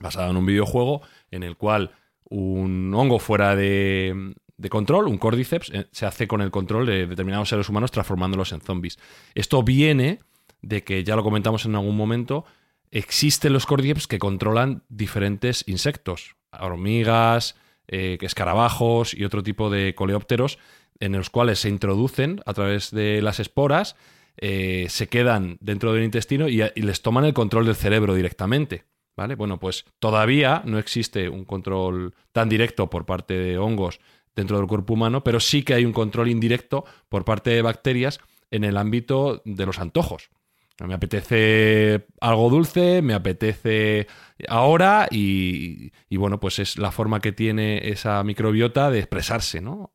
basada 0.00 0.30
en 0.30 0.36
un 0.38 0.46
videojuego 0.46 1.02
en 1.30 1.42
el 1.42 1.58
cual 1.58 1.90
un 2.24 2.90
hongo 2.94 3.18
fuera 3.18 3.54
de, 3.54 4.34
control, 4.70 5.08
un 5.08 5.18
cordyceps, 5.18 5.70
eh, 5.74 5.88
se 5.92 6.06
hace 6.06 6.26
con 6.26 6.40
el 6.40 6.50
control 6.50 6.86
de 6.86 7.06
determinados 7.06 7.50
seres 7.50 7.68
humanos 7.68 7.90
transformándolos 7.90 8.52
en 8.52 8.62
zombies. 8.62 8.98
Esto 9.34 9.62
viene 9.62 10.20
de 10.62 10.84
que, 10.84 11.04
ya 11.04 11.16
lo 11.16 11.22
comentamos 11.22 11.66
en 11.66 11.74
algún 11.74 11.96
momento, 11.96 12.46
existen 12.92 13.52
los 13.52 13.66
cordieps 13.66 14.06
que 14.06 14.18
controlan 14.18 14.84
diferentes 14.88 15.64
insectos, 15.66 16.36
hormigas, 16.52 17.56
eh, 17.88 18.18
escarabajos 18.20 19.14
y 19.14 19.24
otro 19.24 19.42
tipo 19.42 19.70
de 19.70 19.94
coleópteros, 19.94 20.58
en 21.00 21.12
los 21.12 21.30
cuales 21.30 21.58
se 21.58 21.68
introducen 21.68 22.40
a 22.46 22.52
través 22.52 22.90
de 22.90 23.20
las 23.22 23.40
esporas, 23.40 23.96
eh, 24.36 24.86
se 24.88 25.08
quedan 25.08 25.56
dentro 25.60 25.92
del 25.92 26.04
intestino 26.04 26.48
y, 26.48 26.62
les 26.76 27.02
toman 27.02 27.24
el 27.24 27.34
control 27.34 27.66
del 27.66 27.74
cerebro 27.74 28.14
directamente. 28.14 28.84
¿Vale? 29.14 29.34
Bueno, 29.34 29.60
pues 29.60 29.84
todavía 29.98 30.62
no 30.64 30.78
existe 30.78 31.28
un 31.28 31.44
control 31.44 32.14
tan 32.32 32.48
directo 32.48 32.88
por 32.88 33.04
parte 33.04 33.34
de 33.34 33.58
hongos 33.58 34.00
dentro 34.34 34.56
del 34.56 34.66
cuerpo 34.66 34.94
humano, 34.94 35.22
pero 35.22 35.38
sí 35.38 35.62
que 35.62 35.74
hay 35.74 35.84
un 35.84 35.92
control 35.92 36.30
indirecto 36.30 36.86
por 37.10 37.26
parte 37.26 37.50
de 37.50 37.60
bacterias 37.60 38.20
en 38.50 38.64
el 38.64 38.78
ámbito 38.78 39.42
de 39.44 39.66
los 39.66 39.78
antojos. 39.80 40.30
Me 40.80 40.94
apetece 40.94 42.06
algo 42.20 42.50
dulce, 42.50 43.02
me 43.02 43.14
apetece 43.14 44.06
ahora 44.48 45.06
y, 45.10 45.92
bueno, 46.10 46.40
pues 46.40 46.58
es 46.58 46.78
la 46.78 46.90
forma 46.90 47.20
que 47.20 47.32
tiene 47.32 47.90
esa 47.90 48.22
microbiota 48.24 48.90
de 48.90 48.98
expresarse, 48.98 49.60
¿no? 49.60 49.90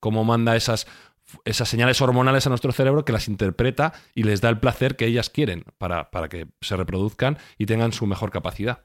Cómo 0.00 0.24
manda 0.24 0.56
esas, 0.56 0.86
esas 1.44 1.68
señales 1.68 2.00
hormonales 2.00 2.46
a 2.46 2.50
nuestro 2.50 2.72
cerebro 2.72 3.04
que 3.04 3.12
las 3.12 3.28
interpreta 3.28 3.92
y 4.14 4.24
les 4.24 4.40
da 4.40 4.48
el 4.48 4.58
placer 4.58 4.96
que 4.96 5.06
ellas 5.06 5.30
quieren 5.30 5.64
para, 5.78 6.10
para 6.10 6.28
que 6.28 6.48
se 6.60 6.76
reproduzcan 6.76 7.38
y 7.58 7.66
tengan 7.66 7.92
su 7.92 8.06
mejor 8.06 8.30
capacidad. 8.30 8.84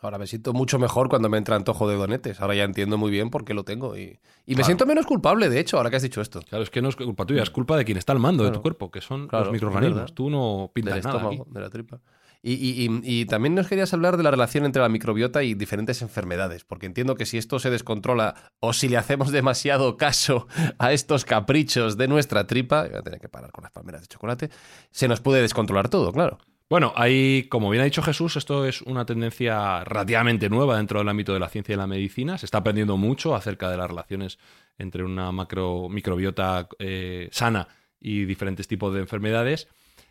Ahora 0.00 0.18
me 0.18 0.26
siento 0.28 0.52
mucho 0.52 0.78
mejor 0.78 1.08
cuando 1.08 1.28
me 1.28 1.38
entra 1.38 1.56
antojo 1.56 1.88
de 1.88 1.96
donetes. 1.96 2.40
Ahora 2.40 2.54
ya 2.54 2.62
entiendo 2.64 2.96
muy 2.98 3.10
bien 3.10 3.30
por 3.30 3.44
qué 3.44 3.52
lo 3.52 3.64
tengo. 3.64 3.96
Y, 3.96 4.20
me 4.46 4.62
siento 4.64 4.86
menos 4.86 5.06
culpable, 5.06 5.48
de 5.48 5.58
hecho, 5.58 5.76
ahora 5.76 5.90
que 5.90 5.96
has 5.96 6.02
dicho 6.02 6.20
esto. 6.20 6.40
Claro, 6.48 6.62
es 6.62 6.70
que 6.70 6.80
no 6.80 6.88
es 6.88 6.96
culpa 6.96 7.26
tuya, 7.26 7.42
es 7.42 7.50
culpa 7.50 7.76
de 7.76 7.84
quien 7.84 7.98
está 7.98 8.12
al 8.12 8.20
mando 8.20 8.44
de 8.44 8.52
tu 8.52 8.62
cuerpo, 8.62 8.90
que 8.90 9.00
son 9.00 9.26
los 9.30 9.50
microorganismos. 9.50 10.14
Tú 10.14 10.30
no 10.30 10.70
pintas 10.72 10.94
Del 10.94 11.04
nada 11.04 11.16
estómago, 11.18 11.46
de 11.50 11.60
la 11.60 11.70
tripa. 11.70 12.00
Y, 12.40 12.52
y- 12.52 12.86
y- 12.86 13.00
y 13.22 13.24
también 13.26 13.56
nos 13.56 13.66
querías 13.66 13.92
hablar 13.92 14.16
de 14.16 14.22
la 14.22 14.30
relación 14.30 14.64
entre 14.64 14.80
la 14.80 14.88
microbiota 14.88 15.42
y 15.42 15.54
diferentes 15.54 16.02
enfermedades, 16.02 16.62
porque 16.64 16.86
entiendo 16.86 17.16
que 17.16 17.26
si 17.26 17.36
esto 17.36 17.58
se 17.58 17.68
descontrola 17.68 18.52
o 18.60 18.72
si 18.72 18.88
le 18.88 18.96
hacemos 18.96 19.32
demasiado 19.32 19.96
caso 19.96 20.46
a 20.78 20.92
estos 20.92 21.24
caprichos 21.24 21.96
de 21.96 22.06
nuestra 22.06 22.46
tripa, 22.46 22.86
voy 22.86 22.94
a 22.94 23.02
tener 23.02 23.18
que 23.20 23.28
parar 23.28 23.50
con 23.50 23.64
las 23.64 23.72
palmeras 23.72 24.02
de 24.02 24.06
chocolate, 24.06 24.50
se 24.92 25.08
nos 25.08 25.20
puede 25.20 25.42
descontrolar 25.42 25.88
todo, 25.88 26.12
claro. 26.12 26.38
Bueno, 26.70 26.92
hay, 26.96 27.44
como 27.48 27.70
bien 27.70 27.80
ha 27.80 27.86
dicho 27.86 28.02
Jesús, 28.02 28.36
esto 28.36 28.66
es 28.66 28.82
una 28.82 29.06
tendencia 29.06 29.82
relativamente 29.84 30.50
nueva 30.50 30.76
dentro 30.76 30.98
del 30.98 31.08
ámbito 31.08 31.32
de 31.32 31.40
la 31.40 31.48
ciencia 31.48 31.72
y 31.72 31.76
la 31.78 31.86
medicina. 31.86 32.36
Se 32.36 32.44
está 32.44 32.58
aprendiendo 32.58 32.98
mucho 32.98 33.34
acerca 33.34 33.70
de 33.70 33.78
las 33.78 33.88
relaciones 33.88 34.38
entre 34.76 35.02
una 35.02 35.32
macro, 35.32 35.88
microbiota 35.88 36.68
eh, 36.78 37.30
sana 37.32 37.68
y 37.98 38.26
diferentes 38.26 38.68
tipos 38.68 38.92
de 38.92 39.00
enfermedades. 39.00 39.68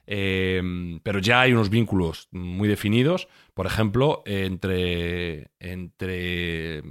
Eh, 0.07 0.99
pero 1.03 1.19
ya 1.19 1.41
hay 1.41 1.53
unos 1.53 1.69
vínculos 1.69 2.27
muy 2.31 2.67
definidos, 2.67 3.27
por 3.53 3.67
ejemplo, 3.67 4.23
entre, 4.25 5.51
entre 5.59 6.81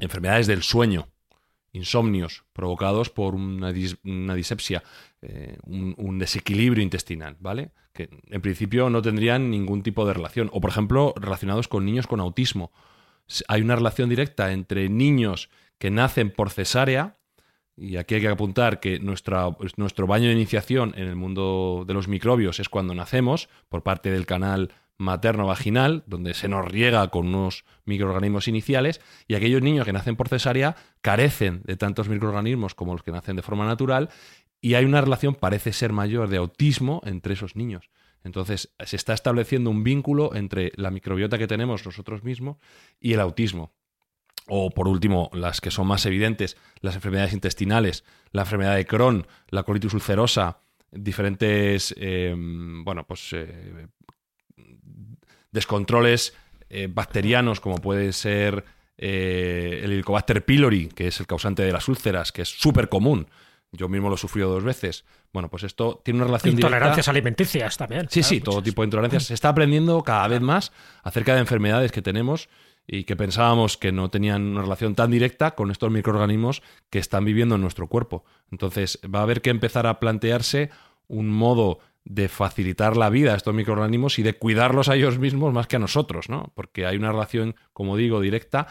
enfermedades 0.00 0.46
del 0.46 0.62
sueño, 0.62 1.08
insomnios 1.72 2.44
provocados 2.52 3.10
por 3.10 3.34
una, 3.34 3.72
dis- 3.72 3.98
una 4.04 4.34
disepsia, 4.34 4.82
eh, 5.22 5.56
un, 5.64 6.18
desequilibrio 6.18 6.82
intestinal, 6.82 7.36
¿vale? 7.40 7.70
Que 7.92 8.08
en 8.28 8.40
principio 8.40 8.90
no 8.90 9.02
tendrían 9.02 9.50
ningún 9.50 9.82
tipo 9.82 10.06
de 10.06 10.14
relación. 10.14 10.50
O, 10.52 10.60
por 10.60 10.70
ejemplo, 10.70 11.14
relacionados 11.16 11.68
con 11.68 11.84
niños 11.84 12.06
con 12.06 12.20
autismo. 12.20 12.72
Hay 13.48 13.62
una 13.62 13.76
relación 13.76 14.08
directa 14.08 14.52
entre 14.52 14.88
niños 14.88 15.50
que 15.78 15.90
nacen 15.90 16.30
por 16.30 16.50
cesárea, 16.50 17.16
y 17.76 17.96
aquí 17.96 18.16
hay 18.16 18.20
que 18.20 18.28
apuntar 18.28 18.80
que 18.80 18.98
nuestra, 18.98 19.56
nuestro 19.76 20.06
baño 20.06 20.26
de 20.26 20.34
iniciación 20.34 20.92
en 20.96 21.08
el 21.08 21.16
mundo 21.16 21.84
de 21.86 21.94
los 21.94 22.08
microbios 22.08 22.60
es 22.60 22.68
cuando 22.68 22.94
nacemos, 22.94 23.48
por 23.68 23.82
parte 23.82 24.10
del 24.10 24.26
canal 24.26 24.72
materno-vaginal, 25.00 26.04
donde 26.06 26.34
se 26.34 26.46
nos 26.46 26.64
riega 26.64 27.08
con 27.08 27.28
unos 27.28 27.64
microorganismos 27.86 28.48
iniciales, 28.48 29.00
y 29.26 29.34
aquellos 29.34 29.62
niños 29.62 29.86
que 29.86 29.92
nacen 29.92 30.14
por 30.14 30.28
cesárea 30.28 30.76
carecen 31.00 31.62
de 31.64 31.76
tantos 31.76 32.08
microorganismos 32.08 32.74
como 32.74 32.92
los 32.92 33.02
que 33.02 33.10
nacen 33.10 33.36
de 33.36 33.42
forma 33.42 33.66
natural, 33.66 34.10
y 34.60 34.74
hay 34.74 34.84
una 34.84 35.00
relación, 35.00 35.34
parece 35.34 35.72
ser 35.72 35.92
mayor, 35.92 36.28
de 36.28 36.36
autismo 36.36 37.00
entre 37.06 37.32
esos 37.32 37.56
niños. 37.56 37.90
Entonces, 38.22 38.74
se 38.84 38.96
está 38.96 39.14
estableciendo 39.14 39.70
un 39.70 39.82
vínculo 39.82 40.34
entre 40.34 40.72
la 40.76 40.90
microbiota 40.90 41.38
que 41.38 41.46
tenemos 41.46 41.84
nosotros 41.86 42.22
mismos 42.22 42.58
y 43.00 43.14
el 43.14 43.20
autismo. 43.20 43.72
O 44.48 44.70
por 44.70 44.86
último, 44.86 45.30
las 45.32 45.62
que 45.62 45.70
son 45.70 45.86
más 45.86 46.04
evidentes, 46.04 46.58
las 46.80 46.94
enfermedades 46.94 47.32
intestinales, 47.32 48.04
la 48.32 48.42
enfermedad 48.42 48.76
de 48.76 48.84
Crohn, 48.84 49.26
la 49.48 49.62
colitis 49.62 49.94
ulcerosa, 49.94 50.58
diferentes, 50.92 51.94
eh, 51.96 52.34
bueno, 52.36 53.06
pues 53.06 53.32
eh, 53.32 53.86
descontroles 55.52 56.34
eh, 56.68 56.88
bacterianos 56.90 57.60
como 57.60 57.76
puede 57.78 58.12
ser 58.12 58.64
eh, 58.98 59.80
el 59.82 59.92
Helicobacter 59.92 60.44
pylori, 60.44 60.88
que 60.88 61.06
es 61.08 61.20
el 61.20 61.26
causante 61.26 61.62
de 61.62 61.72
las 61.72 61.88
úlceras, 61.88 62.32
que 62.32 62.42
es 62.42 62.48
súper 62.48 62.88
común. 62.88 63.26
Yo 63.72 63.88
mismo 63.88 64.08
lo 64.08 64.16
he 64.16 64.18
sufrido 64.18 64.50
dos 64.50 64.64
veces. 64.64 65.04
Bueno, 65.32 65.48
pues 65.48 65.62
esto 65.62 66.00
tiene 66.04 66.18
una 66.18 66.26
relación 66.26 66.56
directa- 66.56 66.68
Intolerancias 66.76 67.08
alimenticias 67.08 67.76
también. 67.76 68.08
Sí, 68.10 68.20
claro, 68.20 68.28
sí, 68.28 68.40
todo 68.40 68.62
tipo 68.62 68.82
de 68.82 68.86
intolerancias. 68.86 69.24
Se 69.24 69.34
está 69.34 69.48
aprendiendo 69.50 70.02
cada 70.02 70.26
vez 70.28 70.40
más 70.40 70.72
acerca 71.02 71.34
de 71.34 71.40
enfermedades 71.40 71.92
que 71.92 72.02
tenemos 72.02 72.48
y 72.86 73.04
que 73.04 73.14
pensábamos 73.14 73.76
que 73.76 73.92
no 73.92 74.10
tenían 74.10 74.42
una 74.42 74.62
relación 74.62 74.96
tan 74.96 75.12
directa 75.12 75.52
con 75.52 75.70
estos 75.70 75.90
microorganismos 75.92 76.62
que 76.90 76.98
están 76.98 77.24
viviendo 77.24 77.54
en 77.54 77.60
nuestro 77.60 77.86
cuerpo. 77.86 78.24
Entonces 78.50 78.98
va 79.04 79.20
a 79.20 79.22
haber 79.22 79.40
que 79.40 79.50
empezar 79.50 79.86
a 79.86 80.00
plantearse 80.00 80.70
un 81.06 81.28
modo 81.30 81.78
de 82.04 82.28
facilitar 82.28 82.96
la 82.96 83.10
vida 83.10 83.32
a 83.32 83.36
estos 83.36 83.54
microorganismos 83.54 84.18
y 84.18 84.22
de 84.22 84.34
cuidarlos 84.34 84.88
a 84.88 84.96
ellos 84.96 85.18
mismos 85.18 85.52
más 85.52 85.66
que 85.66 85.76
a 85.76 85.80
nosotros, 85.80 86.28
¿no? 86.28 86.52
Porque 86.54 86.86
hay 86.86 86.96
una 86.96 87.12
relación, 87.12 87.54
como 87.72 87.96
digo, 87.96 88.20
directa 88.20 88.68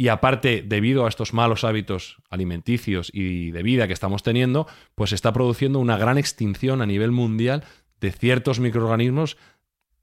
y 0.00 0.08
aparte, 0.08 0.64
debido 0.66 1.04
a 1.04 1.10
estos 1.10 1.34
malos 1.34 1.62
hábitos 1.62 2.22
alimenticios 2.30 3.10
y 3.12 3.50
de 3.50 3.62
vida 3.62 3.86
que 3.86 3.92
estamos 3.92 4.22
teniendo, 4.22 4.66
pues 4.94 5.12
está 5.12 5.30
produciendo 5.32 5.78
una 5.78 5.98
gran 5.98 6.16
extinción 6.16 6.80
a 6.80 6.86
nivel 6.86 7.10
mundial 7.10 7.64
de 8.00 8.10
ciertos 8.10 8.60
microorganismos 8.60 9.36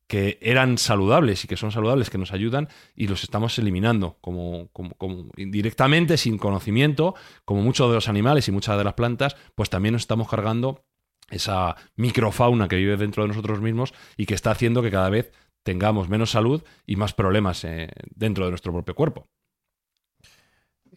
que 0.06 0.38
eran 0.42 0.78
saludables 0.78 1.44
y 1.44 1.48
que 1.48 1.58
son 1.58 1.72
saludables, 1.72 2.10
que 2.10 2.18
nos 2.18 2.32
ayudan 2.32 2.70
y 2.96 3.08
los 3.08 3.24
estamos 3.24 3.58
eliminando 3.60 4.18
como, 4.22 4.70
como, 4.72 5.32
indirectamente, 5.36 6.18
sin 6.18 6.38
conocimiento, 6.38 7.16
como 7.44 7.62
muchos 7.62 7.90
de 7.90 7.96
los 7.96 8.08
animales 8.08 8.48
y 8.48 8.52
muchas 8.52 8.78
de 8.78 8.84
las 8.84 8.94
plantas, 8.94 9.36
pues 9.56 9.70
también 9.70 9.94
nos 9.94 10.04
estamos 10.04 10.30
cargando 10.30 10.86
esa 11.30 11.76
microfauna 11.96 12.68
que 12.68 12.76
vive 12.78 12.98
dentro 12.98 13.24
de 13.24 13.30
nosotros 13.30 13.62
mismos 13.62 13.94
y 14.16 14.26
que 14.26 14.34
está 14.34 14.52
haciendo 14.52 14.82
que 14.82 14.92
cada 14.92 15.10
vez 15.10 15.32
tengamos 15.64 16.08
menos 16.10 16.32
salud 16.32 16.64
y 16.86 16.96
más 16.96 17.14
problemas 17.14 17.64
eh, 17.66 17.90
dentro 18.16 18.46
de 18.46 18.52
nuestro 18.52 18.72
propio 18.72 18.96
cuerpo. 18.96 19.28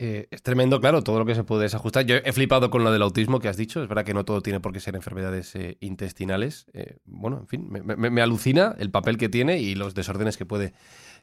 Eh, 0.03 0.29
es 0.31 0.43
tremendo, 0.43 0.81
claro, 0.81 1.03
todo 1.03 1.19
lo 1.19 1.27
que 1.27 1.35
se 1.35 1.45
puede 1.45 1.65
desajustar. 1.65 2.07
Yo 2.07 2.17
he 2.17 2.33
flipado 2.33 2.71
con 2.71 2.85
lo 2.85 2.91
del 2.93 3.03
autismo 3.03 3.39
que 3.39 3.49
has 3.49 3.57
dicho. 3.59 3.83
Es 3.83 3.89
verdad 3.89 4.05
que 4.05 4.15
no 4.15 4.25
todo 4.25 4.41
tiene 4.41 4.59
por 4.61 4.73
qué 4.73 4.81
ser 4.81 4.95
enfermedades 4.97 5.55
eh, 5.57 5.77
intestinales. 5.81 6.67
Eh, 6.73 6.97
bueno, 7.05 7.39
en 7.41 7.47
fin, 7.49 7.67
me, 7.69 7.83
me- 7.83 8.09
me 8.09 8.23
alucina 8.23 8.75
el 8.79 8.91
papel 8.91 9.19
que 9.19 9.29
tiene 9.29 9.59
y 9.59 9.75
los 9.75 9.95
desórdenes 9.95 10.39
que 10.39 10.47
puede, 10.47 10.73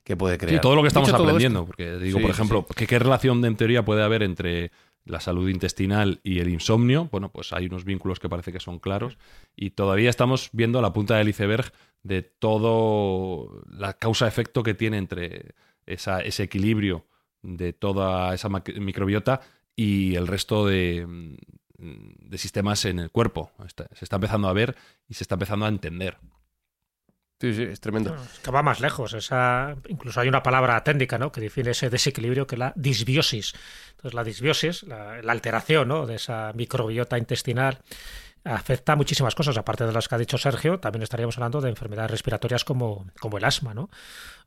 que 0.04 0.16
puede 0.16 0.38
crear. 0.38 0.56
Sí, 0.56 0.62
todo 0.62 0.76
lo 0.76 0.84
que 0.84 0.90
estamos 0.90 1.10
Dicho 1.10 1.24
aprendiendo, 1.24 1.66
porque 1.66 1.98
digo, 1.98 2.20
Sí, 2.20 2.22
por 2.22 2.30
ejemplo, 2.32 2.66
sí. 2.68 2.76
¿qué, 2.76 2.86
qué 2.88 3.00
relación 3.00 3.44
en 3.44 3.56
teoría 3.56 3.84
puede 3.84 4.04
haber 4.04 4.22
entre 4.22 4.72
la 5.08 5.20
salud 5.20 5.50
intestinal 5.50 6.20
y 6.24 6.40
el 6.40 6.50
insomnio? 6.50 7.10
Bueno, 7.12 7.32
pues 7.32 7.54
hay 7.54 7.66
unos 7.68 7.86
vínculos 7.86 8.20
que 8.20 8.30
parece 8.30 8.52
que 8.52 8.60
son 8.60 8.80
claros 8.80 9.18
y 9.56 9.72
todavía 9.72 10.10
estamos 10.10 10.50
viendo 10.54 10.82
la 10.82 10.94
punta 10.94 11.18
del 11.18 11.30
iceberg 11.30 11.72
de 12.04 12.22
todo 12.22 13.64
la 13.70 13.94
causa-efecto 13.94 14.64
que 14.64 14.74
tiene 14.74 14.98
entre 14.98 15.56
esa- 15.86 16.22
ese 16.22 16.44
equilibrio 16.44 17.06
de 17.42 17.74
toda 17.74 18.34
esa 18.34 18.50
microbiota 18.50 19.42
y 19.76 20.16
el 20.16 20.28
resto 20.28 20.66
de, 20.66 21.38
de 21.78 22.38
sistemas 22.38 22.86
en 22.86 23.00
el 23.00 23.12
cuerpo. 23.12 23.52
Se 23.94 24.04
está 24.06 24.16
empezando 24.18 24.48
a 24.48 24.54
ver 24.54 24.76
y 25.08 25.14
se 25.14 25.24
está 25.24 25.36
empezando 25.36 25.66
a 25.66 25.70
entender. 25.70 26.18
Sí, 27.40 27.54
sí, 27.54 27.64
es 27.64 27.80
tremendo. 27.80 28.16
Es 28.16 28.40
que 28.40 28.50
va 28.50 28.64
más 28.64 28.80
lejos. 28.80 29.14
Esa, 29.14 29.76
incluso 29.88 30.20
hay 30.20 30.28
una 30.28 30.42
palabra 30.42 30.84
técnica 30.84 31.20
¿no? 31.20 31.32
que 31.32 31.40
define 31.40 31.72
ese 31.72 31.90
desequilibrio 31.90 32.48
que 32.48 32.56
es 32.56 32.60
la 32.60 32.74
disbiosis. 32.76 33.54
Entonces, 33.92 34.14
la 34.16 34.24
disbiosis, 34.24 34.84
la, 34.84 35.22
la 35.22 35.32
alteración 35.34 35.88
¿no? 35.88 36.08
de 36.08 36.16
esa 36.16 36.52
microbiota 36.54 37.18
intestinal, 37.18 37.80
afecta 38.44 38.96
muchísimas 38.96 39.36
cosas. 39.36 39.58
Aparte 39.58 39.86
de 39.86 39.92
las 39.92 40.08
que 40.08 40.16
ha 40.16 40.18
dicho 40.18 40.38
Sergio, 40.38 40.80
también 40.80 41.04
estaríamos 41.04 41.38
hablando 41.38 41.62
de 41.62 41.70
enfermedades 41.70 42.12
respiratorias 42.12 42.64
como, 42.64 43.08
como 43.20 43.38
el 43.38 43.46
asma, 43.46 43.74
¿no? 43.74 43.90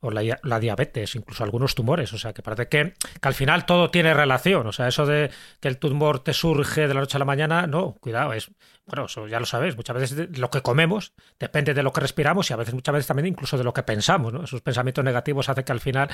O 0.00 0.10
la, 0.10 0.60
diabetes, 0.60 1.14
incluso 1.14 1.44
algunos 1.44 1.74
tumores. 1.74 2.12
O 2.12 2.18
sea, 2.18 2.32
que 2.32 2.42
parece 2.42 2.68
que, 2.68 2.94
que 3.20 3.28
al 3.28 3.34
final 3.34 3.66
todo 3.66 3.90
tiene 3.90 4.14
relación. 4.14 4.66
O 4.66 4.72
sea, 4.72 4.88
eso 4.88 5.06
de 5.06 5.30
que 5.60 5.68
el 5.68 5.78
tumor 5.78 6.20
te 6.20 6.32
surge 6.32 6.88
de 6.88 6.94
la 6.94 7.00
noche 7.00 7.16
a 7.16 7.20
la 7.20 7.24
mañana, 7.24 7.66
no, 7.66 7.96
cuidado, 8.00 8.32
es 8.32 8.50
bueno, 8.90 9.06
eso 9.06 9.28
ya 9.28 9.38
lo 9.38 9.46
sabéis, 9.46 9.76
muchas 9.76 9.94
veces 9.94 10.36
lo 10.36 10.50
que 10.50 10.62
comemos 10.62 11.12
depende 11.38 11.74
de 11.74 11.82
lo 11.84 11.92
que 11.92 12.00
respiramos 12.00 12.50
y 12.50 12.54
a 12.54 12.56
veces, 12.56 12.74
muchas 12.74 12.92
veces 12.92 13.06
también 13.06 13.26
incluso 13.26 13.56
de 13.56 13.62
lo 13.62 13.72
que 13.72 13.84
pensamos. 13.84 14.34
Esos 14.42 14.62
pensamientos 14.62 15.04
negativos 15.04 15.48
hacen 15.48 15.62
que 15.62 15.70
al 15.70 15.78
final 15.78 16.08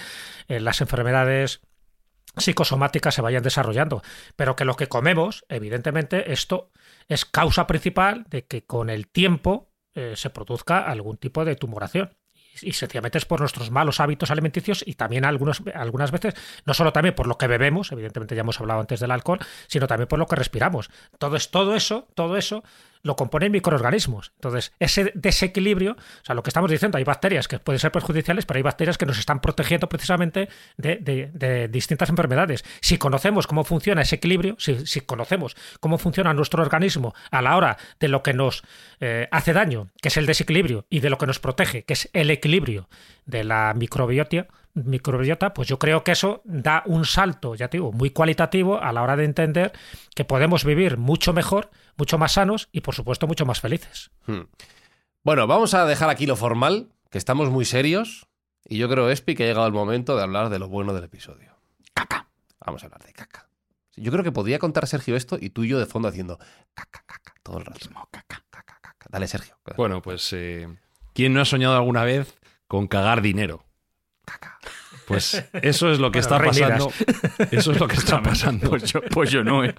eh, 0.49 0.61
las 0.61 0.83
enfermedades 0.83 1.63
psicosomáticas 2.37 3.15
se 3.15 3.23
vayan 3.23 3.43
desarrollando, 3.43 4.03
pero 4.37 4.57
que 4.57 4.67
lo 4.67 4.77
que 4.77 4.89
comemos, 4.89 5.47
evidentemente, 5.49 6.33
esto 6.33 6.71
es 7.09 7.25
causa 7.25 7.67
principal 7.67 8.25
de 8.29 8.47
que 8.47 8.65
con 8.65 8.91
el 8.91 9.09
tiempo 9.09 9.71
eh, 9.95 10.15
se 10.17 10.31
produzca 10.31 10.81
algún 10.81 11.17
tipo 11.17 11.45
de 11.45 11.57
tumoración. 11.57 12.17
Y 12.63 12.73
sencillamente 12.73 13.19
es 13.19 13.27
por 13.27 13.41
nuestros 13.41 13.71
malos 13.71 14.01
hábitos 14.01 14.31
alimenticios 14.31 14.83
y 14.87 14.95
también 14.95 15.27
algunos, 15.27 15.63
algunas 15.75 16.11
veces, 16.11 16.35
no 16.65 16.73
solo 16.73 16.93
también 16.93 17.15
por 17.15 17.27
lo 17.27 17.37
que 17.37 17.47
bebemos, 17.47 17.93
evidentemente 17.93 18.35
ya 18.35 18.41
hemos 18.41 18.59
hablado 18.61 18.81
antes 18.81 18.99
del 19.01 19.11
alcohol, 19.11 19.41
sino 19.67 19.87
también 19.87 20.09
por 20.09 20.19
lo 20.19 20.27
que 20.27 20.37
respiramos. 20.37 20.91
Todo, 21.19 21.37
es, 21.37 21.51
todo 21.51 21.75
eso, 21.75 22.09
todo 22.15 22.37
eso 22.39 22.63
lo 23.07 23.17
componen 23.17 23.53
microorganismos. 23.53 24.33
Entonces, 24.35 24.73
ese 24.81 25.13
desequilibrio, 25.15 25.93
o 25.93 26.25
sea, 26.25 26.35
lo 26.35 26.43
que 26.43 26.51
estamos 26.51 26.71
diciendo, 26.71 26.99
hay 26.99 27.05
bacterias 27.05 27.47
que 27.49 27.59
pueden 27.59 27.79
ser 27.79 27.93
perjudiciales, 27.93 28.45
pero 28.45 28.59
hay 28.59 28.63
bacterias 28.63 28.99
que 28.99 29.07
nos 29.07 29.19
están 29.19 29.41
protegiendo 29.41 29.89
precisamente 29.89 30.49
de, 30.77 31.69
distintas 31.71 32.11
enfermedades. 32.11 32.65
Si 32.81 32.99
conocemos 32.99 33.47
cómo 33.47 33.65
funciona 33.65 34.03
ese 34.03 34.17
equilibrio, 34.17 34.57
si, 34.59 34.87
si 34.87 35.01
conocemos 35.01 35.57
cómo 35.81 35.99
funciona 35.99 36.35
nuestro 36.35 36.63
organismo 36.63 37.15
a 37.31 37.43
la 37.43 37.57
hora 37.57 37.79
de 38.01 38.09
lo 38.09 38.23
que 38.23 38.35
nos 38.35 38.65
eh, 39.01 39.29
hace 39.31 39.53
daño, 39.53 39.89
que 40.03 40.09
es 40.09 40.17
el 40.17 40.27
desequilibrio, 40.27 40.85
y 40.91 41.01
de 41.01 41.11
lo 41.11 41.19
que 41.19 41.27
nos 41.27 41.39
protege, 41.39 41.85
que 41.85 41.93
es 41.93 42.11
el 42.13 42.31
equilibrio 42.31 42.89
de 43.25 43.45
la 43.45 43.73
microbiota, 43.75 44.17
microbiota, 44.85 45.55
pues 45.55 45.69
yo 45.69 45.79
creo 45.79 46.05
que 46.05 46.13
eso 46.13 46.43
da 46.45 46.83
un 46.87 47.05
salto, 47.05 47.55
ya 47.55 47.69
te 47.69 47.79
digo, 47.79 47.93
muy 47.93 48.11
cualitativo 48.11 48.81
a 48.81 48.93
la 48.93 49.03
hora 49.03 49.17
de 49.17 49.25
entender 49.25 49.73
que 50.15 50.25
podemos 50.25 50.65
vivir 50.65 50.99
mucho 50.99 51.33
mejor, 51.33 51.71
mucho 51.97 52.19
más 52.19 52.33
sanos 52.33 52.69
y 52.73 52.83
por 52.83 52.95
supuesto 52.95 53.27
mucho 53.27 53.47
más 53.47 53.61
felices. 53.61 54.11
Hmm. 54.27 54.43
Bueno, 55.23 55.47
vamos 55.47 55.75
a 55.75 55.87
dejar 55.87 56.11
aquí 56.11 56.27
lo 56.27 56.37
formal, 56.37 56.89
que 57.11 57.19
estamos 57.19 57.51
muy 57.51 57.65
serios. 57.65 58.29
Y 58.69 58.79
yo 58.79 58.89
creo, 58.89 59.11
Espi, 59.11 59.35
que 59.35 59.45
ha 59.45 59.47
llegado 59.47 59.67
el 59.67 59.73
momento 59.73 60.17
de 60.17 60.23
hablar 60.23 60.51
de 60.51 60.59
lo 60.59 60.69
bueno 60.69 60.93
del 60.93 61.05
episodio. 61.05 61.57
Caca. 61.95 62.29
Vamos 62.65 62.83
a 62.83 62.87
hablar 62.87 63.03
de 63.05 63.13
caca. 63.13 63.49
Yo 63.97 64.13
creo 64.13 64.23
que 64.23 64.33
podría 64.33 64.59
contar 64.59 64.87
Sergio 64.87 65.17
esto 65.17 65.39
y 65.41 65.51
tú 65.51 65.65
y 65.65 65.69
yo 65.69 65.79
de 65.79 65.87
fondo 65.87 66.09
haciendo 66.09 66.39
caca, 66.75 67.03
caca, 67.07 67.35
todo 67.43 67.59
el 67.59 67.65
rato. 67.65 67.89
Caca, 68.11 68.45
caca, 68.51 68.79
caca. 68.81 69.07
Dale, 69.09 69.27
Sergio. 69.27 69.57
Bueno, 69.77 70.03
pues 70.03 70.33
eh, 70.33 70.69
¿quién 71.15 71.33
no 71.33 71.41
ha 71.41 71.45
soñado 71.45 71.77
alguna 71.77 72.05
vez 72.05 72.39
con 72.69 72.87
cagar 72.87 73.23
dinero? 73.23 73.66
Pues 75.07 75.45
eso 75.63 75.93
es 75.93 76.01
lo 76.01 76.11
que 76.11 76.19
está 76.19 76.39
Bueno, 76.39 76.51
pasando. 76.53 76.93
Eso 77.51 77.73
es 77.73 77.81
lo 77.81 77.87
que 77.87 77.97
está 77.97 78.21
pasando. 78.23 78.71
Pues 78.71 78.93
yo, 78.93 79.01
pues 79.03 79.31
yo 79.31 79.45
no, 79.45 79.65
¿eh? 79.65 79.75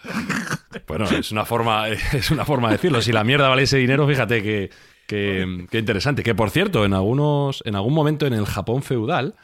Bueno, 0.88 1.06
es 1.06 1.32
una 1.32 1.45
forma, 1.45 1.89
es 2.14 2.32
una 2.32 2.45
forma 2.45 2.70
de 2.70 2.76
decirlo. 2.76 3.02
Si 3.02 3.12
la 3.12 3.24
mierda 3.24 3.50
vale 3.50 3.64
ese 3.64 3.78
dinero, 3.78 4.08
fíjate 4.08 4.41
que, 4.41 4.70
que, 5.06 5.68
que 5.70 5.80
interesante. 5.80 6.24
Que 6.24 6.34
por 6.34 6.50
cierto, 6.50 6.86
en 6.86 6.93
algunos, 6.93 7.62
en 7.66 7.76
algún 7.76 7.93
momento 7.93 8.26
en 8.26 8.34
el 8.34 8.45
Japón 8.45 8.84
feudal, 8.84 9.36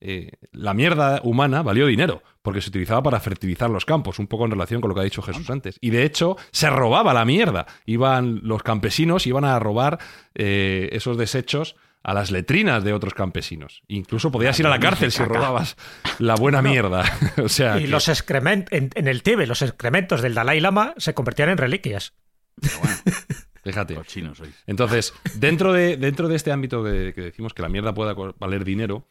eh, 0.00 0.32
la 0.52 0.72
mierda 0.72 1.20
humana 1.22 1.62
valió 1.62 1.86
dinero, 1.86 2.22
porque 2.42 2.62
se 2.62 2.70
utilizaba 2.70 3.02
para 3.02 3.20
fertilizar 3.20 3.68
los 3.68 3.84
campos, 3.84 4.18
un 4.18 4.26
poco 4.26 4.46
en 4.46 4.50
relación 4.50 4.80
con 4.80 4.88
lo 4.88 4.94
que 4.94 5.02
ha 5.02 5.04
dicho 5.04 5.22
Jesús 5.22 5.48
antes. 5.50 5.76
Y 5.80 5.90
de 5.90 6.04
hecho, 6.04 6.38
se 6.50 6.70
robaba 6.70 7.12
la 7.12 7.24
mierda. 7.24 7.66
Iban 7.84 8.40
los 8.42 8.62
campesinos, 8.62 9.26
iban 9.26 9.44
a 9.44 9.58
robar 9.58 9.98
eh, 10.34 10.88
esos 10.92 11.18
desechos 11.18 11.76
a 12.02 12.14
las 12.14 12.30
letrinas 12.30 12.82
de 12.84 12.92
otros 12.92 13.12
campesinos. 13.14 13.82
Incluso 13.88 14.30
podías 14.32 14.58
ir 14.58 14.66
a 14.66 14.70
la 14.70 14.80
cárcel 14.80 15.12
si 15.12 15.22
robabas 15.22 15.76
la 16.18 16.34
buena 16.34 16.62
mierda. 16.62 17.04
o 17.44 17.48
sea, 17.48 17.78
Y 17.78 17.82
que- 17.82 17.88
los 17.88 18.08
excrementos, 18.08 18.72
en, 18.72 18.90
en 18.94 19.06
el 19.08 19.22
Tíbet, 19.22 19.46
los 19.48 19.62
excrementos 19.62 20.22
del 20.22 20.34
Dalai 20.34 20.60
Lama 20.60 20.94
se 20.96 21.12
convertían 21.14 21.50
en 21.50 21.58
reliquias. 21.58 22.14
fíjate. 23.64 23.94
Cochino 23.94 24.34
soy. 24.34 24.50
Entonces, 24.66 25.12
dentro 25.34 25.72
de, 25.72 25.96
dentro 25.96 26.28
de 26.28 26.36
este 26.36 26.52
ámbito 26.52 26.82
que, 26.84 27.12
que 27.14 27.20
decimos 27.22 27.54
que 27.54 27.62
la 27.62 27.68
mierda 27.68 27.94
pueda 27.94 28.14
valer 28.38 28.64
dinero, 28.64 29.06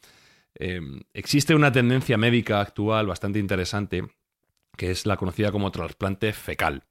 eh, 0.60 0.82
existe 1.14 1.56
una 1.56 1.72
tendencia 1.72 2.18
médica 2.18 2.60
actual 2.60 3.08
bastante 3.08 3.40
interesante 3.40 4.04
que 4.78 4.92
es 4.92 5.06
la 5.06 5.18
conocida 5.18 5.52
como 5.52 5.72
trasplante 5.72 6.32
fecal. 6.34 6.84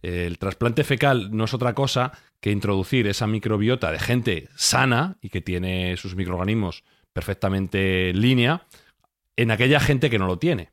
El 0.00 0.38
trasplante 0.38 0.82
fecal 0.84 1.28
no 1.36 1.44
es 1.44 1.52
otra 1.54 1.74
cosa 1.74 2.12
que 2.40 2.50
introducir 2.50 3.06
esa 3.06 3.26
microbiota 3.26 3.90
de 3.90 3.98
gente 3.98 4.48
sana 4.56 5.16
y 5.20 5.28
que 5.30 5.40
tiene 5.40 5.96
sus 5.96 6.14
microorganismos 6.14 6.84
perfectamente 7.12 8.10
en 8.10 8.20
línea 8.20 8.62
en 9.36 9.50
aquella 9.50 9.80
gente 9.80 10.08
que 10.10 10.18
no 10.18 10.26
lo 10.26 10.38
tiene. 10.38 10.70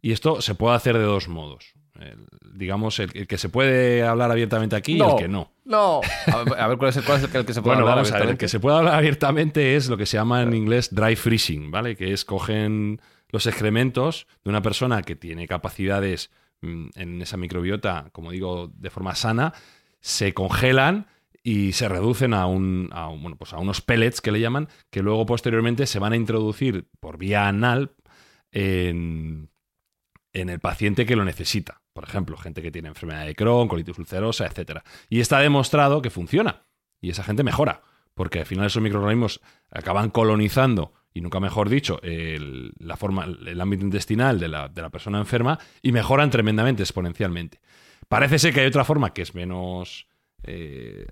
Y 0.00 0.12
esto 0.12 0.40
se 0.42 0.54
puede 0.54 0.76
hacer 0.76 0.96
de 0.98 1.04
dos 1.04 1.28
modos. 1.28 1.72
El- 2.00 2.26
digamos, 2.54 2.98
el, 2.98 3.10
el 3.14 3.26
que 3.26 3.36
se 3.38 3.48
puede 3.48 4.02
hablar 4.04 4.30
abiertamente 4.30 4.76
aquí 4.76 4.96
y 4.96 5.00
el 5.00 5.16
que 5.16 5.28
no. 5.28 5.50
No. 5.64 6.00
A 6.26 6.42
ver, 6.44 6.60
a 6.60 6.66
ver, 6.68 6.78
¿cuál 6.78 6.90
es 6.90 6.96
el, 6.96 7.04
cuál 7.04 7.18
es 7.18 7.24
el 7.34 7.44
que 7.44 7.52
se 7.54 7.62
puede 7.62 7.76
Bueno, 7.76 7.80
hablar 7.90 7.96
vamos 7.96 8.12
a 8.12 8.18
ver, 8.18 8.28
el 8.30 8.38
que 8.38 8.48
se 8.48 8.60
puede 8.60 8.76
hablar 8.78 8.94
abiertamente 8.94 9.76
es 9.76 9.88
lo 9.88 9.96
que 9.96 10.06
se 10.06 10.16
llama 10.16 10.42
en 10.42 10.54
inglés 10.54 10.94
dry 10.94 11.16
freezing, 11.16 11.70
¿vale? 11.70 11.96
Que 11.96 12.12
es 12.12 12.24
cogen 12.24 13.00
los 13.30 13.46
excrementos 13.46 14.26
de 14.44 14.50
una 14.50 14.62
persona 14.62 15.02
que 15.02 15.16
tiene 15.16 15.48
capacidades 15.48 16.30
mm, 16.60 16.86
en 16.94 17.22
esa 17.22 17.36
microbiota, 17.36 18.08
como 18.12 18.30
digo, 18.30 18.70
de 18.74 18.90
forma 18.90 19.14
sana, 19.14 19.52
se 20.04 20.34
congelan 20.34 21.06
y 21.42 21.72
se 21.72 21.88
reducen 21.88 22.34
a, 22.34 22.44
un, 22.46 22.90
a, 22.92 23.08
un- 23.08 23.22
bueno, 23.22 23.36
pues 23.38 23.54
a 23.54 23.58
unos 23.58 23.80
pellets 23.80 24.20
que 24.20 24.32
le 24.32 24.40
llaman, 24.40 24.68
que 24.90 25.02
luego 25.02 25.24
posteriormente 25.24 25.86
se 25.86 25.98
van 25.98 26.12
a 26.12 26.16
introducir 26.16 26.86
por 27.00 27.16
vía 27.16 27.48
anal 27.48 27.92
en, 28.52 29.48
en 30.34 30.48
el 30.50 30.60
paciente 30.60 31.06
que 31.06 31.16
lo 31.16 31.24
necesita. 31.24 31.80
Por 31.94 32.04
ejemplo, 32.04 32.36
gente 32.36 32.60
que 32.60 32.70
tiene 32.70 32.88
enfermedad 32.88 33.24
de 33.24 33.34
Crohn, 33.34 33.66
colitis 33.66 33.98
ulcerosa, 33.98 34.46
etc. 34.46 34.80
Y 35.08 35.20
está 35.20 35.38
demostrado 35.38 36.02
que 36.02 36.10
funciona. 36.10 36.66
Y 37.00 37.08
esa 37.10 37.24
gente 37.24 37.42
mejora. 37.42 37.82
Porque 38.12 38.40
al 38.40 38.46
final 38.46 38.66
esos 38.66 38.82
microorganismos 38.82 39.40
acaban 39.70 40.10
colonizando, 40.10 40.92
y 41.14 41.20
nunca 41.22 41.40
mejor 41.40 41.68
dicho, 41.68 41.98
el, 42.02 42.72
la 42.78 42.96
forma, 42.96 43.24
el 43.24 43.60
ámbito 43.60 43.84
intestinal 43.84 44.38
de 44.38 44.48
la, 44.48 44.68
de 44.68 44.82
la 44.82 44.90
persona 44.90 45.18
enferma 45.18 45.58
y 45.82 45.92
mejoran 45.92 46.30
tremendamente, 46.30 46.82
exponencialmente. 46.82 47.60
Parece 48.08 48.38
ser 48.38 48.52
que 48.52 48.60
hay 48.60 48.66
otra 48.66 48.84
forma 48.84 49.12
que 49.12 49.22
es 49.22 49.34
menos, 49.34 50.06
eh, 50.42 51.06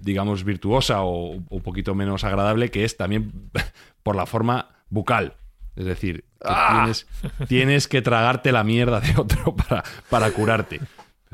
digamos, 0.00 0.44
virtuosa 0.44 1.02
o 1.02 1.36
un 1.48 1.62
poquito 1.62 1.94
menos 1.94 2.24
agradable, 2.24 2.70
que 2.70 2.84
es 2.84 2.96
también 2.96 3.50
por 4.02 4.16
la 4.16 4.26
forma 4.26 4.70
bucal. 4.88 5.36
Es 5.76 5.86
decir, 5.86 6.24
que 6.40 6.54
tienes, 6.70 7.06
tienes 7.48 7.88
que 7.88 8.00
tragarte 8.00 8.52
la 8.52 8.62
mierda 8.64 9.00
de 9.00 9.14
otro 9.16 9.56
para, 9.68 9.82
para 10.08 10.30
curarte. 10.30 10.80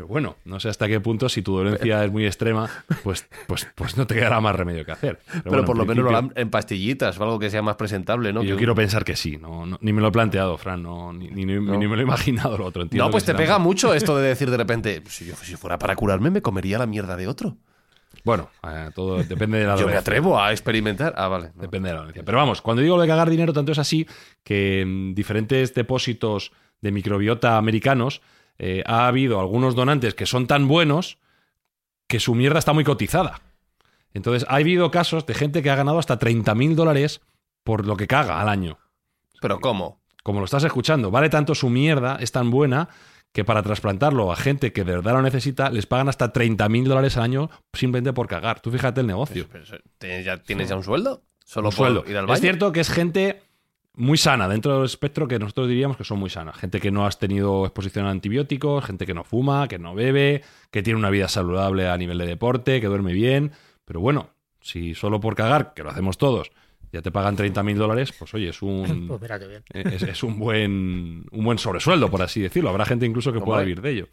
Pero 0.00 0.08
bueno, 0.08 0.36
no 0.46 0.58
sé 0.60 0.70
hasta 0.70 0.88
qué 0.88 0.98
punto, 0.98 1.28
si 1.28 1.42
tu 1.42 1.54
dolencia 1.58 2.02
es 2.06 2.10
muy 2.10 2.24
extrema, 2.24 2.70
pues, 3.04 3.28
pues, 3.46 3.68
pues 3.74 3.98
no 3.98 4.06
te 4.06 4.14
quedará 4.14 4.40
más 4.40 4.56
remedio 4.56 4.82
que 4.86 4.92
hacer. 4.92 5.18
Pero, 5.26 5.42
Pero 5.42 5.50
bueno, 5.50 5.64
por 5.66 5.76
lo 5.76 5.84
menos 5.84 6.04
lo 6.06 6.10
dan 6.10 6.32
en 6.36 6.48
pastillitas 6.48 7.20
o 7.20 7.22
algo 7.22 7.38
que 7.38 7.50
sea 7.50 7.60
más 7.60 7.76
presentable, 7.76 8.32
¿no? 8.32 8.42
Yo 8.42 8.54
Que- 8.54 8.60
quiero 8.60 8.74
pensar 8.74 9.04
que 9.04 9.14
sí, 9.14 9.36
no, 9.36 9.66
no- 9.66 9.76
ni 9.82 9.92
me 9.92 10.00
lo 10.00 10.08
he 10.08 10.10
planteado, 10.10 10.56
Fran, 10.56 10.82
no, 10.82 11.12
ni, 11.12 11.28
ni- 11.28 11.44
ni 11.44 11.58
me 11.60 11.86
lo 11.96 11.98
he 11.98 12.02
imaginado 12.02 12.56
lo 12.56 12.64
otro. 12.64 12.80
entiendo 12.80 13.04
No, 13.04 13.10
pues 13.10 13.24
te 13.26 13.34
pega 13.34 13.58
más- 13.58 13.66
mucho 13.66 13.92
esto 13.92 14.16
de 14.16 14.26
decir 14.28 14.50
de 14.50 14.56
repente, 14.56 15.02
si 15.06 15.26
yo 15.26 15.34
si 15.36 15.54
fuera 15.56 15.78
para 15.78 15.94
curarme, 15.96 16.30
me 16.30 16.40
comería 16.40 16.78
la 16.78 16.86
mierda 16.86 17.14
de 17.18 17.28
otro. 17.28 17.58
Bueno, 18.24 18.48
eh, 18.66 18.88
todo 18.94 19.22
depende 19.22 19.58
de 19.58 19.64
la 19.66 19.72
Yo 19.74 19.80
me 19.80 19.92
dolencia. 19.92 20.00
atrevo 20.00 20.40
a 20.40 20.50
experimentar. 20.52 21.12
Ah, 21.14 21.28
vale. 21.28 21.50
no. 21.54 21.60
Depende 21.60 21.90
de 21.90 21.94
la 21.94 22.00
dolencia. 22.00 22.22
Pero 22.24 22.38
vamos, 22.38 22.62
cuando 22.62 22.80
digo 22.82 22.96
lo 22.96 23.02
de 23.02 23.08
cagar 23.08 23.28
dinero, 23.28 23.52
tanto 23.52 23.72
es 23.72 23.78
así 23.78 24.06
que 24.44 24.80
en 24.80 25.14
diferentes 25.14 25.74
depósitos 25.74 26.52
de 26.80 26.90
microbiota 26.90 27.58
americanos 27.58 28.22
eh, 28.62 28.82
ha 28.84 29.06
habido 29.06 29.40
algunos 29.40 29.74
donantes 29.74 30.14
que 30.14 30.26
son 30.26 30.46
tan 30.46 30.68
buenos 30.68 31.16
que 32.06 32.20
su 32.20 32.34
mierda 32.34 32.58
está 32.58 32.74
muy 32.74 32.84
cotizada. 32.84 33.40
Entonces, 34.12 34.46
ha 34.50 34.56
habido 34.56 34.90
casos 34.90 35.24
de 35.24 35.32
gente 35.32 35.62
que 35.62 35.70
ha 35.70 35.76
ganado 35.76 35.98
hasta 35.98 36.18
30.000 36.18 36.74
dólares 36.74 37.22
por 37.64 37.86
lo 37.86 37.96
que 37.96 38.06
caga 38.06 38.38
al 38.38 38.50
año. 38.50 38.78
Pero 39.40 39.60
¿cómo? 39.60 40.02
Como 40.22 40.40
lo 40.40 40.44
estás 40.44 40.64
escuchando, 40.64 41.10
vale 41.10 41.30
tanto 41.30 41.54
su 41.54 41.70
mierda, 41.70 42.18
es 42.20 42.32
tan 42.32 42.50
buena, 42.50 42.90
que 43.32 43.46
para 43.46 43.62
trasplantarlo 43.62 44.30
a 44.30 44.36
gente 44.36 44.74
que 44.74 44.84
de 44.84 44.96
verdad 44.96 45.12
lo 45.12 45.22
necesita, 45.22 45.70
les 45.70 45.86
pagan 45.86 46.10
hasta 46.10 46.30
30.000 46.30 46.84
dólares 46.84 47.16
al 47.16 47.22
año 47.22 47.50
simplemente 47.72 48.12
por 48.12 48.26
cagar. 48.26 48.60
Tú 48.60 48.70
fíjate 48.70 49.00
el 49.00 49.06
negocio. 49.06 49.46
Pero 49.50 49.64
¿tienes 49.96 50.26
ya, 50.26 50.36
¿Tienes 50.36 50.68
ya 50.68 50.76
un 50.76 50.84
sueldo? 50.84 51.22
Solo 51.46 51.68
Un 51.70 51.74
por 51.74 51.86
sueldo. 51.86 52.04
ir 52.06 52.18
al 52.18 52.26
baño. 52.26 52.34
Es 52.34 52.40
cierto 52.42 52.72
que 52.72 52.80
es 52.80 52.90
gente 52.90 53.42
muy 54.00 54.16
sana, 54.16 54.48
dentro 54.48 54.76
del 54.76 54.86
espectro 54.86 55.28
que 55.28 55.38
nosotros 55.38 55.68
diríamos 55.68 55.96
que 55.96 56.04
son 56.04 56.18
muy 56.18 56.30
sanas. 56.30 56.56
Gente 56.56 56.80
que 56.80 56.90
no 56.90 57.06
has 57.06 57.18
tenido 57.18 57.66
exposición 57.66 58.06
a 58.06 58.10
antibióticos, 58.10 58.84
gente 58.84 59.06
que 59.06 59.12
no 59.12 59.24
fuma, 59.24 59.68
que 59.68 59.78
no 59.78 59.94
bebe, 59.94 60.42
que 60.70 60.82
tiene 60.82 60.98
una 60.98 61.10
vida 61.10 61.28
saludable 61.28 61.88
a 61.88 61.96
nivel 61.98 62.16
de 62.18 62.26
deporte, 62.26 62.80
que 62.80 62.86
duerme 62.86 63.12
bien. 63.12 63.52
Pero 63.84 64.00
bueno, 64.00 64.30
si 64.60 64.94
solo 64.94 65.20
por 65.20 65.36
cagar, 65.36 65.74
que 65.74 65.82
lo 65.82 65.90
hacemos 65.90 66.16
todos, 66.16 66.50
ya 66.92 67.02
te 67.02 67.12
pagan 67.12 67.36
30.000 67.36 67.76
dólares, 67.76 68.12
pues 68.18 68.32
oye, 68.32 68.48
es 68.48 68.62
un, 68.62 69.06
Pues 69.08 69.20
mira 69.20 69.38
qué 69.38 69.46
bien. 69.46 69.62
es, 69.68 70.02
es 70.02 70.22
un 70.22 70.38
buen 70.38 71.26
un 71.30 71.44
buen 71.44 71.58
sobresueldo, 71.58 72.10
por 72.10 72.22
así 72.22 72.40
decirlo. 72.40 72.70
Habrá 72.70 72.86
gente 72.86 73.04
incluso 73.04 73.32
que 73.32 73.40
pueda 73.40 73.60
vivir 73.60 73.82
de 73.82 73.90
ello. 73.90 74.08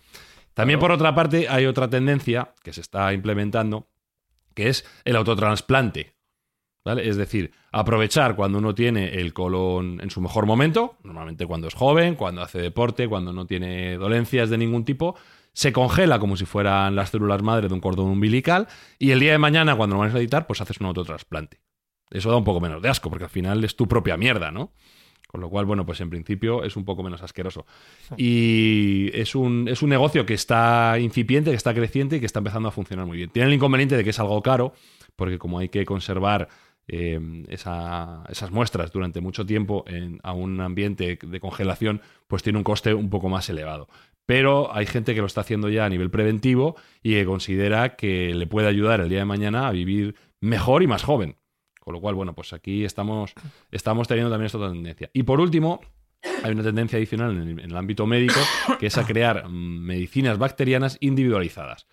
También, 0.53 0.79
por 0.79 0.91
otra 0.91 1.15
parte, 1.15 1.47
hay 1.47 1.65
otra 1.65 1.87
tendencia 1.87 2.53
que 2.63 2.73
se 2.73 2.81
está 2.81 3.13
implementando, 3.13 3.87
que 4.53 4.69
es 4.69 4.85
el 5.05 5.15
autotransplante. 5.15 6.16
Es 6.93 7.17
decir, 7.17 7.51
aprovechar 7.71 8.35
cuando 8.35 8.59
uno 8.59 8.73
tiene 8.73 9.15
el 9.15 9.33
colon 9.33 9.99
en 10.01 10.09
su 10.09 10.21
mejor 10.21 10.45
momento, 10.45 10.95
normalmente 11.03 11.45
cuando 11.45 11.67
es 11.67 11.73
joven, 11.73 12.15
cuando 12.15 12.41
hace 12.41 12.59
deporte, 12.59 13.07
cuando 13.07 13.33
no 13.33 13.45
tiene 13.45 13.97
dolencias 13.97 14.49
de 14.49 14.57
ningún 14.57 14.85
tipo, 14.85 15.15
se 15.53 15.73
congela 15.73 16.19
como 16.19 16.37
si 16.37 16.45
fueran 16.45 16.95
las 16.95 17.09
células 17.09 17.41
madre 17.41 17.67
de 17.67 17.73
un 17.73 17.81
cordón 17.81 18.07
umbilical 18.07 18.67
y 18.99 19.11
el 19.11 19.19
día 19.19 19.31
de 19.31 19.37
mañana, 19.39 19.75
cuando 19.75 19.95
lo 19.95 20.01
vas 20.01 20.11
a 20.11 20.13
necesitar, 20.13 20.47
pues 20.47 20.61
haces 20.61 20.79
un 20.79 20.85
autotransplante. 20.85 21.59
Eso 22.09 22.29
da 22.29 22.37
un 22.37 22.43
poco 22.43 22.61
menos 22.61 22.81
de 22.81 22.89
asco, 22.89 23.09
porque 23.09 23.25
al 23.25 23.29
final 23.29 23.63
es 23.63 23.75
tu 23.75 23.87
propia 23.87 24.17
mierda, 24.17 24.51
¿no? 24.51 24.71
Con 25.27 25.41
lo 25.41 25.49
cual, 25.49 25.65
bueno, 25.65 25.85
pues 25.85 25.99
en 25.99 26.09
principio 26.09 26.63
es 26.63 26.77
un 26.77 26.85
poco 26.85 27.03
menos 27.03 27.21
asqueroso. 27.21 27.65
Y 28.15 29.09
es 29.13 29.35
un, 29.35 29.67
es 29.67 29.81
un 29.81 29.89
negocio 29.89 30.25
que 30.25 30.33
está 30.33 30.97
incipiente, 30.99 31.49
que 31.49 31.57
está 31.57 31.73
creciente 31.73 32.15
y 32.15 32.19
que 32.21 32.25
está 32.25 32.39
empezando 32.39 32.69
a 32.69 32.71
funcionar 32.71 33.05
muy 33.05 33.17
bien. 33.17 33.29
Tiene 33.29 33.49
el 33.49 33.55
inconveniente 33.55 33.97
de 33.97 34.05
que 34.05 34.11
es 34.11 34.19
algo 34.19 34.41
caro, 34.41 34.73
porque 35.17 35.37
como 35.37 35.59
hay 35.59 35.67
que 35.67 35.83
conservar 35.83 36.47
eh, 36.87 37.19
esa- 37.49 38.23
esas 38.29 38.51
muestras 38.51 38.91
durante 38.91 39.21
mucho 39.21 39.45
tiempo 39.45 39.83
en, 39.87 40.19
a 40.23 40.33
un 40.33 40.61
ambiente 40.61 41.17
de 41.21 41.39
congelación, 41.39 42.01
pues 42.27 42.43
tiene 42.43 42.57
un 42.57 42.63
coste 42.63 42.93
un 42.93 43.09
poco 43.09 43.29
más 43.29 43.49
elevado. 43.49 43.87
Pero 44.25 44.73
hay 44.75 44.85
gente 44.85 45.13
que 45.15 45.21
lo 45.21 45.27
está 45.27 45.41
haciendo 45.41 45.69
ya 45.69 45.85
a 45.85 45.89
nivel 45.89 46.09
preventivo 46.11 46.75
y 47.01 47.13
que 47.13 47.25
considera 47.25 47.95
que 47.95 48.33
le 48.33 48.45
puede 48.47 48.67
ayudar 48.67 48.99
el 48.99 49.09
día 49.09 49.19
de 49.19 49.25
mañana 49.25 49.67
a 49.67 49.71
vivir 49.71 50.15
mejor 50.41 50.83
y 50.83 50.87
más 50.87 51.03
joven. 51.03 51.37
Con 51.79 51.93
lo 51.93 52.01
cual, 52.01 52.15
bueno, 52.15 52.35
pues 52.35 52.51
aquí 52.51 52.83
estamos, 52.83 53.33
estamos 53.71 54.09
teniendo 54.09 54.29
también 54.29 54.47
esta 54.47 54.59
tendencia. 54.59 55.09
Y 55.13 55.23
por 55.23 55.39
último, 55.39 55.79
hay 56.43 56.51
una 56.51 56.63
tendencia 56.63 56.97
adicional 56.97 57.31
en 57.31 57.37
el, 57.41 57.49
en 57.59 57.71
el 57.71 57.77
ámbito 57.77 58.05
médico, 58.05 58.39
que 58.79 58.87
es 58.87 58.97
a 58.97 59.05
crear 59.05 59.47
mm, 59.47 59.79
medicinas 59.85 60.37
bacterianas 60.37 60.97
individualizadas. 60.99 61.87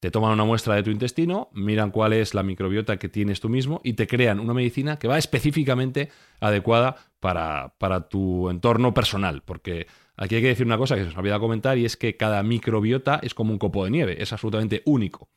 Te 0.00 0.10
toman 0.12 0.32
una 0.32 0.44
muestra 0.44 0.76
de 0.76 0.84
tu 0.84 0.90
intestino, 0.90 1.50
miran 1.52 1.90
cuál 1.90 2.12
es 2.12 2.32
la 2.32 2.44
microbiota 2.44 2.98
que 2.98 3.08
tienes 3.08 3.40
tú 3.40 3.48
mismo 3.48 3.80
y 3.82 3.94
te 3.94 4.06
crean 4.06 4.38
una 4.38 4.54
medicina 4.54 4.98
que 4.98 5.08
va 5.08 5.18
específicamente 5.18 6.10
adecuada 6.38 6.96
para, 7.18 7.74
para 7.78 8.08
tu 8.08 8.48
entorno 8.48 8.94
personal. 8.94 9.42
Porque 9.44 9.88
aquí 10.16 10.36
hay 10.36 10.42
que 10.42 10.48
decir 10.48 10.66
una 10.66 10.78
cosa 10.78 10.94
que 10.94 11.00
se 11.00 11.08
nos 11.08 11.16
olvida 11.16 11.40
comentar 11.40 11.78
y 11.78 11.84
es 11.84 11.96
que 11.96 12.16
cada 12.16 12.42
microbiota 12.44 13.18
es 13.22 13.34
como 13.34 13.52
un 13.52 13.58
copo 13.58 13.84
de 13.84 13.90
nieve, 13.90 14.22
es 14.22 14.32
absolutamente 14.32 14.82
único. 14.84 15.28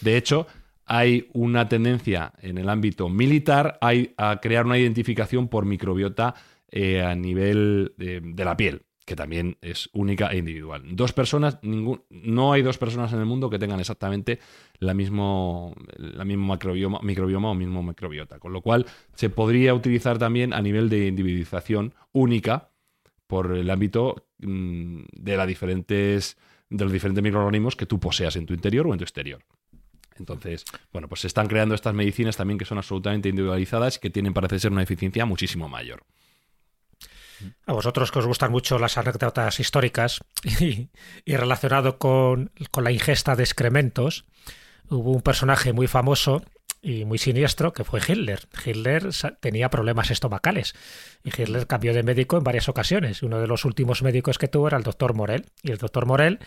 De 0.00 0.16
hecho, 0.16 0.46
hay 0.86 1.28
una 1.34 1.68
tendencia 1.68 2.32
en 2.40 2.58
el 2.58 2.68
ámbito 2.68 3.08
militar 3.08 3.78
a 3.80 4.40
crear 4.40 4.66
una 4.66 4.78
identificación 4.78 5.48
por 5.48 5.66
microbiota 5.66 6.34
eh, 6.70 7.02
a 7.02 7.14
nivel 7.14 7.92
de 7.96 8.44
la 8.44 8.56
piel, 8.56 8.82
que 9.10 9.16
también 9.16 9.56
es 9.60 9.90
única 9.92 10.28
e 10.28 10.38
individual. 10.38 10.84
Dos 10.94 11.12
personas, 11.12 11.58
ningún, 11.62 12.04
no 12.10 12.52
hay 12.52 12.62
dos 12.62 12.78
personas 12.78 13.12
en 13.12 13.18
el 13.18 13.26
mundo 13.26 13.50
que 13.50 13.58
tengan 13.58 13.80
exactamente 13.80 14.38
la 14.78 14.94
mismo, 14.94 15.74
la 15.96 16.24
mismo 16.24 16.52
microbioma, 16.52 17.00
microbioma 17.02 17.50
o 17.50 17.54
mismo 17.56 17.82
microbiota, 17.82 18.38
con 18.38 18.52
lo 18.52 18.62
cual 18.62 18.86
se 19.16 19.28
podría 19.28 19.74
utilizar 19.74 20.20
también 20.20 20.52
a 20.52 20.62
nivel 20.62 20.88
de 20.88 21.08
individualización 21.08 21.92
única 22.12 22.70
por 23.26 23.50
el 23.56 23.68
ámbito 23.70 24.28
mm, 24.38 25.00
de, 25.10 25.36
las 25.36 25.48
diferentes, 25.48 26.36
de 26.68 26.84
los 26.84 26.92
diferentes 26.92 27.24
microorganismos 27.24 27.74
que 27.74 27.86
tú 27.86 27.98
poseas 27.98 28.36
en 28.36 28.46
tu 28.46 28.54
interior 28.54 28.86
o 28.86 28.92
en 28.92 28.98
tu 28.98 29.02
exterior. 29.02 29.42
Entonces, 30.20 30.64
bueno, 30.92 31.08
pues 31.08 31.22
se 31.22 31.26
están 31.26 31.48
creando 31.48 31.74
estas 31.74 31.94
medicinas 31.94 32.36
también 32.36 32.58
que 32.58 32.64
son 32.64 32.78
absolutamente 32.78 33.28
individualizadas 33.28 33.96
y 33.96 33.98
que 33.98 34.10
tienen, 34.10 34.34
parece 34.34 34.60
ser, 34.60 34.70
una 34.70 34.84
eficiencia 34.84 35.26
muchísimo 35.26 35.68
mayor. 35.68 36.04
A 37.66 37.72
vosotros 37.72 38.10
que 38.10 38.18
os 38.18 38.26
gustan 38.26 38.52
mucho 38.52 38.78
las 38.78 38.98
anécdotas 38.98 39.60
históricas 39.60 40.20
y, 40.44 40.88
relacionado 41.26 41.98
con, 41.98 42.50
la 42.80 42.90
ingesta 42.90 43.36
de 43.36 43.42
excrementos, 43.42 44.24
hubo 44.88 45.12
un 45.12 45.22
personaje 45.22 45.72
muy 45.72 45.86
famoso 45.86 46.42
y 46.82 47.04
muy 47.04 47.18
siniestro 47.18 47.72
que 47.72 47.84
fue 47.84 48.00
Hitler. 48.00 48.48
Hitler 48.64 49.10
tenía 49.40 49.68
problemas 49.70 50.10
estomacales 50.10 50.74
y 51.22 51.28
Hitler 51.28 51.66
cambió 51.66 51.92
de 51.92 52.02
médico 52.02 52.36
en 52.36 52.44
varias 52.44 52.68
ocasiones. 52.68 53.22
Uno 53.22 53.40
de 53.40 53.46
los 53.46 53.64
últimos 53.64 54.02
médicos 54.02 54.38
que 54.38 54.48
tuvo 54.48 54.68
era 54.68 54.78
el 54.78 54.82
doctor 54.82 55.14
Morel. 55.14 55.46
Y 55.62 55.70
el 55.72 55.78
doctor 55.78 56.06
Morel, 56.06 56.38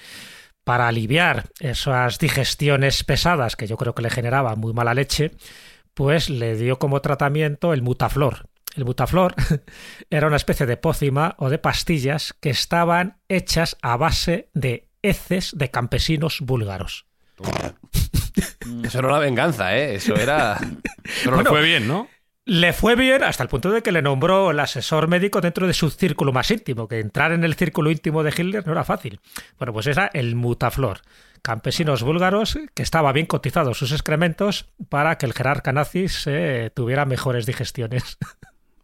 para 0.63 0.87
aliviar 0.87 1.49
esas 1.59 2.17
digestiones 2.19 3.03
pesadas 3.03 3.55
que 3.55 3.67
yo 3.67 3.77
creo 3.77 3.93
que 3.93 4.01
le 4.01 4.09
generaba 4.09 4.55
muy 4.55 4.73
mala 4.73 4.93
leche, 4.93 5.31
pues 5.93 6.29
le 6.29 6.55
dio 6.55 6.79
como 6.79 7.01
tratamiento 7.01 7.73
el 7.73 7.81
mutaflor, 7.81 8.47
el 8.75 8.83
butaflor 8.83 9.35
era 10.09 10.27
una 10.27 10.35
especie 10.35 10.65
de 10.65 10.77
pócima 10.77 11.35
o 11.37 11.49
de 11.49 11.57
pastillas 11.57 12.33
que 12.39 12.49
estaban 12.49 13.17
hechas 13.29 13.77
a 13.81 13.97
base 13.97 14.49
de 14.53 14.89
heces 15.01 15.51
de 15.57 15.69
campesinos 15.69 16.39
búlgaros. 16.41 17.05
Eso 18.83 18.99
era 18.99 19.07
una 19.07 19.19
venganza, 19.19 19.75
¿eh? 19.77 19.95
Eso 19.95 20.15
era... 20.15 20.57
Pero 21.23 21.37
le 21.37 21.49
fue 21.49 21.61
bien, 21.61 21.87
¿no? 21.87 22.07
Le 22.45 22.73
fue 22.73 22.95
bien 22.95 23.23
hasta 23.23 23.43
el 23.43 23.49
punto 23.49 23.71
de 23.71 23.81
que 23.81 23.93
le 23.93 24.01
nombró 24.01 24.51
el 24.51 24.59
asesor 24.59 25.07
médico 25.07 25.39
dentro 25.39 25.65
de 25.65 25.73
su 25.73 25.89
círculo 25.89 26.33
más 26.33 26.51
íntimo, 26.51 26.89
que 26.89 26.99
entrar 26.99 27.31
en 27.31 27.45
el 27.45 27.55
círculo 27.55 27.89
íntimo 27.89 28.21
de 28.21 28.31
Hitler 28.31 28.65
no 28.65 28.73
era 28.73 28.83
fácil. 28.83 29.21
Bueno, 29.57 29.71
pues 29.71 29.87
era 29.87 30.09
el 30.13 30.35
mutaflor. 30.35 31.01
Campesinos 31.41 32.03
búlgaros 32.03 32.57
que 32.73 32.83
estaba 32.83 33.13
bien 33.13 33.27
cotizados 33.27 33.77
sus 33.77 33.93
excrementos 33.93 34.67
para 34.89 35.17
que 35.17 35.25
el 35.25 35.33
jerarca 35.33 35.71
nazi 35.71 36.09
se 36.09 36.69
tuviera 36.75 37.05
mejores 37.05 37.45
digestiones. 37.45 38.17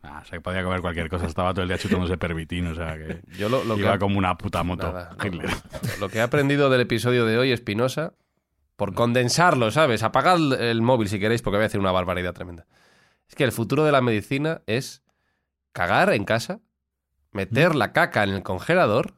Ah, 0.02 0.20
o 0.22 0.26
sea, 0.26 0.38
que 0.38 0.42
podía 0.42 0.64
comer 0.64 0.82
cualquier 0.82 1.10
cosa. 1.10 1.26
Estaba 1.26 1.54
todo 1.54 1.64
el 1.64 1.68
día 1.68 1.78
chutándose 1.78 2.18
pervitín, 2.18 2.68
o 2.68 2.76
sea 2.76 2.98
que 2.98 3.22
Yo 3.38 3.50
lo, 3.50 3.78
iba 3.78 4.00
como 4.00 4.18
una 4.18 4.38
puta 4.38 4.64
moto. 4.64 4.94
Lo, 6.00 6.10
que 6.10 6.20
he 6.20 6.22
aprendido 6.22 6.70
del 6.70 6.82
episodio 6.82 7.26
de 7.26 7.38
hoy, 7.38 7.52
Espinosa, 7.52 8.14
por 8.78 8.94
condensarlo, 8.94 9.72
¿sabes? 9.72 10.04
Apagad 10.04 10.62
el 10.62 10.82
móvil 10.82 11.10
si 11.10 11.20
queréis, 11.20 11.42
porque 11.42 11.58
voy 11.58 11.64
a 11.64 11.68
hacer 11.68 11.82
una 11.82 11.92
barbaridad 11.92 12.34
tremenda. 12.34 12.66
Es 13.28 13.36
que 13.36 13.44
el 13.44 13.52
futuro 13.52 13.84
de 13.84 13.92
la 13.92 14.02
medicina 14.02 14.62
es 14.68 15.04
cagar 15.74 16.14
en 16.14 16.24
casa, 16.24 16.62
meter 17.32 17.76
la 17.76 17.92
caca 17.92 18.24
en 18.24 18.30
el 18.30 18.42
congelador 18.42 19.16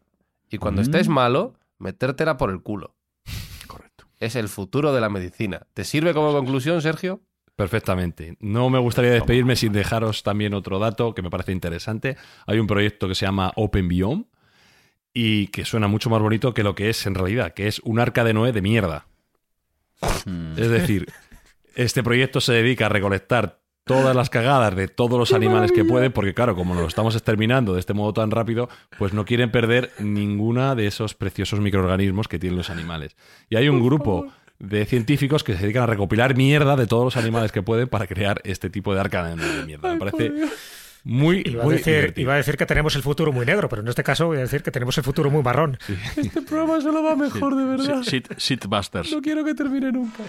y 0.49 0.57
cuando 0.57 0.81
estés 0.81 1.07
mm. 1.07 1.13
malo, 1.13 1.53
metértela 1.77 2.37
por 2.37 2.49
el 2.49 2.61
culo. 2.61 2.95
Correcto. 3.67 4.05
Es 4.19 4.35
el 4.35 4.49
futuro 4.49 4.93
de 4.93 5.01
la 5.01 5.09
medicina. 5.09 5.67
¿Te 5.73 5.83
sirve 5.83 6.13
como 6.13 6.33
conclusión, 6.33 6.81
Sergio? 6.81 7.21
Perfectamente. 7.61 8.37
No 8.39 8.71
me 8.71 8.79
gustaría 8.79 9.11
despedirme 9.11 9.55
sin 9.55 9.71
dejaros 9.71 10.23
también 10.23 10.55
otro 10.55 10.79
dato 10.79 11.13
que 11.13 11.21
me 11.21 11.29
parece 11.29 11.51
interesante. 11.51 12.17
Hay 12.47 12.57
un 12.57 12.65
proyecto 12.65 13.07
que 13.07 13.13
se 13.13 13.27
llama 13.27 13.53
Open 13.55 13.87
Biome 13.87 14.23
y 15.13 15.45
que 15.47 15.63
suena 15.63 15.87
mucho 15.87 16.09
más 16.09 16.19
bonito 16.23 16.55
que 16.55 16.63
lo 16.63 16.73
que 16.73 16.89
es 16.89 17.05
en 17.05 17.13
realidad, 17.13 17.53
que 17.53 17.67
es 17.67 17.77
un 17.81 17.99
arca 17.99 18.23
de 18.23 18.33
Noé 18.33 18.51
de 18.51 18.63
mierda. 18.63 19.05
Hmm. 20.25 20.53
Es 20.57 20.71
decir, 20.71 21.05
este 21.75 22.01
proyecto 22.01 22.41
se 22.41 22.53
dedica 22.53 22.87
a 22.87 22.89
recolectar 22.89 23.59
todas 23.83 24.15
las 24.15 24.31
cagadas 24.31 24.75
de 24.75 24.87
todos 24.87 25.19
los 25.19 25.31
animales 25.31 25.71
que 25.71 25.85
pueden, 25.85 26.11
porque 26.11 26.33
claro, 26.33 26.55
como 26.55 26.73
lo 26.73 26.87
estamos 26.87 27.13
exterminando 27.13 27.75
de 27.75 27.79
este 27.79 27.93
modo 27.93 28.11
tan 28.11 28.31
rápido, 28.31 28.69
pues 28.97 29.13
no 29.13 29.23
quieren 29.23 29.51
perder 29.51 29.91
ninguna 29.99 30.73
de 30.73 30.87
esos 30.87 31.13
preciosos 31.13 31.59
microorganismos 31.59 32.27
que 32.27 32.39
tienen 32.39 32.57
los 32.57 32.71
animales. 32.71 33.15
Y 33.49 33.55
hay 33.55 33.69
un 33.69 33.83
grupo 33.83 34.31
de 34.61 34.85
científicos 34.85 35.43
que 35.43 35.55
se 35.55 35.63
dedican 35.63 35.83
a 35.83 35.87
recopilar 35.87 36.35
mierda 36.35 36.75
de 36.75 36.85
todos 36.85 37.03
los 37.03 37.17
animales 37.17 37.51
que 37.51 37.63
pueden 37.63 37.87
para 37.87 38.07
crear 38.07 38.41
este 38.43 38.69
tipo 38.69 38.93
de 38.93 39.01
arca 39.01 39.23
de 39.23 39.65
mierda. 39.65 39.93
Me 39.93 39.99
parece 39.99 40.31
muy, 41.03 41.41
iba, 41.45 41.63
muy 41.63 41.73
a 41.73 41.77
decir, 41.77 42.13
iba 42.17 42.33
a 42.33 42.37
decir 42.37 42.57
que 42.57 42.67
tenemos 42.67 42.95
el 42.95 43.01
futuro 43.01 43.31
muy 43.31 43.45
negro, 43.45 43.67
pero 43.69 43.81
en 43.81 43.87
este 43.87 44.03
caso 44.03 44.27
voy 44.27 44.37
a 44.37 44.41
decir 44.41 44.61
que 44.61 44.71
tenemos 44.71 44.95
el 44.97 45.03
futuro 45.03 45.31
muy 45.31 45.41
marrón. 45.41 45.79
Este 46.15 46.41
programa 46.43 46.79
solo 46.79 47.01
va 47.03 47.15
mejor, 47.15 47.55
de 47.55 47.65
verdad. 47.65 48.03
Shitbusters. 48.03 49.11
No 49.11 49.21
quiero 49.21 49.43
que 49.43 49.55
termine 49.55 49.91
nunca. 49.91 50.23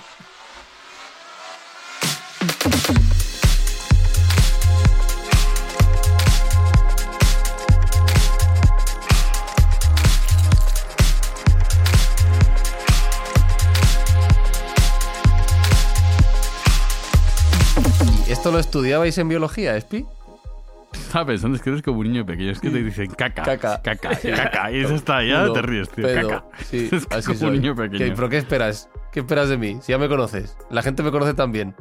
¿Esto 18.43 18.51
lo 18.51 18.59
estudiabais 18.59 19.17
en 19.19 19.29
biología, 19.29 19.77
Espi? 19.77 20.05
Estaba 20.93 21.27
pensando, 21.27 21.57
es 21.57 21.63
que 21.63 21.71
eres 21.71 21.81
como 21.81 22.01
un 22.01 22.09
niño 22.09 22.27
pequeño, 22.27 22.51
es 22.51 22.59
que 22.59 22.71
te 22.71 22.83
dicen 22.83 23.09
caca, 23.13 23.41
caca, 23.45 23.81
caca, 23.81 24.19
caca, 24.21 24.73
y 24.73 24.81
eso 24.81 24.97
está, 24.97 25.23
ya 25.23 25.53
te 25.53 25.63
ríes, 25.63 25.89
tío, 25.91 26.09
caca. 26.13 26.45
Sí, 26.65 26.89
es 26.93 27.07
así 27.11 27.37
como 27.37 27.51
un 27.51 27.61
niño 27.61 27.77
pequeño. 27.77 28.13
¿Pero 28.17 28.29
qué 28.29 28.39
esperas? 28.39 28.91
¿Qué 29.13 29.21
esperas 29.21 29.49
de 29.49 29.59
mí? 29.59 29.79
Si 29.81 29.93
ya 29.93 29.99
me 29.99 30.09
conoces. 30.09 30.59
La 30.71 30.83
gente 30.83 31.05
me 31.05 31.13
conoce 31.13 31.35
también. 31.35 31.77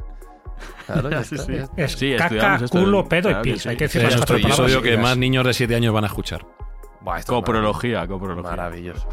Claro, 0.86 1.10
ya 1.10 1.24
sí, 1.24 1.36
sí. 1.36 1.54
Es 1.76 1.92
sí, 1.94 2.14
caca, 2.16 2.60
culo, 2.70 3.08
pedo 3.08 3.28
y 3.32 3.34
pis. 3.42 3.66
Hay 3.66 3.76
que 3.76 3.86
decir 3.86 4.04
las 4.04 4.14
cuatro 4.14 4.38
palabras. 4.40 4.76
Que 4.82 4.96
más 4.96 5.18
niños 5.18 5.44
de 5.44 5.54
7 5.54 5.74
años 5.74 5.92
van 5.92 6.04
a 6.04 6.06
escuchar. 6.06 6.46
coprología, 7.26 8.06
coprología. 8.06 8.50
Maravilloso. 8.50 9.08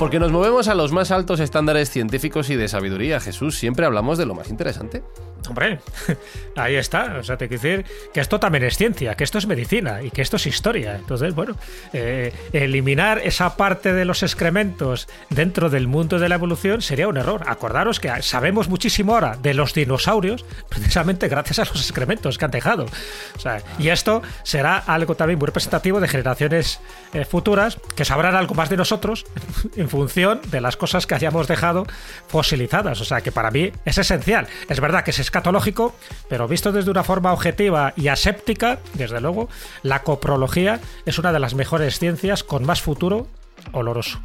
Porque 0.00 0.18
nos 0.18 0.32
movemos 0.32 0.68
a 0.68 0.74
los 0.74 0.92
más 0.92 1.10
altos 1.10 1.40
estándares 1.40 1.90
científicos 1.90 2.48
y 2.48 2.56
de 2.56 2.68
sabiduría. 2.68 3.20
Jesús, 3.20 3.58
siempre 3.58 3.84
hablamos 3.84 4.16
de 4.16 4.24
lo 4.24 4.34
más 4.34 4.48
interesante. 4.48 5.02
Hombre, 5.48 5.80
ahí 6.56 6.76
está. 6.76 7.16
O 7.18 7.24
sea, 7.24 7.36
te 7.36 7.48
quiero 7.48 7.62
decir 7.62 7.86
que 8.12 8.20
esto 8.20 8.40
también 8.40 8.64
es 8.64 8.76
ciencia, 8.76 9.14
que 9.14 9.24
esto 9.24 9.38
es 9.38 9.46
medicina 9.46 10.02
y 10.02 10.10
que 10.10 10.22
esto 10.22 10.36
es 10.36 10.46
historia. 10.46 10.96
Entonces, 10.96 11.34
bueno, 11.34 11.56
eh, 11.92 12.32
eliminar 12.52 13.20
esa 13.24 13.56
parte 13.56 13.92
de 13.92 14.04
los 14.04 14.22
excrementos 14.22 15.08
dentro 15.30 15.70
del 15.70 15.86
mundo 15.86 16.18
de 16.18 16.28
la 16.28 16.34
evolución 16.34 16.82
sería 16.82 17.08
un 17.08 17.16
error. 17.16 17.42
Acordaros 17.46 18.00
que 18.00 18.22
sabemos 18.22 18.68
muchísimo 18.68 19.14
ahora 19.14 19.36
de 19.40 19.54
los 19.54 19.74
dinosaurios 19.74 20.44
precisamente 20.68 21.28
gracias 21.28 21.58
a 21.58 21.64
los 21.64 21.76
excrementos 21.76 22.38
que 22.38 22.44
han 22.44 22.50
dejado. 22.50 22.86
Y 23.78 23.88
esto 23.88 24.22
será 24.42 24.76
algo 24.78 25.14
también 25.14 25.38
muy 25.38 25.46
representativo 25.46 26.00
de 26.00 26.08
generaciones 26.08 26.80
eh, 27.12 27.24
futuras 27.24 27.78
que 27.96 28.04
sabrán 28.04 28.34
algo 28.34 28.54
más 28.54 28.68
de 28.68 28.76
nosotros 28.76 29.26
función 29.88 30.40
de 30.50 30.60
las 30.60 30.76
cosas 30.76 31.06
que 31.06 31.14
hayamos 31.14 31.48
dejado 31.48 31.86
fosilizadas. 32.28 33.00
O 33.00 33.04
sea 33.04 33.20
que 33.20 33.32
para 33.32 33.50
mí 33.50 33.72
es 33.84 33.98
esencial. 33.98 34.46
Es 34.68 34.80
verdad 34.80 35.04
que 35.04 35.10
es 35.10 35.18
escatológico, 35.30 35.94
pero 36.28 36.48
visto 36.48 36.72
desde 36.72 36.90
una 36.90 37.04
forma 37.04 37.32
objetiva 37.32 37.94
y 37.96 38.08
aséptica, 38.08 38.80
desde 38.94 39.20
luego, 39.20 39.48
la 39.84 40.02
coprología 40.02 40.80
es 41.06 41.18
una 41.18 41.32
de 41.32 41.38
las 41.38 41.54
mejores 41.54 42.00
ciencias 42.00 42.42
con 42.42 42.66
más 42.66 42.82
futuro 42.82 43.28
oloroso. 43.72 44.20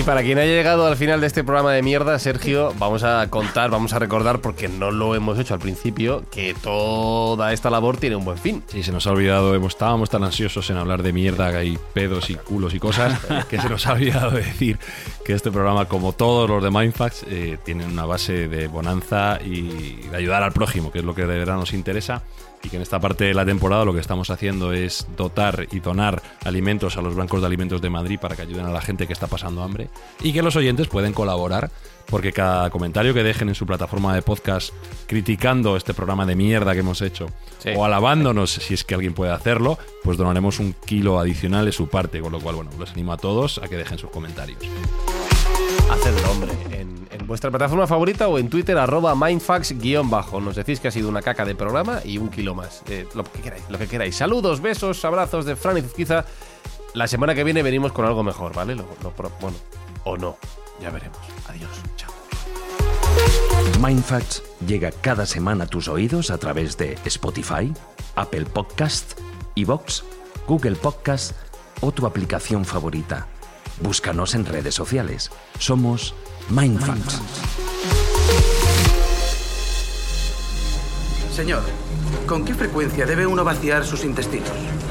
Y 0.00 0.02
para 0.02 0.22
quien 0.22 0.38
haya 0.38 0.54
llegado 0.54 0.86
al 0.86 0.96
final 0.96 1.20
de 1.20 1.26
este 1.26 1.44
programa 1.44 1.74
de 1.74 1.82
mierda, 1.82 2.18
Sergio, 2.18 2.72
vamos 2.78 3.02
a 3.02 3.28
contar, 3.28 3.68
vamos 3.68 3.92
a 3.92 3.98
recordar, 3.98 4.40
porque 4.40 4.66
no 4.66 4.90
lo 4.90 5.14
hemos 5.14 5.38
hecho 5.38 5.52
al 5.52 5.60
principio, 5.60 6.24
que 6.30 6.54
toda 6.54 7.52
esta 7.52 7.68
labor 7.68 7.98
tiene 7.98 8.16
un 8.16 8.24
buen 8.24 8.38
fin. 8.38 8.62
Sí, 8.68 8.82
se 8.82 8.92
nos 8.92 9.06
ha 9.06 9.10
olvidado, 9.10 9.54
estábamos 9.66 10.08
tan 10.08 10.24
ansiosos 10.24 10.70
en 10.70 10.78
hablar 10.78 11.02
de 11.02 11.12
mierda 11.12 11.62
y 11.64 11.78
pedos 11.92 12.30
y 12.30 12.36
culos 12.36 12.72
y 12.72 12.78
cosas, 12.78 13.20
que 13.50 13.60
se 13.60 13.68
nos 13.68 13.86
ha 13.86 13.92
olvidado 13.92 14.30
decir 14.30 14.78
que 15.22 15.34
este 15.34 15.50
programa, 15.50 15.84
como 15.84 16.14
todos 16.14 16.48
los 16.48 16.62
de 16.62 16.70
Mindfax, 16.70 17.26
eh, 17.28 17.58
tiene 17.62 17.84
una 17.84 18.06
base 18.06 18.48
de 18.48 18.68
bonanza 18.68 19.38
y 19.44 19.96
de 20.08 20.16
ayudar 20.16 20.42
al 20.42 20.52
prójimo, 20.52 20.90
que 20.90 21.00
es 21.00 21.04
lo 21.04 21.14
que 21.14 21.26
de 21.26 21.38
verdad 21.40 21.56
nos 21.56 21.74
interesa 21.74 22.22
y 22.62 22.68
que 22.68 22.76
en 22.76 22.82
esta 22.82 23.00
parte 23.00 23.24
de 23.24 23.34
la 23.34 23.44
temporada 23.44 23.84
lo 23.84 23.92
que 23.92 24.00
estamos 24.00 24.30
haciendo 24.30 24.72
es 24.72 25.06
dotar 25.16 25.66
y 25.70 25.80
donar 25.80 26.22
alimentos 26.44 26.96
a 26.96 27.02
los 27.02 27.14
bancos 27.14 27.40
de 27.40 27.46
alimentos 27.46 27.80
de 27.80 27.90
Madrid 27.90 28.18
para 28.20 28.36
que 28.36 28.42
ayuden 28.42 28.66
a 28.66 28.70
la 28.70 28.80
gente 28.80 29.06
que 29.06 29.12
está 29.12 29.26
pasando 29.26 29.62
hambre 29.62 29.88
y 30.22 30.32
que 30.32 30.42
los 30.42 30.56
oyentes 30.56 30.88
pueden 30.88 31.12
colaborar 31.12 31.70
porque 32.06 32.32
cada 32.32 32.70
comentario 32.70 33.14
que 33.14 33.22
dejen 33.22 33.48
en 33.48 33.54
su 33.54 33.66
plataforma 33.66 34.14
de 34.14 34.22
podcast 34.22 34.74
criticando 35.06 35.76
este 35.76 35.94
programa 35.94 36.26
de 36.26 36.34
mierda 36.34 36.72
que 36.72 36.80
hemos 36.80 37.00
hecho 37.02 37.28
o 37.76 37.84
alabándonos 37.84 38.50
si 38.50 38.74
es 38.74 38.84
que 38.84 38.94
alguien 38.94 39.14
puede 39.14 39.32
hacerlo, 39.32 39.78
pues 40.02 40.16
donaremos 40.16 40.58
un 40.58 40.72
kilo 40.72 41.18
adicional 41.20 41.66
de 41.66 41.72
su 41.72 41.88
parte, 41.88 42.20
con 42.20 42.32
lo 42.32 42.40
cual, 42.40 42.56
bueno, 42.56 42.70
los 42.78 42.90
animo 42.90 43.12
a 43.12 43.16
todos 43.16 43.58
a 43.58 43.68
que 43.68 43.76
dejen 43.76 43.98
sus 43.98 44.10
comentarios. 44.10 44.58
Hacedlo, 45.90 46.30
hombre, 46.30 46.52
en 46.72 46.79
vuestra 47.30 47.48
plataforma 47.48 47.86
favorita 47.86 48.26
o 48.26 48.40
en 48.40 48.50
Twitter 48.50 48.76
arroba 48.76 49.14
mindfax-bajo. 49.14 50.40
Nos 50.40 50.56
decís 50.56 50.80
que 50.80 50.88
ha 50.88 50.90
sido 50.90 51.08
una 51.08 51.22
caca 51.22 51.44
de 51.44 51.54
programa 51.54 52.00
y 52.04 52.18
un 52.18 52.28
kilo 52.28 52.56
más. 52.56 52.82
Eh, 52.88 53.06
lo 53.14 53.22
que 53.22 53.40
queráis, 53.40 53.62
lo 53.70 53.78
que 53.78 53.86
queráis. 53.86 54.16
Saludos, 54.16 54.60
besos, 54.60 55.04
abrazos 55.04 55.44
de 55.44 55.54
Fran 55.54 55.78
y 55.78 55.82
Zuzquiza. 55.82 56.24
La 56.92 57.06
semana 57.06 57.32
que 57.32 57.44
viene 57.44 57.62
venimos 57.62 57.92
con 57.92 58.04
algo 58.04 58.24
mejor, 58.24 58.52
¿vale? 58.52 58.74
Bueno, 59.40 59.56
o 60.02 60.16
no. 60.16 60.38
Ya 60.82 60.90
veremos. 60.90 61.20
Adiós. 61.46 61.70
Chao. 61.94 62.10
Mindfacts 63.80 64.42
llega 64.66 64.90
cada 64.90 65.24
semana 65.24 65.64
a 65.64 65.66
tus 65.68 65.86
oídos 65.86 66.32
a 66.32 66.38
través 66.38 66.76
de 66.78 66.98
Spotify, 67.04 67.72
Apple 68.16 68.46
Podcast, 68.46 69.20
Evox, 69.54 70.02
Google 70.48 70.74
Podcast 70.74 71.36
o 71.80 71.92
tu 71.92 72.06
aplicación 72.06 72.64
favorita. 72.64 73.28
Búscanos 73.80 74.34
en 74.34 74.46
redes 74.46 74.74
sociales. 74.74 75.30
Somos 75.60 76.12
Mindfacts. 76.50 77.20
Señor, 81.32 81.62
¿con 82.26 82.44
qué 82.44 82.54
frecuencia 82.54 83.06
debe 83.06 83.26
uno 83.26 83.44
vaciar 83.44 83.84
sus 83.84 84.04
intestinos? 84.04 84.50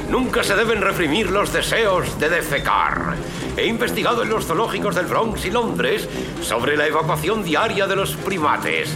Nunca 0.10 0.43
se 0.43 0.55
deben 0.55 0.82
reprimir 0.82 1.30
los 1.30 1.51
deseos 1.51 2.18
de 2.18 2.30
defecar. 2.30 3.16
He 3.57 3.66
investigado 3.66 4.24
en 4.24 4.30
los 4.30 4.45
zoológicos 4.45 4.95
del 4.95 5.05
Bronx 5.05 5.45
y 5.45 5.51
Londres 5.51 6.07
sobre 6.41 6.78
la 6.78 6.88
evacuación 6.88 7.43
diaria 7.43 7.88
de 7.88 7.95
los 7.95 8.16
primates. 8.16 8.89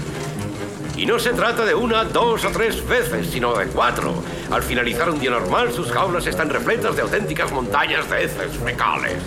Y 0.96 1.06
no 1.06 1.20
se 1.20 1.34
trata 1.34 1.66
de 1.66 1.76
una, 1.76 2.06
dos 2.06 2.46
o 2.46 2.50
tres 2.50 2.88
veces, 2.88 3.28
sino 3.28 3.54
de 3.56 3.68
cuatro. 3.68 4.14
Al 4.52 4.64
finalizar 4.64 5.10
un 5.10 5.20
día 5.20 5.32
normal, 5.32 5.74
sus 5.74 5.92
jaulas 5.92 6.26
están 6.28 6.50
repletas 6.50 6.96
de 6.96 7.02
auténticas 7.02 7.52
montañas 7.52 8.10
de 8.10 8.24
heces 8.24 8.58
fecales. 8.58 9.18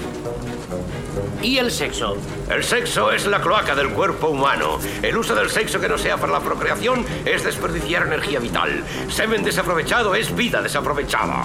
¿Y 1.46 1.58
el 1.58 1.70
sexo? 1.70 2.16
El 2.50 2.64
sexo 2.64 3.12
es 3.12 3.24
la 3.24 3.40
cloaca 3.40 3.76
del 3.76 3.90
cuerpo 3.90 4.30
humano. 4.30 4.80
El 5.00 5.16
uso 5.16 5.32
del 5.32 5.48
sexo 5.48 5.80
que 5.80 5.88
no 5.88 5.96
sea 5.96 6.16
para 6.16 6.32
la 6.32 6.40
procreación 6.40 7.06
es 7.24 7.44
desperdiciar 7.44 8.08
energía 8.08 8.40
vital. 8.40 8.82
Semen 9.08 9.44
desaprovechado 9.44 10.16
es 10.16 10.34
vida 10.34 10.60
desaprovechada. 10.60 11.44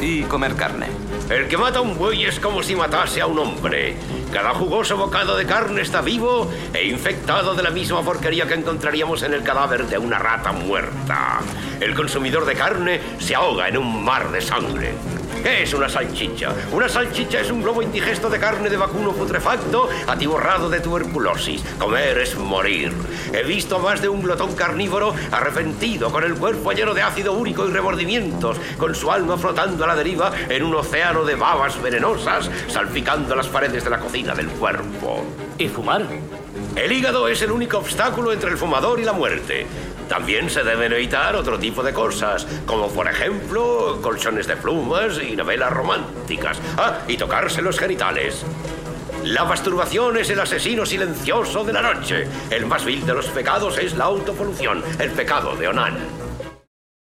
Y 0.00 0.22
comer 0.22 0.56
carne. 0.56 0.88
El 1.28 1.46
que 1.46 1.56
mata 1.56 1.78
a 1.78 1.82
un 1.82 1.96
buey 1.96 2.24
es 2.24 2.40
como 2.40 2.60
si 2.64 2.74
matase 2.74 3.20
a 3.20 3.28
un 3.28 3.38
hombre. 3.38 3.94
Cada 4.32 4.52
jugoso 4.52 4.96
bocado 4.96 5.36
de 5.36 5.46
carne 5.46 5.82
está 5.82 6.00
vivo 6.00 6.50
e 6.74 6.88
infectado 6.88 7.54
de 7.54 7.62
la 7.62 7.70
misma 7.70 8.02
porquería 8.02 8.48
que 8.48 8.54
encontraríamos 8.54 9.22
en 9.22 9.34
el 9.34 9.44
cadáver 9.44 9.86
de 9.86 9.96
una 9.96 10.18
rata 10.18 10.50
muerta. 10.50 11.38
El 11.78 11.94
consumidor 11.94 12.46
de 12.46 12.56
carne 12.56 13.00
se 13.20 13.36
ahoga 13.36 13.68
en 13.68 13.78
un 13.78 14.02
mar 14.02 14.32
de 14.32 14.40
sangre. 14.40 15.19
¿Qué 15.42 15.62
es 15.62 15.72
una 15.72 15.88
salchicha? 15.88 16.52
Una 16.70 16.86
salchicha 16.86 17.40
es 17.40 17.50
un 17.50 17.62
globo 17.62 17.80
indigesto 17.80 18.28
de 18.28 18.38
carne 18.38 18.68
de 18.68 18.76
vacuno 18.76 19.12
putrefacto 19.12 19.88
atiborrado 20.06 20.68
de 20.68 20.80
tuberculosis. 20.80 21.62
Comer 21.78 22.18
es 22.18 22.36
morir. 22.36 22.92
He 23.32 23.42
visto 23.44 23.78
más 23.78 24.02
de 24.02 24.10
un 24.10 24.22
glotón 24.22 24.54
carnívoro 24.54 25.14
arrepentido, 25.30 26.12
con 26.12 26.24
el 26.24 26.34
cuerpo 26.34 26.72
lleno 26.72 26.92
de 26.92 27.02
ácido 27.02 27.32
úrico 27.32 27.66
y 27.66 27.72
remordimientos, 27.72 28.58
con 28.76 28.94
su 28.94 29.10
alma 29.10 29.38
flotando 29.38 29.84
a 29.84 29.86
la 29.86 29.96
deriva 29.96 30.30
en 30.48 30.62
un 30.62 30.74
océano 30.74 31.24
de 31.24 31.36
babas 31.36 31.80
venenosas, 31.80 32.50
salpicando 32.68 33.34
las 33.34 33.48
paredes 33.48 33.84
de 33.84 33.90
la 33.90 33.98
cocina 33.98 34.34
del 34.34 34.48
cuerpo. 34.48 35.24
¿Y 35.56 35.68
fumar? 35.68 36.06
El 36.76 36.92
hígado 36.92 37.28
es 37.28 37.42
el 37.42 37.50
único 37.50 37.78
obstáculo 37.78 38.32
entre 38.32 38.50
el 38.50 38.56
fumador 38.56 39.00
y 39.00 39.04
la 39.04 39.12
muerte. 39.12 39.66
También 40.10 40.50
se 40.50 40.64
deben 40.64 40.92
evitar 40.92 41.36
otro 41.36 41.56
tipo 41.56 41.84
de 41.84 41.92
cosas, 41.92 42.44
como 42.66 42.88
por 42.88 43.06
ejemplo 43.06 44.00
colchones 44.02 44.48
de 44.48 44.56
plumas 44.56 45.20
y 45.22 45.36
novelas 45.36 45.72
románticas. 45.72 46.58
Ah, 46.76 46.98
y 47.06 47.16
tocarse 47.16 47.62
los 47.62 47.78
genitales. 47.78 48.44
La 49.22 49.44
masturbación 49.44 50.16
es 50.16 50.28
el 50.30 50.40
asesino 50.40 50.84
silencioso 50.84 51.62
de 51.62 51.72
la 51.72 51.82
noche. 51.82 52.26
El 52.50 52.66
más 52.66 52.84
vil 52.84 53.06
de 53.06 53.14
los 53.14 53.28
pecados 53.28 53.78
es 53.78 53.96
la 53.96 54.06
autopolución, 54.06 54.82
el 54.98 55.12
pecado 55.12 55.54
de 55.54 55.68
Onan. 55.68 56.29